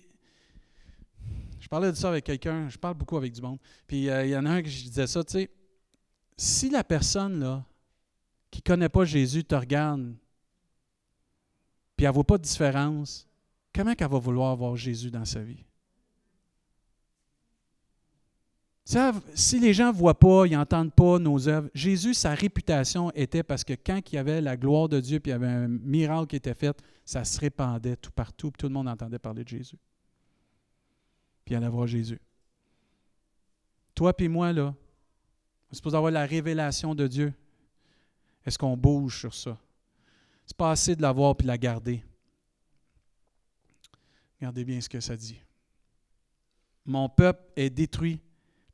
Je 1.59 1.68
parlais 1.68 1.90
de 1.90 1.96
ça 1.96 2.11
avec 2.11 2.24
quelqu'un, 2.24 2.68
je 2.68 2.76
parle 2.76 2.94
beaucoup 2.94 3.16
avec 3.16 3.33
du 3.33 3.40
monde, 3.40 3.59
puis 3.87 4.11
euh, 4.11 4.26
il 4.26 4.30
y 4.30 4.37
en 4.37 4.44
a 4.44 4.50
un 4.50 4.62
qui 4.62 4.68
disait 4.68 5.06
ça, 5.06 5.24
tu 5.24 5.33
sais, 5.33 5.50
si 6.37 6.68
la 6.68 6.85
personne, 6.85 7.40
là, 7.40 7.64
qui 8.50 8.60
ne 8.60 8.62
connaît 8.62 8.88
pas 8.88 9.04
Jésus, 9.04 9.44
te 9.44 9.54
regarde, 9.54 10.14
puis 11.96 12.04
elle 12.04 12.10
ne 12.10 12.14
voit 12.14 12.24
pas 12.24 12.38
de 12.38 12.42
différence, 12.42 13.28
comment 13.74 13.92
elle 13.96 14.08
va 14.08 14.18
vouloir 14.18 14.56
voir 14.56 14.76
Jésus 14.76 15.10
dans 15.10 15.24
sa 15.24 15.40
vie? 15.40 15.64
Si 19.34 19.60
les 19.60 19.72
gens 19.72 19.92
ne 19.92 19.96
voient 19.96 20.18
pas, 20.18 20.46
ils 20.46 20.54
n'entendent 20.54 20.92
pas 20.92 21.20
nos 21.20 21.48
œuvres, 21.48 21.68
Jésus, 21.74 22.12
sa 22.12 22.34
réputation 22.34 23.12
était 23.12 23.44
parce 23.44 23.62
que 23.62 23.74
quand 23.74 24.01
il 24.11 24.16
y 24.16 24.18
avait 24.18 24.40
la 24.40 24.57
gloire 24.57 24.88
de 24.88 24.98
Dieu, 24.98 25.20
puis 25.20 25.30
il 25.30 25.32
y 25.32 25.36
avait 25.36 25.46
un 25.46 25.68
miracle 25.68 26.26
qui 26.26 26.36
était 26.36 26.55
fait, 26.55 26.76
ça 27.05 27.22
se 27.24 27.38
répandait 27.38 27.94
tout 27.94 28.11
partout, 28.11 28.51
puis 28.51 28.59
tout 28.59 28.66
le 28.66 28.72
monde 28.72 28.88
entendait 28.88 29.20
parler 29.20 29.44
de 29.44 29.48
Jésus. 29.48 29.76
Puis 31.44 31.55
il 31.55 31.57
allait 31.57 31.68
voir 31.68 31.86
Jésus. 31.86 32.20
Toi 33.94 34.12
puis 34.12 34.28
moi, 34.28 34.53
là, 34.53 34.74
on 35.68 35.72
est 35.72 35.76
supposé 35.76 35.96
avoir 35.96 36.11
la 36.11 36.26
révélation 36.26 36.94
de 36.94 37.07
Dieu. 37.07 37.32
Est-ce 38.45 38.59
qu'on 38.59 38.76
bouge 38.76 39.20
sur 39.20 39.34
ça? 39.34 39.59
C'est 40.47 40.57
pas 40.57 40.72
assez 40.72 40.97
de 40.97 41.03
l'avoir 41.03 41.36
puis 41.36 41.45
de 41.45 41.49
la 41.49 41.59
garder. 41.59 42.03
Regardez 44.41 44.64
bien 44.64 44.80
ce 44.80 44.88
que 44.88 45.01
ça 45.01 45.16
dit. 45.16 45.41
Mon 46.84 47.09
peuple 47.09 47.43
est 47.57 47.70
détruit 47.70 48.20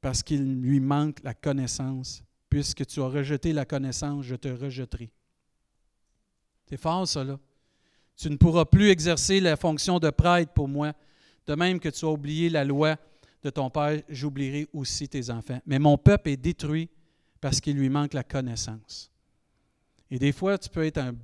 parce 0.00 0.22
qu'il 0.22 0.60
lui 0.60 0.80
manque 0.80 1.22
la 1.22 1.34
connaissance. 1.34 2.22
Puisque 2.48 2.86
tu 2.86 3.00
as 3.00 3.08
rejeté 3.08 3.52
la 3.52 3.64
connaissance, 3.64 4.24
je 4.24 4.36
te 4.36 4.48
rejetterai. 4.48 5.10
C'est 6.68 6.76
fort, 6.76 7.06
ça, 7.06 7.24
là. 7.24 7.38
Tu 8.16 8.30
ne 8.30 8.36
pourras 8.36 8.64
plus 8.64 8.88
exercer 8.88 9.40
la 9.40 9.56
fonction 9.56 9.98
de 9.98 10.08
prêtre 10.10 10.52
pour 10.52 10.68
moi. 10.68 10.92
De 11.46 11.54
même 11.54 11.78
que 11.78 11.88
tu 11.88 12.04
as 12.04 12.08
oublié 12.08 12.48
la 12.48 12.64
loi 12.64 12.96
de 13.42 13.50
ton 13.50 13.68
père, 13.68 14.00
j'oublierai 14.08 14.68
aussi 14.72 15.08
tes 15.08 15.28
enfants. 15.30 15.60
Mais 15.66 15.78
mon 15.78 15.98
peuple 15.98 16.30
est 16.30 16.36
détruit 16.36 16.88
parce 17.40 17.60
qu'il 17.60 17.76
lui 17.76 17.88
manque 17.88 18.14
la 18.14 18.24
connaissance. 18.24 19.10
Et 20.10 20.18
des 20.18 20.32
fois, 20.32 20.56
tu 20.58 20.68
peux 20.68 20.84
être 20.84 20.98
un, 20.98 21.14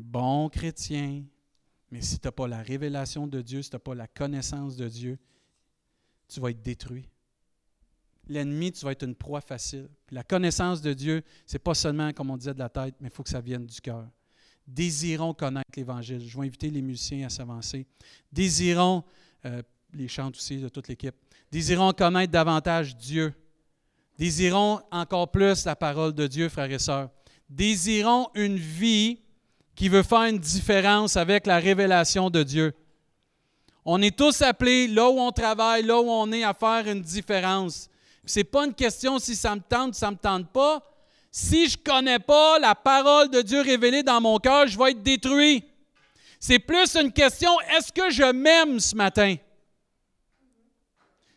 bon 0.00 0.48
chrétien, 0.48 1.24
mais 1.90 2.02
si 2.02 2.18
tu 2.18 2.26
n'as 2.26 2.32
pas 2.32 2.46
la 2.46 2.62
révélation 2.62 3.26
de 3.26 3.40
Dieu, 3.40 3.62
si 3.62 3.70
tu 3.70 3.76
n'as 3.76 3.80
pas 3.80 3.94
la 3.94 4.06
connaissance 4.06 4.76
de 4.76 4.88
Dieu, 4.88 5.18
tu 6.28 6.40
vas 6.40 6.50
être 6.50 6.62
détruit. 6.62 7.08
L'ennemi, 8.28 8.70
tu 8.72 8.84
vas 8.84 8.92
être 8.92 9.04
une 9.04 9.16
proie 9.16 9.40
facile. 9.40 9.88
la 10.10 10.22
connaissance 10.22 10.80
de 10.80 10.92
Dieu, 10.92 11.22
ce 11.46 11.54
n'est 11.54 11.58
pas 11.58 11.74
seulement, 11.74 12.12
comme 12.12 12.30
on 12.30 12.36
disait, 12.36 12.54
de 12.54 12.58
la 12.58 12.68
tête, 12.68 12.94
mais 13.00 13.08
il 13.08 13.12
faut 13.12 13.22
que 13.22 13.30
ça 13.30 13.40
vienne 13.40 13.66
du 13.66 13.80
cœur. 13.80 14.08
Désirons 14.66 15.34
connaître 15.34 15.70
l'Évangile. 15.76 16.20
Je 16.20 16.38
vais 16.38 16.46
inviter 16.46 16.70
les 16.70 16.82
musiciens 16.82 17.26
à 17.26 17.30
s'avancer. 17.30 17.84
Désirons, 18.30 19.02
euh, 19.44 19.60
les 19.92 20.06
chants 20.06 20.30
aussi 20.30 20.58
de 20.58 20.68
toute 20.68 20.86
l'équipe, 20.88 21.14
désirons 21.50 21.92
connaître 21.92 22.32
davantage 22.32 22.96
Dieu. 22.96 23.34
Désirons 24.16 24.80
encore 24.90 25.30
plus 25.30 25.64
la 25.64 25.74
parole 25.74 26.12
de 26.12 26.26
Dieu, 26.26 26.48
frères 26.48 26.70
et 26.70 26.78
sœurs. 26.78 27.10
Désirons 27.52 28.30
une 28.34 28.56
vie 28.56 29.18
qui 29.74 29.90
veut 29.90 30.02
faire 30.02 30.24
une 30.24 30.38
différence 30.38 31.18
avec 31.18 31.46
la 31.46 31.58
révélation 31.58 32.30
de 32.30 32.42
Dieu. 32.42 32.72
On 33.84 34.00
est 34.00 34.16
tous 34.16 34.40
appelés, 34.40 34.88
là 34.88 35.10
où 35.10 35.20
on 35.20 35.32
travaille, 35.32 35.82
là 35.82 36.00
où 36.00 36.08
on 36.08 36.32
est, 36.32 36.44
à 36.44 36.54
faire 36.54 36.88
une 36.88 37.02
différence. 37.02 37.90
Ce 38.24 38.38
n'est 38.38 38.44
pas 38.44 38.64
une 38.64 38.72
question 38.72 39.18
si 39.18 39.36
ça 39.36 39.54
me 39.54 39.60
tente 39.60 39.94
ça 39.94 40.06
ne 40.06 40.12
me 40.12 40.16
tente 40.16 40.48
pas. 40.50 40.80
Si 41.30 41.68
je 41.68 41.76
ne 41.76 41.82
connais 41.82 42.18
pas 42.18 42.58
la 42.58 42.74
parole 42.74 43.28
de 43.28 43.42
Dieu 43.42 43.60
révélée 43.60 44.02
dans 44.02 44.20
mon 44.20 44.38
cœur, 44.38 44.66
je 44.66 44.78
vais 44.78 44.92
être 44.92 45.02
détruit. 45.02 45.62
C'est 46.40 46.58
plus 46.58 46.96
une 46.96 47.12
question, 47.12 47.50
est-ce 47.76 47.92
que 47.92 48.08
je 48.10 48.32
m'aime 48.32 48.80
ce 48.80 48.96
matin? 48.96 49.36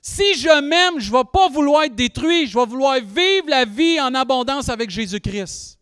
Si 0.01 0.35
je 0.35 0.61
m'aime, 0.61 0.97
je 0.99 1.11
ne 1.11 1.17
vais 1.17 1.23
pas 1.33 1.49
vouloir 1.49 1.83
être 1.83 1.95
détruit, 1.95 2.47
je 2.47 2.57
vais 2.57 2.65
vouloir 2.65 2.95
vivre 3.01 3.49
la 3.49 3.65
vie 3.65 3.99
en 3.99 4.13
abondance 4.13 4.69
avec 4.69 4.89
Jésus-Christ. 4.89 5.75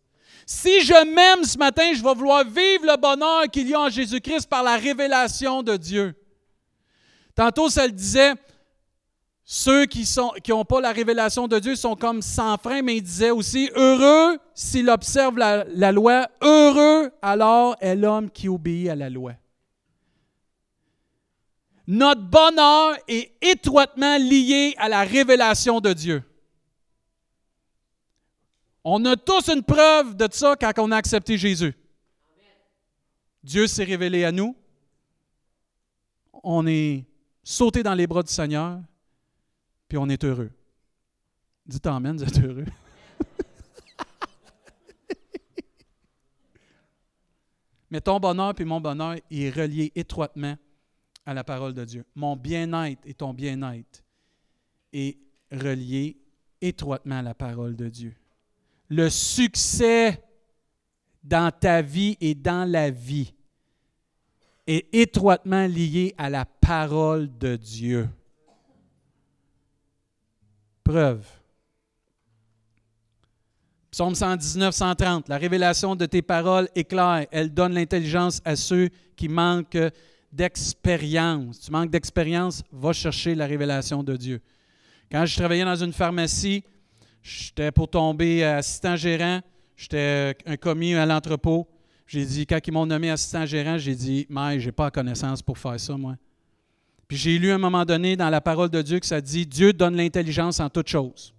Si 0.46 0.82
je 0.82 1.14
m'aime 1.14 1.44
ce 1.44 1.56
matin, 1.56 1.92
je 1.94 2.02
vais 2.02 2.14
vouloir 2.14 2.44
vivre 2.44 2.84
le 2.84 2.96
bonheur 2.96 3.44
qu'il 3.50 3.68
y 3.68 3.74
a 3.74 3.80
en 3.80 3.88
Jésus-Christ 3.88 4.48
par 4.48 4.62
la 4.62 4.76
révélation 4.76 5.62
de 5.62 5.76
Dieu. 5.76 6.14
Tantôt, 7.34 7.68
ça 7.68 7.86
le 7.86 7.92
disait, 7.92 8.34
ceux 9.44 9.86
qui 9.86 10.06
n'ont 10.48 10.64
pas 10.64 10.80
la 10.80 10.92
révélation 10.92 11.48
de 11.48 11.58
Dieu 11.58 11.76
sont 11.76 11.96
comme 11.96 12.22
sans 12.22 12.56
frein, 12.56 12.82
mais 12.82 12.96
il 12.96 13.02
disait 13.02 13.30
aussi, 13.30 13.70
heureux 13.74 14.38
s'il 14.54 14.88
observe 14.88 15.36
la 15.36 15.92
loi, 15.92 16.28
heureux 16.40 17.10
alors 17.20 17.76
est 17.80 17.96
l'homme 17.96 18.30
qui 18.30 18.48
obéit 18.48 18.88
à 18.88 18.94
la 18.94 19.10
loi. 19.10 19.32
Notre 21.86 22.22
bonheur 22.22 22.96
est 23.08 23.32
étroitement 23.42 24.16
lié 24.16 24.74
à 24.78 24.88
la 24.88 25.02
révélation 25.02 25.80
de 25.80 25.92
Dieu. 25.92 26.22
On 28.84 29.02
a 29.06 29.16
tous 29.16 29.48
une 29.48 29.62
preuve 29.62 30.14
de 30.14 30.28
ça 30.30 30.54
quand 30.60 30.72
on 30.78 30.90
a 30.92 30.96
accepté 30.96 31.38
Jésus. 31.38 31.74
Dieu 33.42 33.66
s'est 33.66 33.84
révélé 33.84 34.24
à 34.24 34.32
nous. 34.32 34.54
On 36.42 36.66
est 36.66 37.06
sauté 37.42 37.82
dans 37.82 37.94
les 37.94 38.06
bras 38.06 38.22
du 38.22 38.30
Seigneur, 38.30 38.82
puis 39.88 39.96
on 39.96 40.10
est 40.10 40.22
heureux. 40.22 40.50
Dites 41.64 41.86
Amen, 41.86 42.14
vous 42.18 42.24
êtes 42.24 42.38
heureux. 42.38 42.66
Mais 47.90 48.02
ton 48.02 48.20
bonheur 48.20 48.54
puis 48.54 48.66
mon 48.66 48.82
bonheur 48.82 49.16
est 49.30 49.50
relié 49.50 49.92
étroitement 49.94 50.56
à 51.24 51.32
la 51.32 51.42
parole 51.44 51.72
de 51.72 51.86
Dieu. 51.86 52.04
Mon 52.14 52.36
bien-être 52.36 53.00
et 53.06 53.14
ton 53.14 53.32
bien-être 53.32 54.04
est 54.92 55.16
relié 55.50 56.18
étroitement 56.60 57.20
à 57.20 57.22
la 57.22 57.32
parole 57.34 57.76
de 57.76 57.88
Dieu 57.88 58.14
le 58.88 59.08
succès 59.10 60.22
dans 61.22 61.50
ta 61.50 61.82
vie 61.82 62.16
et 62.20 62.34
dans 62.34 62.70
la 62.70 62.90
vie 62.90 63.34
est 64.66 64.94
étroitement 64.94 65.66
lié 65.66 66.14
à 66.16 66.30
la 66.30 66.44
parole 66.44 67.36
de 67.38 67.56
Dieu. 67.56 68.08
Preuve. 70.82 71.26
Psaume 73.90 74.14
119, 74.14 74.74
130. 74.74 75.28
La 75.28 75.38
révélation 75.38 75.94
de 75.94 76.04
tes 76.04 76.20
paroles 76.20 76.68
est 76.74 76.84
claire. 76.84 77.26
Elle 77.30 77.52
donne 77.52 77.74
l'intelligence 77.74 78.40
à 78.44 78.56
ceux 78.56 78.90
qui 79.16 79.28
manquent 79.28 79.78
d'expérience. 80.32 81.60
Tu 81.60 81.70
manques 81.70 81.90
d'expérience, 81.90 82.62
va 82.72 82.92
chercher 82.92 83.34
la 83.34 83.46
révélation 83.46 84.02
de 84.02 84.16
Dieu. 84.16 84.40
Quand 85.10 85.24
je 85.24 85.36
travaillais 85.36 85.64
dans 85.64 85.76
une 85.76 85.92
pharmacie, 85.92 86.64
J'étais 87.24 87.72
pour 87.72 87.88
tomber 87.88 88.44
assistant 88.44 88.96
gérant. 88.96 89.40
J'étais 89.76 90.36
un 90.44 90.56
commis 90.58 90.94
à 90.94 91.06
l'entrepôt. 91.06 91.66
J'ai 92.06 92.26
dit, 92.26 92.46
quand 92.46 92.60
ils 92.64 92.70
m'ont 92.70 92.84
nommé 92.84 93.10
assistant 93.10 93.46
gérant, 93.46 93.78
j'ai 93.78 93.94
dit, 93.94 94.26
mais 94.28 94.60
j'ai 94.60 94.70
pas 94.70 94.84
la 94.84 94.90
connaissance 94.90 95.40
pour 95.40 95.56
faire 95.56 95.80
ça, 95.80 95.96
moi. 95.96 96.16
Puis 97.08 97.16
j'ai 97.16 97.38
lu 97.38 97.50
à 97.50 97.54
un 97.54 97.58
moment 97.58 97.86
donné 97.86 98.14
dans 98.14 98.28
la 98.28 98.42
parole 98.42 98.68
de 98.68 98.82
Dieu 98.82 99.00
que 99.00 99.06
ça 99.06 99.22
dit, 99.22 99.46
Dieu 99.46 99.72
donne 99.72 99.96
l'intelligence 99.96 100.60
en 100.60 100.68
toutes 100.68 100.88
choses. 100.88 101.34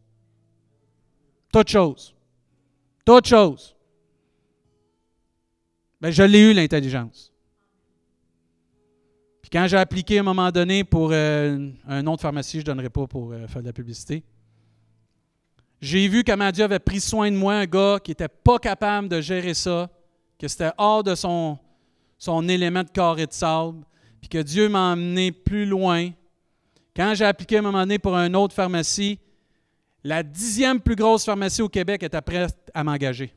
Toutes 1.54 1.70
choses. 1.70 2.16
Toutes 3.06 3.28
choses. 3.28 3.76
Bien, 6.02 6.10
je 6.10 6.24
l'ai 6.24 6.50
eu, 6.50 6.54
l'intelligence. 6.54 7.32
Puis 9.44 9.52
quand 9.52 9.68
j'ai 9.68 9.78
appliqué 9.78 10.18
à 10.18 10.22
un 10.22 10.24
moment 10.24 10.52
donné 10.52 10.84
pour 10.84 11.12
euh, 11.12 11.70
un 11.88 12.02
nom 12.02 12.16
de 12.16 12.22
pharmacie, 12.22 12.58
je 12.58 12.62
ne 12.62 12.66
donnerai 12.66 12.90
pas 12.90 13.06
pour 13.06 13.32
euh, 13.32 13.46
faire 13.48 13.62
de 13.62 13.68
la 13.68 13.74
publicité, 13.74 14.24
j'ai 15.82 16.08
vu 16.08 16.24
comment 16.24 16.52
Dieu 16.52 16.64
avait 16.64 16.80
pris 16.80 17.00
soin 17.00 17.32
de 17.32 17.36
moi, 17.36 17.56
un 17.56 17.66
gars 17.66 18.00
qui 18.04 18.12
n'était 18.12 18.28
pas 18.28 18.58
capable 18.60 19.08
de 19.08 19.22
gérer 19.22 19.54
ça, 19.54 19.90
que 20.40 20.48
c'était 20.48 20.72
hors 20.78 21.04
de 21.04 21.16
son, 21.16 21.58
son 22.18 22.48
élément 22.48 22.84
de 22.84 22.90
corps 22.90 23.20
et 23.20 23.28
de 23.28 23.34
sable, 23.34 23.86
puis 24.20 24.30
que 24.30 24.42
Dieu 24.42 24.70
m'a 24.70 24.94
emmené 24.94 25.32
plus 25.32 25.66
loin. 25.66 26.10
Quand 26.96 27.14
j'ai 27.14 27.26
appliqué 27.26 27.58
à 27.58 27.60
un 27.60 27.64
moment 27.64 27.82
donné 27.82 28.00
pour 28.00 28.16
une 28.16 28.36
autre 28.36 28.56
pharmacie, 28.56 29.20
la 30.04 30.24
dixième 30.24 30.80
plus 30.80 30.96
grosse 30.96 31.26
pharmacie 31.26 31.62
au 31.62 31.70
Québec 31.70 32.04
était 32.04 32.22
prête 32.22 32.72
à 32.74 32.84
m'engager. 32.84 33.34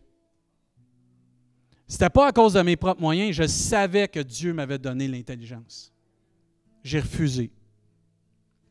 Ce 1.86 1.95
n'était 1.95 2.11
pas 2.11 2.28
à 2.28 2.32
cause 2.32 2.53
de 2.53 2.61
mes 2.61 2.76
propres 2.76 3.01
moyens, 3.01 3.34
je 3.34 3.47
savais 3.47 4.07
que 4.07 4.20
Dieu 4.20 4.53
m'avait 4.53 4.78
donné 4.78 5.09
l'intelligence. 5.09 5.91
J'ai 6.84 7.01
refusé. 7.01 7.51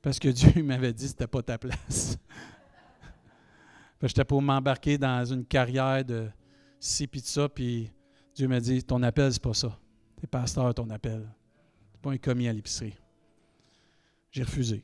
Parce 0.01 0.19
que 0.19 0.27
Dieu 0.29 0.61
m'avait 0.63 0.93
dit 0.93 1.05
que 1.05 1.09
ce 1.09 1.13
n'était 1.13 1.27
pas 1.27 1.41
ta 1.41 1.57
place. 1.57 2.17
J'étais 4.03 4.25
pour 4.25 4.41
m'embarquer 4.41 4.97
dans 4.97 5.25
une 5.25 5.45
carrière 5.45 6.05
de 6.05 6.27
ci 6.79 7.07
puis 7.07 7.21
de 7.21 7.25
ça, 7.25 7.49
puis 7.49 7.91
Dieu 8.35 8.47
m'a 8.47 8.59
dit 8.59 8.83
Ton 8.83 9.01
appel, 9.01 9.33
c'est 9.33 9.41
pas 9.41 9.53
ça. 9.53 9.77
T'es 10.19 10.27
pasteur, 10.27 10.73
ton 10.73 10.89
appel. 10.89 11.27
C'est 11.91 12.01
pas 12.01 12.11
un 12.11 12.17
commis 12.17 12.47
à 12.47 12.53
l'épicerie. 12.53 12.95
J'ai 14.31 14.43
refusé. 14.43 14.83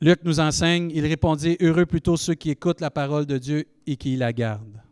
Luc 0.00 0.20
nous 0.24 0.40
enseigne, 0.40 0.90
il 0.94 1.06
répondit 1.06 1.56
Heureux 1.60 1.86
plutôt 1.86 2.16
ceux 2.16 2.34
qui 2.34 2.50
écoutent 2.50 2.80
la 2.80 2.90
parole 2.90 3.24
de 3.24 3.38
Dieu 3.38 3.66
et 3.86 3.96
qui 3.96 4.16
la 4.16 4.32
gardent. 4.32 4.82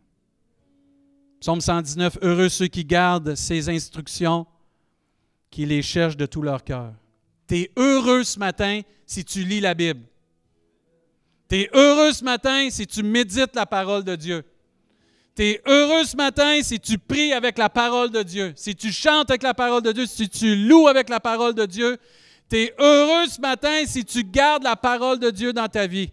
Psaume 1.39 1.61
119 1.61 2.19
Heureux 2.21 2.49
ceux 2.49 2.67
qui 2.67 2.85
gardent 2.85 3.35
ses 3.35 3.69
instructions, 3.69 4.47
qui 5.51 5.67
les 5.67 5.83
cherchent 5.83 6.17
de 6.17 6.25
tout 6.25 6.41
leur 6.41 6.63
cœur. 6.63 6.93
Tu 7.47 7.55
es 7.55 7.71
heureux 7.77 8.23
ce 8.23 8.39
matin 8.39 8.81
si 9.05 9.23
tu 9.23 9.43
lis 9.43 9.59
la 9.59 9.75
Bible. 9.75 10.01
Tu 11.53 11.59
es 11.59 11.69
heureux 11.71 12.11
ce 12.11 12.23
matin 12.23 12.67
si 12.71 12.87
tu 12.87 13.03
médites 13.03 13.55
la 13.55 13.67
parole 13.67 14.03
de 14.03 14.15
Dieu. 14.15 14.43
Tu 15.35 15.43
es 15.43 15.61
heureux 15.67 16.03
ce 16.03 16.17
matin 16.17 16.63
si 16.63 16.79
tu 16.79 16.97
pries 16.97 17.31
avec 17.31 17.59
la 17.59 17.69
parole 17.69 18.09
de 18.09 18.23
Dieu, 18.23 18.53
si 18.55 18.75
tu 18.75 18.91
chantes 18.91 19.29
avec 19.29 19.43
la 19.43 19.53
parole 19.53 19.83
de 19.83 19.91
Dieu, 19.91 20.07
si 20.07 20.27
tu 20.27 20.55
loues 20.55 20.87
avec 20.87 21.09
la 21.09 21.19
parole 21.19 21.53
de 21.53 21.67
Dieu. 21.67 21.99
Tu 22.49 22.55
es 22.57 22.73
heureux 22.79 23.27
ce 23.27 23.39
matin 23.39 23.85
si 23.85 24.03
tu 24.03 24.23
gardes 24.23 24.63
la 24.63 24.75
parole 24.75 25.19
de 25.19 25.29
Dieu 25.29 25.53
dans 25.53 25.67
ta 25.67 25.85
vie. 25.85 26.11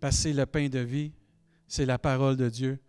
Passer 0.00 0.32
le 0.32 0.46
pain 0.46 0.68
de 0.68 0.80
vie, 0.80 1.12
c'est 1.68 1.86
la 1.86 1.96
parole 1.96 2.36
de 2.36 2.48
Dieu. 2.48 2.80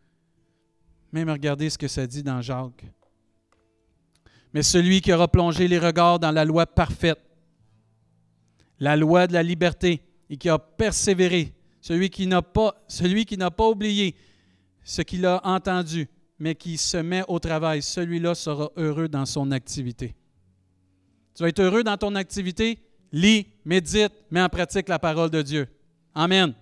Même 1.12 1.30
regardez 1.30 1.70
ce 1.70 1.78
que 1.78 1.88
ça 1.88 2.08
dit 2.08 2.24
dans 2.24 2.42
Jacques 2.42 2.86
mais 4.54 4.64
celui 4.64 5.02
qui 5.02 5.14
aura 5.14 5.28
plongé 5.28 5.68
les 5.68 5.80
regards 5.80 6.20
dans 6.20 6.32
la 6.32 6.46
loi 6.46 6.66
parfaite, 6.66 7.20
la 8.80 8.96
loi 8.96 9.28
de 9.28 9.34
la 9.34 9.44
liberté, 9.44 10.02
et 10.30 10.38
qui 10.38 10.50
a 10.50 10.60
persévéré, 10.60 11.54
celui 11.82 12.10
qui 12.10 12.28
n'a 12.28 12.42
pas, 12.42 12.76
celui 12.88 13.26
qui 13.26 13.38
n'a 13.38 13.52
pas 13.52 13.68
oublié 13.68 14.16
ce 14.84 15.02
qu'il 15.02 15.26
a 15.26 15.42
entendu, 15.44 16.08
mais 16.38 16.56
qui 16.56 16.78
se 16.78 16.98
met 16.98 17.24
au 17.28 17.40
travail, 17.40 17.82
celui-là 17.82 18.36
sera 18.36 18.72
heureux 18.78 19.08
dans 19.08 19.26
son 19.26 19.52
activité. 19.52 20.16
Tu 21.36 21.44
vas 21.44 21.50
être 21.50 21.62
heureux 21.62 21.84
dans 21.84 21.98
ton 21.98 22.16
activité? 22.16 22.80
Lis, 23.12 23.48
médite, 23.66 24.12
mets 24.30 24.42
en 24.42 24.50
pratique 24.50 24.88
la 24.88 25.00
parole 25.00 25.30
de 25.30 25.42
Dieu. 25.42 25.68
Amen. 26.14 26.54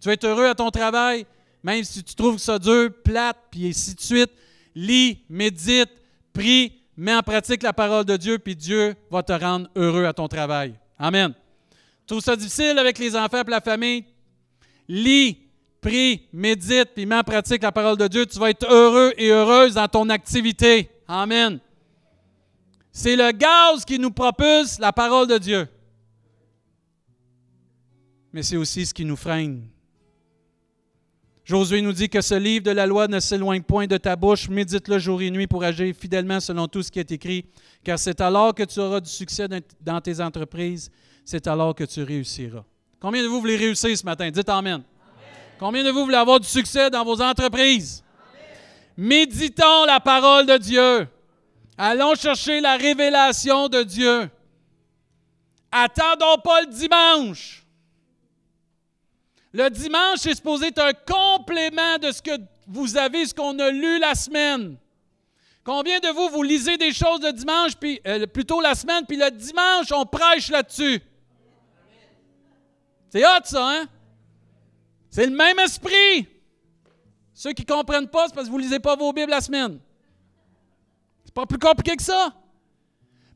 Tu 0.00 0.06
vas 0.06 0.14
être 0.14 0.24
heureux 0.24 0.46
à 0.46 0.54
ton 0.54 0.70
travail, 0.70 1.26
même 1.62 1.84
si 1.84 2.02
tu 2.02 2.14
trouves 2.14 2.38
ça 2.38 2.58
dur, 2.58 2.90
plate, 3.04 3.36
puis 3.50 3.68
ainsi 3.68 3.94
de 3.94 4.00
suite. 4.00 4.30
Lis, 4.74 5.22
médite, 5.28 5.90
prie, 6.32 6.79
mets 7.00 7.14
en 7.14 7.22
pratique 7.22 7.62
la 7.62 7.72
parole 7.72 8.04
de 8.04 8.16
Dieu, 8.16 8.38
puis 8.38 8.54
Dieu 8.54 8.94
va 9.10 9.22
te 9.22 9.32
rendre 9.32 9.68
heureux 9.74 10.04
à 10.04 10.12
ton 10.12 10.28
travail. 10.28 10.74
Amen. 10.98 11.32
Trouve 12.06 12.20
ça 12.20 12.36
difficile 12.36 12.78
avec 12.78 12.98
les 12.98 13.16
enfants 13.16 13.40
et 13.40 13.50
la 13.50 13.60
famille? 13.60 14.04
Lis, 14.86 15.38
prie, 15.80 16.28
médite, 16.32 16.90
puis 16.94 17.06
mets 17.06 17.16
en 17.16 17.22
pratique 17.22 17.62
la 17.62 17.72
parole 17.72 17.96
de 17.96 18.06
Dieu. 18.06 18.26
Tu 18.26 18.38
vas 18.38 18.50
être 18.50 18.70
heureux 18.70 19.14
et 19.16 19.28
heureuse 19.28 19.74
dans 19.74 19.88
ton 19.88 20.10
activité. 20.10 20.90
Amen. 21.08 21.58
C'est 22.92 23.16
le 23.16 23.32
gaz 23.32 23.84
qui 23.84 23.98
nous 23.98 24.10
propulse 24.10 24.78
la 24.78 24.92
parole 24.92 25.26
de 25.26 25.38
Dieu. 25.38 25.68
Mais 28.32 28.42
c'est 28.42 28.56
aussi 28.56 28.84
ce 28.84 28.92
qui 28.92 29.04
nous 29.04 29.16
freine. 29.16 29.66
Josué 31.50 31.82
nous 31.82 31.92
dit 31.92 32.08
que 32.08 32.20
ce 32.20 32.36
livre 32.36 32.66
de 32.66 32.70
la 32.70 32.86
loi 32.86 33.08
ne 33.08 33.18
s'éloigne 33.18 33.62
point 33.62 33.88
de 33.88 33.96
ta 33.96 34.14
bouche, 34.14 34.48
médite-le 34.48 35.00
jour 35.00 35.20
et 35.20 35.32
nuit 35.32 35.48
pour 35.48 35.64
agir 35.64 35.92
fidèlement 35.98 36.38
selon 36.38 36.68
tout 36.68 36.80
ce 36.80 36.92
qui 36.92 37.00
est 37.00 37.10
écrit, 37.10 37.44
car 37.82 37.98
c'est 37.98 38.20
alors 38.20 38.54
que 38.54 38.62
tu 38.62 38.78
auras 38.78 39.00
du 39.00 39.10
succès 39.10 39.48
dans 39.80 40.00
tes 40.00 40.20
entreprises, 40.20 40.92
c'est 41.24 41.48
alors 41.48 41.74
que 41.74 41.82
tu 41.82 42.04
réussiras. 42.04 42.62
Combien 43.00 43.20
de 43.20 43.26
vous 43.26 43.40
voulez 43.40 43.56
réussir 43.56 43.98
ce 43.98 44.04
matin? 44.04 44.30
Dites 44.30 44.48
Amen. 44.48 44.84
Combien 45.58 45.82
de 45.82 45.90
vous 45.90 46.04
voulez 46.04 46.18
avoir 46.18 46.38
du 46.38 46.46
succès 46.46 46.88
dans 46.88 47.04
vos 47.04 47.20
entreprises? 47.20 48.04
Méditons 48.96 49.86
la 49.88 49.98
parole 49.98 50.46
de 50.46 50.56
Dieu. 50.56 51.08
Allons 51.76 52.14
chercher 52.14 52.60
la 52.60 52.76
révélation 52.76 53.68
de 53.68 53.82
Dieu. 53.82 54.30
Attendons 55.72 56.38
pas 56.44 56.60
le 56.60 56.68
dimanche. 56.68 57.59
Le 59.52 59.68
dimanche 59.68 60.18
c'est 60.18 60.34
supposé 60.34 60.68
être 60.68 60.82
un 60.82 60.92
complément 60.92 61.98
de 61.98 62.12
ce 62.12 62.22
que 62.22 62.38
vous 62.66 62.96
avez, 62.96 63.26
ce 63.26 63.34
qu'on 63.34 63.58
a 63.58 63.70
lu 63.70 63.98
la 63.98 64.14
semaine. 64.14 64.76
Combien 65.64 65.98
de 65.98 66.08
vous, 66.08 66.28
vous 66.30 66.42
lisez 66.42 66.78
des 66.78 66.92
choses 66.92 67.20
le 67.22 67.32
dimanche, 67.32 67.76
puis 67.76 68.00
euh, 68.06 68.26
plutôt 68.26 68.60
la 68.60 68.74
semaine, 68.74 69.04
puis 69.06 69.16
le 69.16 69.30
dimanche, 69.30 69.92
on 69.92 70.06
prêche 70.06 70.48
là-dessus? 70.50 71.00
C'est 73.10 73.24
hot, 73.24 73.44
ça, 73.44 73.68
hein? 73.68 73.86
C'est 75.10 75.26
le 75.26 75.36
même 75.36 75.58
esprit. 75.58 76.26
Ceux 77.34 77.52
qui 77.52 77.62
ne 77.62 77.72
comprennent 77.72 78.08
pas, 78.08 78.28
c'est 78.28 78.34
parce 78.34 78.46
que 78.46 78.52
vous 78.52 78.58
ne 78.58 78.62
lisez 78.62 78.78
pas 78.78 78.96
vos 78.96 79.12
Bibles 79.12 79.30
la 79.30 79.40
semaine. 79.40 79.80
C'est 81.24 81.34
pas 81.34 81.46
plus 81.46 81.58
compliqué 81.58 81.96
que 81.96 82.02
ça. 82.02 82.32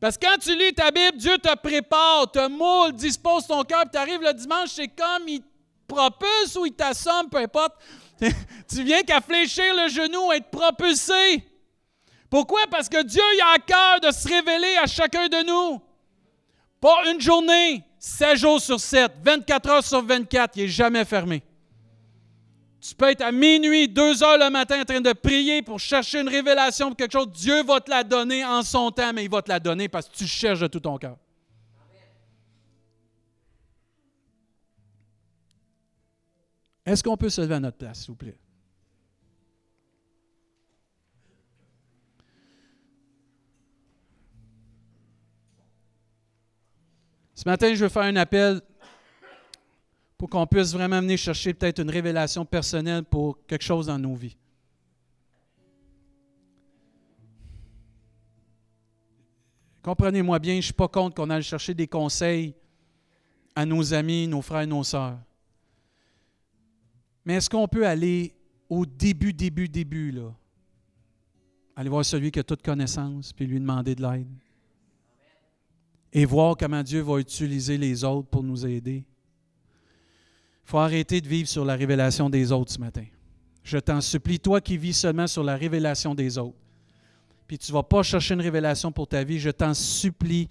Parce 0.01 0.17
que 0.17 0.27
quand 0.27 0.39
tu 0.39 0.57
lis 0.57 0.73
ta 0.73 0.91
Bible, 0.91 1.17
Dieu 1.17 1.39
te 1.39 1.55
prépare, 1.57 2.31
te 2.31 2.49
moule, 2.49 2.93
dispose 2.93 3.47
ton 3.47 3.62
cœur, 3.65 3.83
puis 3.83 3.91
tu 3.93 3.99
arrives 3.99 4.23
le 4.23 4.33
dimanche, 4.33 4.71
c'est 4.71 4.89
comme 4.89 5.27
il 5.27 5.43
propulse 5.87 6.57
ou 6.57 6.66
il 6.66 6.72
t'assomme, 6.72 7.28
peu 7.30 7.39
importe. 7.39 7.74
tu 8.20 8.82
viens 8.82 9.03
qu'à 9.03 9.20
fléchir 9.20 9.74
le 9.74 9.89
genou, 9.89 10.32
être 10.32 10.51
propulsé. 10.51 11.45
Pourquoi? 12.30 12.62
Parce 12.70 12.89
que 12.89 13.03
Dieu 13.03 13.22
il 13.35 13.41
a 13.41 13.53
à 13.55 13.59
cœur 13.59 14.01
de 14.01 14.11
se 14.11 14.28
révéler 14.28 14.76
à 14.82 14.87
chacun 14.87 15.28
de 15.28 15.47
nous. 15.47 15.80
Pas 16.80 17.11
une 17.11 17.20
journée, 17.20 17.85
7 17.99 18.37
jours 18.37 18.61
sur 18.61 18.78
7, 18.78 19.12
24 19.22 19.70
heures 19.70 19.85
sur 19.85 20.05
24, 20.05 20.57
il 20.57 20.64
n'est 20.64 20.68
jamais 20.68 21.05
fermé. 21.05 21.43
Tu 22.87 22.95
peux 22.95 23.09
être 23.09 23.22
à 23.22 23.32
minuit, 23.32 23.89
2 23.89 24.22
heures 24.22 24.37
le 24.37 24.51
matin 24.51 24.82
en 24.82 24.85
train 24.85 25.01
de 25.01 25.12
prier 25.14 25.62
pour 25.62 25.80
chercher 25.80 26.20
une 26.20 26.28
révélation 26.28 26.89
pour 26.89 26.97
quelque 26.97 27.12
chose. 27.12 27.30
Dieu 27.30 27.62
va 27.62 27.80
te 27.80 27.91
la 27.91 28.05
donner 28.05 28.45
en 28.45 28.62
son 28.62 28.91
temps, 28.91 29.12
mais 29.14 29.24
il 29.24 29.30
va 29.30 29.41
te 29.41 29.49
la 29.49 29.59
donner 29.59 29.89
parce 29.89 30.09
que 30.09 30.14
tu 30.14 30.26
cherches 30.26 30.61
de 30.61 30.66
tout 30.66 30.80
ton 30.80 30.99
cœur. 30.99 31.16
Est-ce 36.87 37.03
qu'on 37.03 37.16
peut 37.16 37.30
se 37.30 37.41
lever 37.41 37.55
à 37.55 37.61
notre 37.61 37.78
place, 37.78 38.01
s'il 38.01 38.09
vous 38.09 38.16
plaît? 38.16 38.39
Ce 47.35 47.49
matin, 47.49 47.74
je 47.74 47.85
veux 47.85 47.89
faire 47.89 48.03
un 48.03 48.16
appel 48.16 48.61
pour 50.16 50.30
qu'on 50.30 50.47
puisse 50.47 50.72
vraiment 50.72 51.01
venir 51.01 51.18
chercher 51.18 51.53
peut-être 51.53 51.80
une 51.80 51.91
révélation 51.91 52.45
personnelle 52.45 53.05
pour 53.05 53.45
quelque 53.47 53.64
chose 53.64 53.87
dans 53.87 53.99
nos 53.99 54.14
vies. 54.14 54.37
Comprenez-moi 59.82 60.39
bien, 60.39 60.55
je 60.55 60.59
ne 60.59 60.62
suis 60.62 60.72
pas 60.72 60.89
contre 60.89 61.16
qu'on 61.16 61.28
aille 61.28 61.43
chercher 61.43 61.74
des 61.74 61.87
conseils 61.87 62.55
à 63.55 63.66
nos 63.66 63.93
amis, 63.93 64.26
nos 64.26 64.41
frères 64.41 64.62
et 64.62 64.66
nos 64.66 64.82
sœurs. 64.82 65.18
Mais 67.25 67.35
est-ce 67.35 67.49
qu'on 67.49 67.68
peut 67.68 67.87
aller 67.87 68.35
au 68.68 68.85
début, 68.85 69.33
début, 69.33 69.68
début, 69.68 70.11
là? 70.11 70.35
Aller 71.77 71.89
voir 71.89 72.05
celui 72.05 72.31
qui 72.31 72.39
a 72.39 72.45
toute 72.45 72.62
connaissance, 72.62 73.33
puis 73.33 73.47
lui 73.47 73.59
demander 73.59 73.95
de 73.95 74.03
l'aide. 74.03 74.29
Et 76.12 76.25
voir 76.25 76.57
comment 76.57 76.83
Dieu 76.83 77.01
va 77.01 77.18
utiliser 77.18 77.77
les 77.77 78.05
autres 78.05 78.29
pour 78.29 78.43
nous 78.43 78.64
aider. 78.64 79.05
Il 80.64 80.70
faut 80.70 80.79
arrêter 80.79 81.20
de 81.20 81.29
vivre 81.29 81.49
sur 81.49 81.64
la 81.64 81.75
révélation 81.75 82.31
des 82.31 82.53
autres 82.53 82.72
ce 82.72 82.79
matin. 82.79 83.05
Je 83.64 83.79
t'en 83.79 84.01
supplie, 84.01 84.39
toi 84.39 84.61
qui 84.61 84.77
vis 84.77 84.93
seulement 84.93 85.27
sur 85.27 85.43
la 85.43 85.57
révélation 85.57 86.14
des 86.14 86.39
autres, 86.39 86.57
puis 87.47 87.59
tu 87.59 87.72
ne 87.72 87.75
vas 87.75 87.83
pas 87.83 88.03
chercher 88.03 88.35
une 88.35 88.41
révélation 88.41 88.93
pour 88.93 89.09
ta 89.09 89.25
vie, 89.25 89.39
je 89.39 89.51
t'en 89.51 89.75
supplie, 89.75 90.49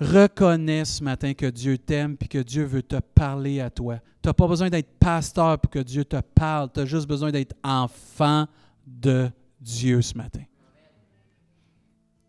reconnais 0.00 0.84
ce 0.84 1.02
matin 1.02 1.34
que 1.34 1.46
Dieu 1.46 1.78
t'aime 1.78 2.16
et 2.20 2.28
que 2.28 2.38
Dieu 2.38 2.64
veut 2.64 2.82
te 2.82 2.96
parler 2.96 3.60
à 3.60 3.70
toi. 3.70 3.98
Tu 4.22 4.28
n'as 4.28 4.32
pas 4.32 4.48
besoin 4.48 4.70
d'être 4.70 4.98
pasteur 4.98 5.58
pour 5.58 5.70
que 5.70 5.78
Dieu 5.78 6.04
te 6.04 6.20
parle, 6.34 6.70
tu 6.72 6.80
as 6.80 6.86
juste 6.86 7.06
besoin 7.06 7.30
d'être 7.30 7.54
enfant 7.62 8.46
de 8.86 9.30
Dieu 9.60 10.02
ce 10.02 10.16
matin. 10.16 10.42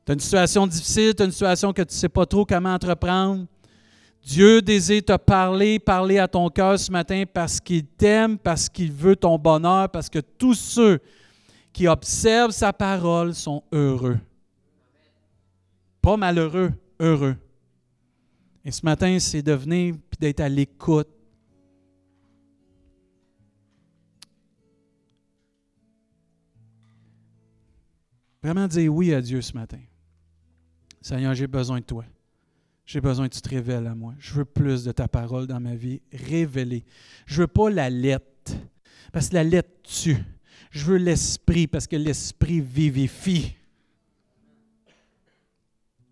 Tu 0.05 0.11
as 0.11 0.13
une 0.13 0.20
situation 0.20 0.68
difficile, 0.68 1.16
tu 1.16 1.24
as 1.24 1.26
une 1.26 1.32
situation 1.32 1.74
que 1.74 1.82
tu 1.82 1.93
ne 1.93 1.99
sais 1.99 2.09
pas 2.09 2.26
trop 2.26 2.45
comment 2.45 2.74
entreprendre. 2.74 3.45
Dieu 4.24 4.61
désire 4.61 5.03
te 5.03 5.18
parler, 5.18 5.80
parler 5.80 6.18
à 6.18 6.28
ton 6.28 6.49
cœur 6.49 6.80
ce 6.80 6.91
matin 6.91 7.24
parce 7.32 7.59
qu'il 7.59 7.86
t'aime, 7.86 8.38
parce 8.38 8.70
qu'il 8.70 8.91
veut 8.91 9.16
ton 9.16 9.38
bonheur, 9.38 9.89
parce 9.89 10.09
que 10.09 10.20
tous 10.20 10.55
ceux 10.55 10.99
qui 11.72 11.88
observent 11.88 12.51
sa 12.51 12.74
parole 12.74 13.36
sont 13.36 13.63
heureux. 13.72 14.18
Pas 16.01 16.18
malheureux, 16.18 16.72
heureux. 16.99 17.36
Et 18.66 18.72
ce 18.72 18.84
matin, 18.84 19.20
c'est 19.20 19.43
de 19.43 19.53
venir 19.53 19.93
et 19.93 19.99
d'être 20.20 20.39
à 20.39 20.49
l'écoute. 20.49 21.07
Vraiment 28.41 28.68
dire 28.68 28.93
oui 28.93 29.13
à 29.13 29.22
Dieu 29.22 29.41
ce 29.41 29.53
matin. 29.53 29.80
Seigneur, 30.99 31.36
j'ai 31.36 31.45
besoin 31.45 31.80
de 31.80 31.86
toi. 31.86 32.05
J'ai 32.88 33.01
besoin 33.01 33.30
que 33.30 33.36
tu 33.36 33.41
te 33.41 33.49
révèles 33.49 33.86
à 33.86 33.93
moi. 33.93 34.16
Je 34.18 34.34
veux 34.34 34.45
plus 34.45 34.84
de 34.84 34.91
ta 34.91 35.07
parole 35.07 35.45
dans 35.45 35.59
ma 35.59 35.76
vie 35.76 36.01
révélée. 36.11 36.86
Je 37.28 37.41
veux 37.41 37.47
pas 37.47 37.70
la 37.70 37.91
lettre, 37.91 38.53
parce 39.11 39.30
que 39.30 39.36
la 39.36 39.43
lettre 39.43 39.70
tue. 39.84 40.18
Je 40.72 40.86
veux 40.86 40.97
l'esprit, 40.97 41.68
parce 41.68 41.86
que 41.86 41.95
l'esprit 41.95 42.61
vivifie. 42.61 43.55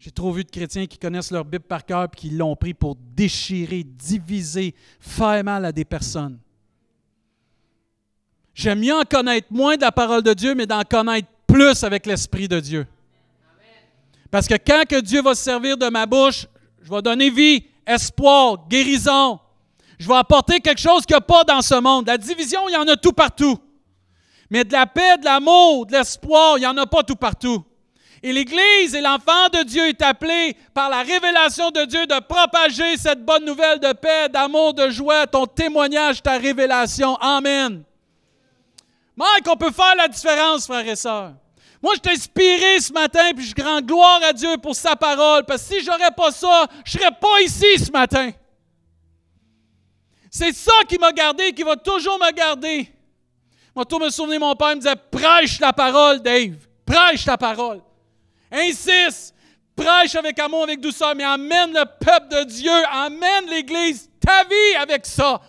J'ai 0.04 0.12
trop 0.12 0.34
vu 0.34 0.44
de 0.44 0.52
chrétiens 0.52 0.86
qui 0.86 0.98
connaissent 0.98 1.32
leur 1.32 1.46
Bible 1.46 1.64
par 1.64 1.86
cœur 1.86 2.04
et 2.04 2.08
qui 2.14 2.30
l'ont 2.30 2.58
pris 2.58 2.74
pour 2.74 2.98
déchirer, 3.16 3.86
diviser, 3.86 4.76
faire 5.00 5.42
mal 5.46 5.64
à 5.64 5.72
des 5.72 5.86
personnes. 5.86 6.38
J'aime 8.54 8.82
mieux 8.82 8.94
en 8.94 9.04
connaître 9.04 9.48
moins 9.50 9.78
de 9.78 9.82
la 9.82 9.94
parole 9.94 10.22
de 10.22 10.34
Dieu, 10.34 10.56
mais 10.56 10.66
d'en 10.66 10.82
connaître 10.82 11.30
plus 11.48 11.86
avec 11.86 12.06
l'Esprit 12.06 12.50
de 12.50 12.60
Dieu. 12.60 12.86
Parce 14.30 14.46
que 14.46 14.56
quand 14.56 14.84
Dieu 15.02 15.22
va 15.22 15.36
se 15.36 15.44
servir 15.44 15.78
de 15.78 15.88
ma 15.88 16.06
bouche, 16.06 16.48
je 16.82 16.90
vais 16.90 17.02
donner 17.02 17.30
vie, 17.30 17.64
espoir, 17.88 18.68
guérison. 18.68 19.40
Je 19.98 20.10
vais 20.10 20.16
apporter 20.16 20.60
quelque 20.60 20.82
chose 20.82 21.06
qu'il 21.06 21.16
n'y 21.16 21.20
a 21.20 21.22
pas 21.22 21.46
dans 21.46 21.62
ce 21.62 21.76
monde. 21.76 22.08
La 22.08 22.18
division, 22.18 22.68
il 22.68 22.74
y 22.74 22.76
en 22.76 22.90
a 22.90 22.98
tout 22.98 23.14
partout. 23.14 23.58
Mais 24.50 24.66
de 24.66 24.74
la 24.74 24.86
paix, 24.86 25.18
de 25.18 25.24
l'amour, 25.24 25.86
de 25.86 25.94
l'espoir, 25.94 26.58
il 26.58 26.60
n'y 26.60 26.68
en 26.68 26.76
a 26.76 26.88
pas 26.88 27.04
tout 27.04 27.16
partout. 27.16 27.64
Et 28.26 28.32
l'Église 28.32 28.96
et 28.96 29.02
l'enfant 29.02 29.50
de 29.52 29.64
Dieu 29.64 29.90
est 29.90 30.02
appelé 30.02 30.56
par 30.74 30.90
la 30.90 31.04
révélation 31.04 31.72
de 31.72 31.84
Dieu 31.84 32.08
de 32.08 32.20
propager 32.22 32.96
cette 32.96 33.24
bonne 33.24 33.44
nouvelle 33.44 33.80
de 33.80 33.92
paix, 33.92 34.30
d'amour, 34.30 34.74
de 34.74 34.90
joie, 34.90 35.28
ton 35.28 35.46
témoignage, 35.46 36.24
ta 36.24 36.38
révélation. 36.38 37.18
Amen. 37.18 37.84
Mike, 39.18 39.48
on 39.50 39.58
peut 39.58 39.72
faire 39.72 39.96
la 39.98 40.08
différence, 40.08 40.66
frères 40.66 40.88
et 40.88 40.96
sœurs. 40.96 41.34
Moi, 41.82 41.96
je 41.96 42.00
t'ai 42.00 42.12
inspiré 42.12 42.80
ce 42.80 42.94
matin, 42.94 43.32
puis 43.36 43.46
je 43.46 43.62
rends 43.62 43.82
gloire 43.82 44.22
à 44.24 44.32
Dieu 44.32 44.56
pour 44.58 44.74
sa 44.74 44.96
parole, 44.96 45.44
parce 45.44 45.64
que 45.64 45.76
si 45.76 45.84
je 45.84 45.92
n'aurais 45.92 46.12
pas 46.12 46.32
ça, 46.32 46.66
je 46.86 46.94
serais 46.94 47.12
pas 47.12 47.42
ici 47.42 47.78
ce 47.78 47.92
matin. 47.92 48.32
C'est 50.32 50.54
ça 50.54 50.72
qui 50.88 50.98
m'a 50.98 51.12
gardé, 51.12 51.52
qui 51.52 51.64
va 51.64 51.76
toujours 51.76 52.18
me 52.18 52.32
garder. 52.32 52.90
Moi, 53.76 53.84
tout 53.84 54.00
me 54.00 54.10
souvenir, 54.10 54.40
mon 54.40 54.56
père 54.56 54.70
me 54.70 54.76
disait 54.76 54.96
Prêche 55.12 55.60
la 55.60 55.74
parole, 55.74 56.22
Dave. 56.22 56.56
Prêche 56.86 57.26
la 57.26 57.38
parole. 57.38 57.82
Insiste. 58.54 59.34
Prêche 59.76 60.14
avec 60.16 60.38
amour, 60.38 60.64
avec 60.64 60.80
douceur, 60.80 61.16
mais 61.16 61.24
amène 61.24 61.74
le 61.74 61.84
peuple 62.00 62.28
de 62.30 62.44
Dieu, 62.44 62.72
amène 62.92 63.50
l'Église, 63.50 64.08
ta 64.20 64.44
vie 64.44 64.76
avec 64.80 65.06
ça. 65.06 65.42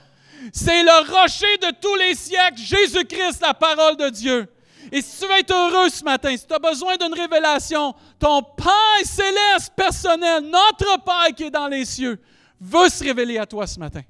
C'est 0.51 0.83
le 0.83 1.13
rocher 1.13 1.59
de 1.59 1.75
tous 1.79 1.95
les 1.97 2.15
siècles, 2.15 2.57
Jésus-Christ, 2.57 3.43
la 3.43 3.53
parole 3.53 3.97
de 3.97 4.09
Dieu. 4.09 4.49
Et 4.91 5.03
si 5.03 5.21
tu 5.21 5.27
veux 5.27 5.39
être 5.39 5.55
heureux 5.55 5.91
ce 5.91 6.03
matin, 6.05 6.35
si 6.35 6.47
tu 6.47 6.55
as 6.55 6.59
besoin 6.59 6.97
d'une 6.97 7.13
révélation, 7.13 7.95
ton 8.19 8.43
Père 8.43 9.05
céleste 9.05 9.73
personnel, 9.77 10.43
notre 10.45 11.03
Père 11.03 11.35
qui 11.37 11.45
est 11.45 11.51
dans 11.51 11.69
les 11.69 11.85
cieux, 11.85 12.19
veut 12.59 12.89
se 12.89 13.05
révéler 13.05 13.39
à 13.39 13.45
toi 13.47 13.67
ce 13.67 13.79
matin. 13.79 14.03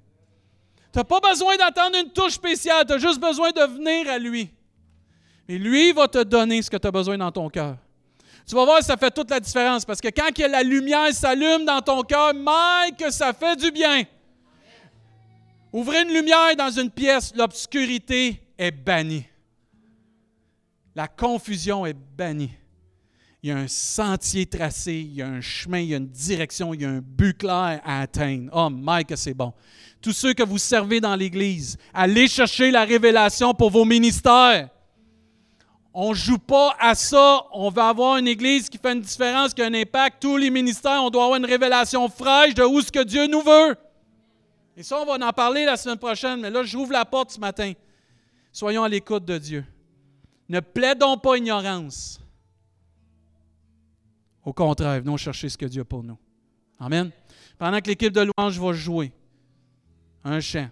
Tu 0.93 0.99
n'as 0.99 1.05
pas 1.05 1.21
besoin 1.21 1.57
d'attendre 1.57 1.99
une 1.99 2.11
touche 2.11 2.35
spéciale, 2.35 2.85
tu 2.87 2.93
as 2.93 2.99
juste 2.99 3.19
besoin 3.19 3.51
de 3.51 3.63
venir 3.63 4.09
à 4.09 4.19
lui. 4.19 4.51
Et 5.49 5.59
lui 5.59 5.93
va 5.93 6.07
te 6.07 6.23
donner 6.23 6.63
ce 6.63 6.71
que 6.71 6.77
tu 6.77 6.87
as 6.87 6.93
besoin 6.93 7.19
dans 7.19 7.33
ton 7.33 7.49
cœur. 7.49 7.77
Tu 8.47 8.55
vas 8.55 8.65
voir, 8.65 8.83
ça 8.83 8.97
fait 8.97 9.11
toute 9.11 9.31
la 9.31 9.41
différence 9.41 9.85
parce 9.85 10.01
que 10.01 10.09
quand 10.09 10.39
la 10.39 10.63
lumière 10.63 11.13
s'allume 11.15 11.65
dans 11.65 11.81
ton 11.81 12.03
cœur, 12.03 12.33
que 12.99 13.11
ça 13.11 13.33
fait 13.33 13.57
du 13.57 13.71
bien. 13.71 14.05
Ouvrez 15.73 16.03
une 16.03 16.13
lumière 16.13 16.55
dans 16.57 16.71
une 16.71 16.91
pièce, 16.91 17.33
l'obscurité 17.35 18.41
est 18.59 18.71
bannie. 18.71 19.25
La 20.95 21.09
confusion 21.09 21.87
est 21.87 21.97
bannie. 22.17 22.53
Il 23.43 23.49
y 23.49 23.51
a 23.51 23.57
un 23.57 23.69
sentier 23.69 24.47
tracé, 24.47 24.95
il 24.95 25.15
y 25.15 25.23
a 25.23 25.27
un 25.27 25.41
chemin, 25.41 25.81
il 25.81 25.89
y 25.89 25.95
a 25.95 25.99
une 25.99 26.09
direction, 26.09 26.73
il 26.73 26.83
y 26.83 26.85
a 26.85 26.91
un 26.91 27.01
but 27.01 27.37
clair 27.37 27.81
à 27.85 28.01
atteindre. 28.01 28.51
Oh, 28.55 28.71
Mike, 28.71 29.13
c'est 29.17 29.35
bon. 29.35 29.53
Tous 30.01 30.13
ceux 30.13 30.33
que 30.33 30.43
vous 30.43 30.59
servez 30.59 31.01
dans 31.01 31.17
l'Église, 31.17 31.77
allez 31.93 32.29
chercher 32.29 32.71
la 32.71 32.85
révélation 32.85 33.53
pour 33.53 33.71
vos 33.71 33.85
ministères. 33.85 34.71
On 35.97 36.11
ne 36.11 36.15
joue 36.15 36.39
pas 36.39 36.75
à 36.81 36.97
ça. 36.97 37.47
On 37.53 37.71
veut 37.71 37.81
avoir 37.81 38.17
une 38.17 38.27
Église 38.27 38.69
qui 38.69 38.79
fait 38.79 38.93
une 38.93 39.01
différence, 39.01 39.55
qui 39.55 39.63
a 39.63 39.67
un 39.67 39.75
impact. 39.75 40.21
Tous 40.21 40.37
les 40.37 40.51
ministères, 40.51 41.01
on 41.05 41.09
doit 41.09 41.23
avoir 41.23 41.39
une 41.39 41.47
révélation 41.47 42.09
fraîche 42.09 42.55
de 42.55 42.65
où 42.65 42.81
ce 42.81 42.91
que 42.91 43.05
Dieu 43.05 43.29
nous 43.29 43.43
veut. 43.43 43.77
Et 44.77 44.83
ça, 44.83 45.01
on 45.01 45.07
va 45.07 45.25
en 45.25 45.33
parler 45.33 45.65
la 45.65 45.77
semaine 45.77 45.99
prochaine, 45.99 46.41
mais 46.41 46.51
là, 46.51 46.65
j'ouvre 46.65 46.93
la 46.93 47.05
porte 47.05 47.31
ce 47.31 47.39
matin. 47.39 47.73
Soyons 48.51 48.83
à 48.83 48.89
l'écoute 48.89 49.25
de 49.25 49.39
Dieu. 49.39 49.65
Ne 50.49 50.59
plaidons 50.59 51.17
pas 51.17 51.37
ignorance. 51.37 52.21
Au 54.45 54.53
contraire, 54.53 55.01
venons 55.01 55.17
chercher 55.17 55.49
ce 55.49 55.57
que 55.57 55.67
Dieu 55.67 55.83
a 55.83 55.85
pour 55.85 56.03
nous. 56.03 56.19
Amen. 56.81 57.13
Pendant 57.57 57.81
que 57.81 57.89
l'équipe 57.89 58.13
de 58.13 58.29
louange 58.37 58.59
va 58.59 58.73
jouer 58.73 59.13
un 60.25 60.41
chant, 60.41 60.69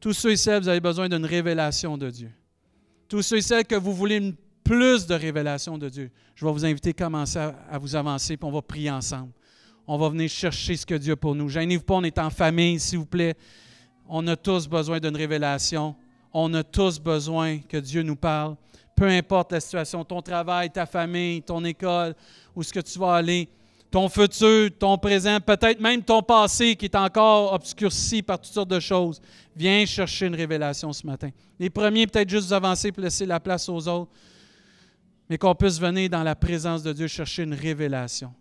tous 0.00 0.12
ceux 0.12 0.32
et 0.32 0.36
celles, 0.36 0.62
vous 0.62 0.68
avez 0.68 0.80
besoin 0.80 1.08
d'une 1.08 1.24
révélation 1.24 1.96
de 1.96 2.10
Dieu. 2.10 2.30
Tous 3.08 3.22
ceux 3.22 3.38
et 3.38 3.42
celles 3.42 3.64
que 3.64 3.74
vous 3.74 3.94
voulez 3.94 4.34
plus 4.64 5.06
de 5.06 5.14
révélation 5.14 5.78
de 5.78 5.88
Dieu, 5.88 6.10
je 6.34 6.44
vais 6.44 6.52
vous 6.52 6.64
inviter 6.64 6.90
à 6.90 6.92
commencer 6.92 7.38
à, 7.38 7.78
vous 7.78 7.96
avancer, 7.96 8.36
puis 8.36 8.48
on 8.48 8.52
va 8.52 8.62
prier 8.62 8.90
ensemble. 8.90 9.32
On 9.86 9.98
va 9.98 10.08
venir 10.08 10.28
chercher 10.28 10.76
ce 10.76 10.86
que 10.86 10.94
Dieu 10.94 11.14
a 11.14 11.16
pour 11.16 11.34
nous. 11.34 11.48
Gênez-vous 11.48 11.82
pas, 11.82 11.94
on 11.94 12.04
est 12.04 12.18
en 12.18 12.30
famille, 12.30 12.78
s'il 12.78 12.98
vous 12.98 13.06
plaît. 13.06 13.34
On 14.08 14.26
a 14.28 14.36
tous 14.36 14.68
besoin 14.68 15.00
d'une 15.00 15.16
révélation. 15.16 15.96
On 16.32 16.52
a 16.54 16.62
tous 16.62 17.00
besoin 17.00 17.58
que 17.58 17.76
Dieu 17.76 18.02
nous 18.02 18.16
parle 18.16 18.56
peu 19.00 19.06
importe 19.06 19.52
la 19.52 19.60
situation, 19.60 20.04
ton 20.04 20.20
travail, 20.20 20.68
ta 20.68 20.84
famille, 20.84 21.40
ton 21.40 21.64
école, 21.64 22.14
où 22.54 22.60
est-ce 22.60 22.70
que 22.70 22.80
tu 22.80 22.98
vas 22.98 23.14
aller, 23.14 23.48
ton 23.90 24.10
futur, 24.10 24.68
ton 24.78 24.98
présent, 24.98 25.40
peut-être 25.40 25.80
même 25.80 26.02
ton 26.02 26.20
passé 26.20 26.76
qui 26.76 26.84
est 26.84 26.94
encore 26.94 27.54
obscurci 27.54 28.20
par 28.20 28.38
toutes 28.38 28.52
sortes 28.52 28.68
de 28.68 28.78
choses. 28.78 29.18
Viens 29.56 29.86
chercher 29.86 30.26
une 30.26 30.34
révélation 30.34 30.92
ce 30.92 31.06
matin. 31.06 31.30
Les 31.58 31.70
premiers, 31.70 32.06
peut-être 32.06 32.28
juste 32.28 32.48
vous 32.48 32.52
avancer 32.52 32.92
pour 32.92 33.02
laisser 33.02 33.24
la 33.24 33.40
place 33.40 33.70
aux 33.70 33.88
autres, 33.88 34.10
mais 35.30 35.38
qu'on 35.38 35.54
puisse 35.54 35.80
venir 35.80 36.10
dans 36.10 36.24
la 36.24 36.34
présence 36.34 36.82
de 36.82 36.92
Dieu 36.92 37.06
chercher 37.06 37.44
une 37.44 37.54
révélation. 37.54 38.34